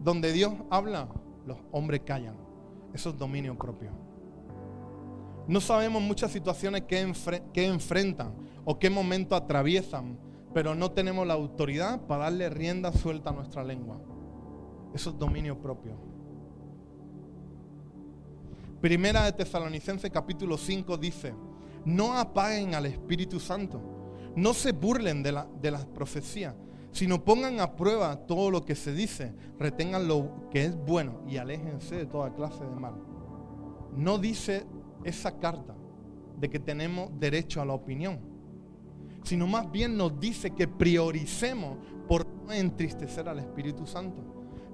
Donde 0.00 0.32
Dios 0.32 0.52
habla, 0.70 1.08
los 1.46 1.58
hombres 1.70 2.02
callan. 2.04 2.36
Eso 2.92 3.10
es 3.10 3.18
dominio 3.18 3.56
propio. 3.56 3.90
No 5.46 5.60
sabemos 5.60 6.02
muchas 6.02 6.30
situaciones 6.30 6.82
que, 6.82 7.00
enfrentan 7.54 8.34
o 8.64 8.78
qué 8.78 8.90
momento 8.90 9.34
atraviesan, 9.34 10.18
pero 10.54 10.74
no 10.74 10.90
tenemos 10.92 11.26
la 11.26 11.34
autoridad 11.34 12.00
para 12.06 12.24
darle 12.24 12.48
rienda 12.50 12.92
suelta 12.92 13.30
a 13.30 13.32
nuestra 13.32 13.64
lengua. 13.64 14.00
Eso 14.94 15.10
es 15.10 15.18
dominio 15.18 15.60
propio. 15.60 16.11
Primera 18.82 19.26
de 19.26 19.32
Tesalonicenses 19.32 20.10
capítulo 20.10 20.58
5 20.58 20.98
dice, 20.98 21.32
no 21.84 22.18
apaguen 22.18 22.74
al 22.74 22.86
Espíritu 22.86 23.38
Santo, 23.38 23.80
no 24.34 24.52
se 24.54 24.72
burlen 24.72 25.22
de, 25.22 25.30
la, 25.30 25.46
de 25.60 25.70
las 25.70 25.86
profecías, 25.86 26.56
sino 26.90 27.22
pongan 27.24 27.60
a 27.60 27.76
prueba 27.76 28.16
todo 28.26 28.50
lo 28.50 28.64
que 28.64 28.74
se 28.74 28.92
dice, 28.92 29.36
retengan 29.56 30.08
lo 30.08 30.48
que 30.50 30.64
es 30.64 30.76
bueno 30.76 31.22
y 31.28 31.36
aléjense 31.36 31.94
de 31.94 32.06
toda 32.06 32.34
clase 32.34 32.64
de 32.64 32.74
mal. 32.74 32.94
No 33.96 34.18
dice 34.18 34.66
esa 35.04 35.38
carta 35.38 35.76
de 36.40 36.50
que 36.50 36.58
tenemos 36.58 37.08
derecho 37.20 37.62
a 37.62 37.64
la 37.64 37.74
opinión, 37.74 38.18
sino 39.22 39.46
más 39.46 39.70
bien 39.70 39.96
nos 39.96 40.18
dice 40.18 40.50
que 40.50 40.66
prioricemos 40.66 41.78
por 42.08 42.26
no 42.26 42.52
entristecer 42.52 43.28
al 43.28 43.38
Espíritu 43.38 43.86
Santo. 43.86 44.24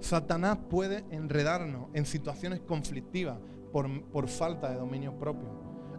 Satanás 0.00 0.56
puede 0.70 1.04
enredarnos 1.11 1.88
en 1.92 2.06
situaciones 2.06 2.61
conflictivas 2.61 3.36
por, 3.72 4.28
falta 4.28 4.70
de 4.70 4.76
dominio 4.76 5.18
propio. 5.18 5.48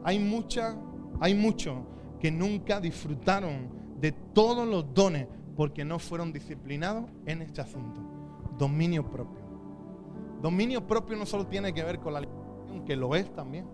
Hay 0.03 0.19
mucha, 0.19 0.75
hay 1.19 1.33
muchos 1.33 1.77
que 2.19 2.31
nunca 2.31 2.79
disfrutaron 2.79 3.69
de 3.99 4.11
todos 4.11 4.67
los 4.67 4.93
dones 4.93 5.27
porque 5.55 5.83
no 5.83 5.99
fueron 5.99 6.31
disciplinados 6.31 7.05
en 7.25 7.41
este 7.41 7.61
asunto. 7.61 8.01
Dominio 8.57 9.09
propio. 9.09 9.39
Dominio 10.41 10.85
propio 10.85 11.17
no 11.17 11.25
solo 11.25 11.47
tiene 11.47 11.73
que 11.73 11.83
ver 11.83 11.99
con 11.99 12.13
la 12.13 12.19
alimentación, 12.19 12.85
que 12.85 12.95
lo 12.95 13.15
es 13.15 13.33
también 13.33 13.65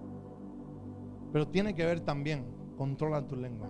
pero 1.35 1.49
tiene 1.49 1.75
que 1.75 1.83
ver 1.83 1.99
también, 1.99 2.45
controla 2.77 3.27
tu 3.27 3.35
lengua. 3.35 3.67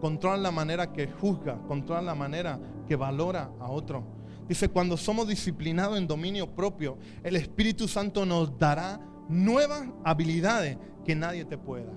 Controla 0.00 0.38
la 0.38 0.50
manera 0.50 0.94
que 0.94 1.08
juzga, 1.08 1.60
controla 1.68 2.00
la 2.00 2.14
manera 2.14 2.58
que 2.88 2.96
valora 2.96 3.50
a 3.60 3.70
otro. 3.70 4.02
Dice, 4.48 4.70
cuando 4.70 4.96
somos 4.96 5.28
disciplinados 5.28 5.98
en 5.98 6.06
dominio 6.06 6.54
propio, 6.54 6.96
el 7.22 7.36
Espíritu 7.36 7.86
Santo 7.86 8.24
nos 8.24 8.58
dará 8.58 8.98
nuevas 9.30 9.88
habilidades 10.04 10.76
que 11.04 11.14
nadie 11.14 11.44
te 11.44 11.56
pueda. 11.56 11.92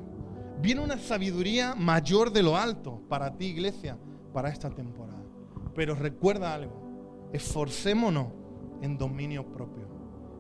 Viene 0.62 0.82
una 0.82 0.98
sabiduría 0.98 1.76
mayor 1.76 2.32
de 2.32 2.44
lo 2.44 2.56
alto 2.56 3.02
para 3.10 3.36
ti, 3.36 3.48
iglesia, 3.48 3.98
para 4.32 4.50
esta 4.50 4.70
temporada. 4.70 5.24
Pero 5.76 5.96
recuerda 5.96 6.54
algo, 6.54 7.30
esforcémonos 7.34 8.28
en 8.82 8.98
dominio 8.98 9.46
propio. 9.46 9.88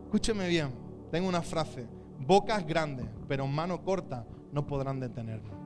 Escúcheme 0.05 0.47
bien, 0.47 0.69
tengo 1.11 1.27
una 1.27 1.41
frase, 1.41 1.87
bocas 2.19 2.65
grandes, 2.65 3.07
pero 3.27 3.47
mano 3.47 3.83
corta 3.83 4.25
no 4.51 4.67
podrán 4.67 4.99
detenernos. 4.99 5.57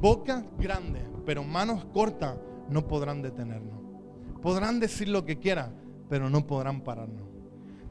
Bocas 0.00 0.44
grandes, 0.58 1.02
pero 1.24 1.42
manos 1.42 1.84
cortas 1.86 2.36
no 2.68 2.86
podrán 2.86 3.22
detenernos. 3.22 3.80
Podrán 4.40 4.78
decir 4.78 5.08
lo 5.08 5.24
que 5.24 5.38
quieran, 5.38 5.74
pero 6.08 6.30
no 6.30 6.46
podrán 6.46 6.82
pararnos. 6.82 7.29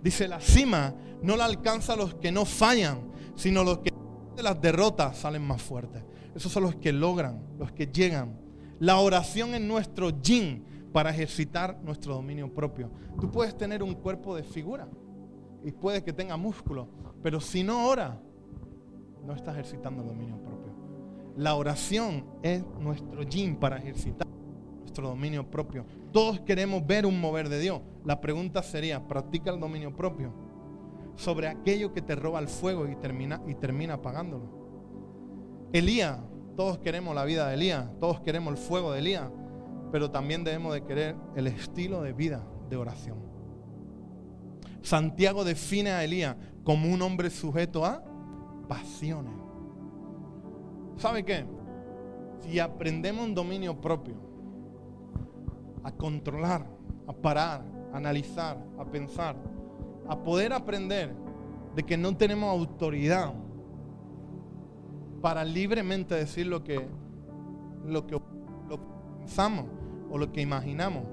Dice, 0.01 0.27
la 0.27 0.39
cima 0.39 0.93
no 1.21 1.35
la 1.35 1.45
alcanza 1.45 1.95
los 1.95 2.15
que 2.15 2.31
no 2.31 2.45
fallan, 2.45 3.11
sino 3.35 3.63
los 3.63 3.79
que 3.79 3.91
de 4.35 4.43
las 4.43 4.59
derrotas 4.61 5.17
salen 5.17 5.41
más 5.41 5.61
fuertes. 5.61 6.03
Esos 6.33 6.51
son 6.51 6.63
los 6.63 6.75
que 6.75 6.93
logran, 6.93 7.41
los 7.57 7.71
que 7.71 7.87
llegan. 7.87 8.39
La 8.79 8.97
oración 8.99 9.53
es 9.53 9.61
nuestro 9.61 10.09
yin 10.21 10.63
para 10.93 11.09
ejercitar 11.09 11.79
nuestro 11.83 12.15
dominio 12.15 12.53
propio. 12.53 12.89
Tú 13.19 13.29
puedes 13.29 13.57
tener 13.57 13.83
un 13.83 13.93
cuerpo 13.95 14.35
de 14.35 14.43
figura 14.43 14.87
y 15.63 15.71
puedes 15.71 16.03
que 16.03 16.13
tenga 16.13 16.37
músculo, 16.37 16.87
pero 17.21 17.41
si 17.41 17.63
no 17.63 17.87
ora, 17.87 18.17
no 19.25 19.33
está 19.33 19.51
ejercitando 19.51 20.01
el 20.01 20.07
dominio 20.07 20.37
propio. 20.41 20.73
La 21.35 21.55
oración 21.55 22.25
es 22.41 22.63
nuestro 22.79 23.23
yin 23.23 23.55
para 23.57 23.77
ejercitar 23.77 24.27
nuestro 24.79 25.09
dominio 25.09 25.49
propio. 25.49 25.85
Todos 26.11 26.39
queremos 26.39 26.85
ver 26.85 27.05
un 27.05 27.19
mover 27.19 27.49
de 27.49 27.59
Dios. 27.59 27.81
La 28.03 28.19
pregunta 28.19 28.63
sería, 28.63 29.07
¿practica 29.07 29.51
el 29.51 29.59
dominio 29.59 29.95
propio? 29.95 30.33
Sobre 31.15 31.47
aquello 31.47 31.93
que 31.93 32.01
te 32.01 32.15
roba 32.15 32.39
el 32.39 32.47
fuego 32.47 32.87
y 32.87 32.95
termina, 32.95 33.41
y 33.47 33.53
termina 33.55 33.95
apagándolo. 33.95 34.49
Elías, 35.71 36.19
todos 36.55 36.79
queremos 36.79 37.13
la 37.13 37.25
vida 37.25 37.47
de 37.47 37.53
Elías, 37.53 37.87
todos 37.99 38.21
queremos 38.21 38.53
el 38.53 38.57
fuego 38.57 38.91
de 38.91 38.99
Elías, 38.99 39.29
pero 39.91 40.09
también 40.09 40.43
debemos 40.43 40.73
de 40.73 40.83
querer 40.83 41.15
el 41.35 41.47
estilo 41.47 42.01
de 42.01 42.13
vida 42.13 42.43
de 42.69 42.77
oración. 42.77 43.17
Santiago 44.81 45.43
define 45.43 45.91
a 45.91 46.03
Elías 46.03 46.35
como 46.63 46.91
un 46.91 47.01
hombre 47.01 47.29
sujeto 47.29 47.85
a 47.85 48.03
pasiones. 48.67 49.33
¿Sabe 50.97 51.23
qué? 51.23 51.45
Si 52.39 52.59
aprendemos 52.59 53.25
un 53.25 53.35
dominio 53.35 53.79
propio, 53.79 54.28
a 55.83 55.91
controlar, 55.91 56.65
a 57.07 57.13
parar, 57.13 57.63
a 57.93 57.97
analizar, 57.97 58.57
a 58.77 58.85
pensar, 58.85 59.35
a 60.07 60.23
poder 60.23 60.53
aprender 60.53 61.13
de 61.75 61.83
que 61.83 61.97
no 61.97 62.15
tenemos 62.15 62.49
autoridad 62.49 63.33
para 65.21 65.43
libremente 65.43 66.15
decir 66.15 66.47
lo 66.47 66.63
que, 66.63 66.87
lo 67.85 68.07
que, 68.07 68.19
pensamos 69.19 69.65
o 70.09 70.17
lo 70.17 70.31
que 70.31 70.41
imaginamos. 70.41 71.03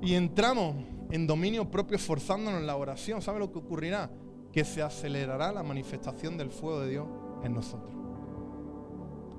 Y 0.00 0.14
entramos 0.14 0.76
en 1.10 1.26
dominio 1.26 1.70
propio 1.70 1.96
esforzándonos 1.96 2.60
en 2.60 2.66
la 2.66 2.76
oración. 2.76 3.22
¿Sabe 3.22 3.38
lo 3.38 3.50
que 3.50 3.58
ocurrirá? 3.58 4.10
que 4.52 4.64
se 4.64 4.82
acelerará 4.82 5.50
la 5.50 5.62
manifestación 5.62 6.36
del 6.36 6.50
fuego 6.50 6.80
de 6.80 6.90
Dios 6.90 7.08
en 7.42 7.54
nosotros. 7.54 7.90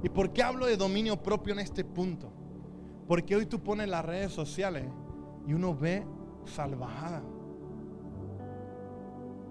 ¿Y 0.01 0.09
por 0.09 0.33
qué 0.33 0.43
hablo 0.43 0.65
de 0.65 0.75
dominio 0.75 1.21
propio 1.21 1.53
en 1.53 1.59
este 1.59 1.85
punto? 1.85 2.32
Porque 3.07 3.35
hoy 3.35 3.45
tú 3.45 3.59
pones 3.59 3.89
las 3.89 4.05
redes 4.05 4.31
sociales 4.31 4.85
y 5.45 5.53
uno 5.53 5.75
ve 5.75 6.05
salvajada. 6.45 7.21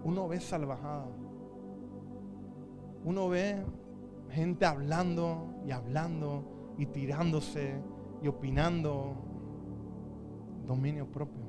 Uno 0.05 0.29
ve 0.29 0.41
salvajada. 0.41 1.07
Uno 3.05 3.29
ve 3.29 3.63
gente 4.31 4.65
hablando 4.65 5.55
y 5.67 5.71
hablando 5.71 6.45
y 6.79 6.87
tirándose 6.87 7.75
y 8.23 8.29
opinando. 8.29 9.15
Dominio 10.67 11.07
propio. 11.07 11.43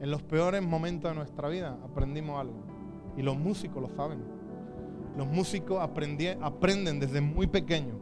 En 0.00 0.10
los 0.10 0.22
peores 0.22 0.62
momentos 0.62 1.10
de 1.10 1.16
nuestra 1.16 1.48
vida 1.48 1.78
aprendimos 1.82 2.40
algo. 2.40 2.62
Y 3.16 3.22
los 3.22 3.36
músicos 3.36 3.82
lo 3.82 3.88
saben. 3.96 4.22
Los 5.16 5.26
músicos 5.26 5.80
aprenden 5.80 7.00
desde 7.00 7.20
muy 7.20 7.46
pequeños 7.46 7.96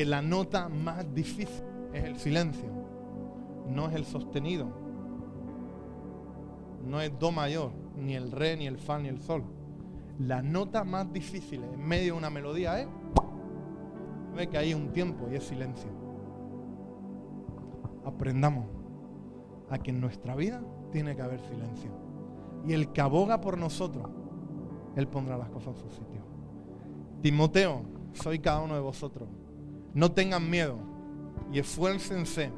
que 0.00 0.06
la 0.06 0.22
nota 0.22 0.70
más 0.70 1.14
difícil 1.14 1.62
es 1.92 2.04
el 2.04 2.16
silencio, 2.16 2.70
no 3.68 3.86
es 3.90 3.94
el 3.94 4.06
sostenido, 4.06 4.66
no 6.86 7.02
es 7.02 7.18
do 7.18 7.30
mayor, 7.30 7.70
ni 7.98 8.14
el 8.14 8.32
re, 8.32 8.56
ni 8.56 8.66
el 8.66 8.78
fa, 8.78 8.98
ni 8.98 9.08
el 9.08 9.20
sol. 9.20 9.44
La 10.18 10.40
nota 10.40 10.84
más 10.84 11.12
difícil 11.12 11.62
en 11.62 11.86
medio 11.86 12.14
de 12.14 12.18
una 12.18 12.30
melodía 12.30 12.80
es 12.80 12.88
ve 14.34 14.48
que 14.48 14.56
hay 14.56 14.72
un 14.72 14.90
tiempo 14.90 15.28
y 15.30 15.34
es 15.34 15.44
silencio. 15.44 15.90
Aprendamos 18.06 18.64
a 19.68 19.76
que 19.76 19.90
en 19.90 20.00
nuestra 20.00 20.34
vida 20.34 20.62
tiene 20.92 21.14
que 21.14 21.20
haber 21.20 21.40
silencio. 21.40 21.90
Y 22.66 22.72
el 22.72 22.90
que 22.90 23.02
aboga 23.02 23.42
por 23.42 23.58
nosotros, 23.58 24.08
Él 24.96 25.06
pondrá 25.08 25.36
las 25.36 25.50
cosas 25.50 25.76
en 25.76 25.82
su 25.82 25.90
sitio. 25.90 26.22
Timoteo, 27.20 27.82
soy 28.14 28.38
cada 28.38 28.62
uno 28.62 28.72
de 28.76 28.80
vosotros. 28.80 29.28
No 29.94 30.12
tengan 30.12 30.48
miedo 30.48 30.78
y 31.52 31.58
esfuércense 31.58 32.52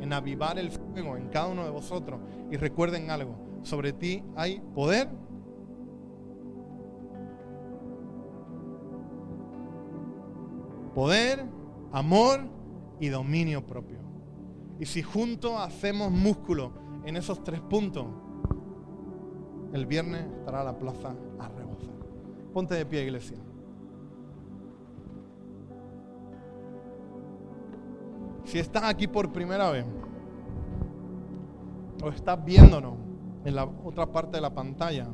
en 0.00 0.12
avivar 0.12 0.58
el 0.58 0.70
fuego 0.70 1.16
en 1.16 1.28
cada 1.28 1.48
uno 1.48 1.64
de 1.64 1.70
vosotros. 1.70 2.20
Y 2.50 2.56
recuerden 2.56 3.10
algo, 3.10 3.36
sobre 3.62 3.92
ti 3.92 4.22
hay 4.34 4.60
poder. 4.74 5.08
Poder, 10.94 11.44
amor 11.92 12.40
y 13.00 13.08
dominio 13.08 13.64
propio. 13.66 13.98
Y 14.78 14.86
si 14.86 15.02
juntos 15.02 15.52
hacemos 15.58 16.10
músculo 16.10 16.72
en 17.04 17.16
esos 17.16 17.42
tres 17.44 17.60
puntos, 17.60 18.06
el 19.72 19.86
viernes 19.86 20.24
estará 20.38 20.64
la 20.64 20.78
plaza 20.78 21.14
a 21.38 21.48
rebosar. 21.48 21.94
Ponte 22.52 22.74
de 22.74 22.86
pie, 22.86 23.04
iglesia. 23.04 23.36
Si 28.46 28.60
estás 28.60 28.84
aquí 28.84 29.08
por 29.08 29.32
primera 29.32 29.70
vez 29.70 29.84
o 32.00 32.08
estás 32.10 32.42
viéndonos 32.44 32.94
en 33.44 33.56
la 33.56 33.64
otra 33.64 34.06
parte 34.06 34.36
de 34.36 34.40
la 34.40 34.54
pantalla, 34.54 35.08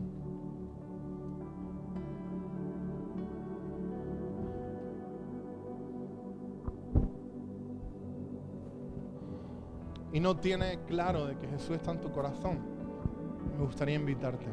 y 10.13 10.21
no 10.21 10.37
tiene 10.37 10.81
claro 10.87 11.27
de 11.27 11.39
que 11.39 11.49
Jesús 11.49 11.77
está 11.77 11.93
en 11.93 12.03
tu 12.03 12.13
corazón, 12.13 12.59
me 13.59 13.65
gustaría 13.65 13.95
invitarte. 13.95 14.47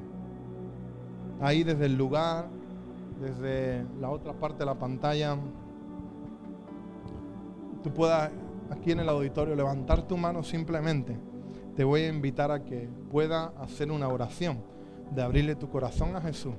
Ahí 1.41 1.63
desde 1.63 1.85
el 1.85 1.97
lugar, 1.97 2.47
desde 3.19 3.85
la 3.99 4.09
otra 4.09 4.31
parte 4.31 4.59
de 4.59 4.65
la 4.67 4.75
pantalla, 4.75 5.35
tú 7.83 7.93
puedas 7.93 8.31
aquí 8.69 8.91
en 8.91 8.99
el 8.99 9.09
auditorio 9.09 9.55
levantar 9.55 10.07
tu 10.07 10.17
mano 10.17 10.43
simplemente. 10.43 11.17
Te 11.75 11.83
voy 11.83 12.01
a 12.01 12.09
invitar 12.09 12.51
a 12.51 12.63
que 12.63 12.89
pueda 13.09 13.53
hacer 13.59 13.91
una 13.91 14.07
oración 14.07 14.59
de 15.11 15.21
abrirle 15.21 15.55
tu 15.55 15.69
corazón 15.69 16.15
a 16.15 16.21
Jesús. 16.21 16.53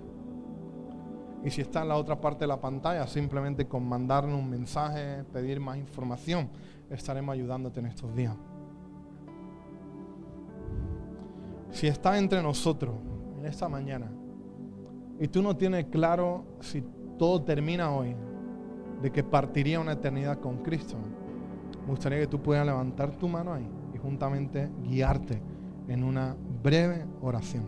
Y 1.44 1.50
si 1.50 1.62
está 1.62 1.82
en 1.82 1.88
la 1.88 1.96
otra 1.96 2.20
parte 2.20 2.40
de 2.40 2.48
la 2.48 2.60
pantalla, 2.60 3.06
simplemente 3.06 3.66
con 3.66 3.88
mandarnos 3.88 4.38
un 4.38 4.50
mensaje, 4.50 5.24
pedir 5.32 5.58
más 5.60 5.78
información, 5.78 6.50
estaremos 6.90 7.32
ayudándote 7.32 7.80
en 7.80 7.86
estos 7.86 8.14
días. 8.14 8.36
Si 11.70 11.86
está 11.86 12.18
entre 12.18 12.42
nosotros 12.42 12.94
en 13.38 13.46
esta 13.46 13.68
mañana 13.68 14.10
y 15.18 15.28
tú 15.28 15.40
no 15.40 15.56
tienes 15.56 15.86
claro 15.86 16.44
si 16.60 16.82
todo 17.18 17.42
termina 17.42 17.94
hoy, 17.94 18.16
de 19.00 19.10
que 19.10 19.22
partiría 19.22 19.80
una 19.80 19.92
eternidad 19.92 20.40
con 20.40 20.58
Cristo, 20.58 20.96
me 21.90 21.96
gustaría 21.96 22.20
que 22.20 22.28
tú 22.28 22.40
puedas 22.40 22.64
levantar 22.64 23.10
tu 23.18 23.26
mano 23.26 23.52
ahí 23.52 23.68
y 23.92 23.98
juntamente 23.98 24.70
guiarte 24.84 25.42
en 25.88 26.04
una 26.04 26.36
breve 26.62 27.04
oración. 27.20 27.64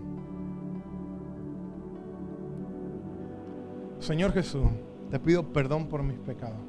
Señor 3.99 4.31
Jesús, 4.31 4.69
te 5.11 5.19
pido 5.19 5.53
perdón 5.53 5.89
por 5.89 6.05
mis 6.05 6.21
pecados. 6.21 6.61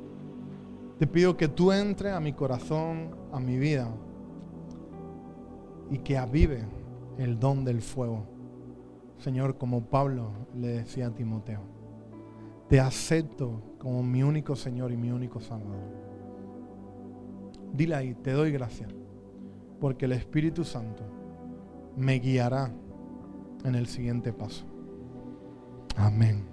Te 0.97 1.05
pido 1.05 1.37
que 1.37 1.47
tú 1.47 1.71
entres 1.71 2.13
a 2.13 2.19
mi 2.19 2.33
corazón, 2.33 3.11
a 3.31 3.39
mi 3.39 3.59
vida, 3.59 3.87
y 5.91 5.99
que 5.99 6.17
avive 6.17 6.63
el 7.19 7.39
don 7.39 7.63
del 7.63 7.83
fuego. 7.83 8.23
Señor, 9.19 9.59
como 9.59 9.83
Pablo 9.83 10.31
le 10.55 10.69
decía 10.69 11.05
a 11.05 11.11
Timoteo, 11.11 11.61
te 12.67 12.79
acepto 12.79 13.61
como 13.77 14.01
mi 14.01 14.23
único 14.23 14.55
Señor 14.55 14.91
y 14.91 14.97
mi 14.97 15.11
único 15.11 15.39
Salvador. 15.39 16.12
Dile 17.73 17.95
ahí, 17.95 18.13
te 18.13 18.31
doy 18.31 18.51
gracias, 18.51 18.89
porque 19.79 20.05
el 20.05 20.13
Espíritu 20.13 20.63
Santo 20.63 21.03
me 21.97 22.19
guiará 22.19 22.71
en 23.65 23.75
el 23.75 23.87
siguiente 23.87 24.31
paso. 24.31 24.65
Amén. 25.95 26.45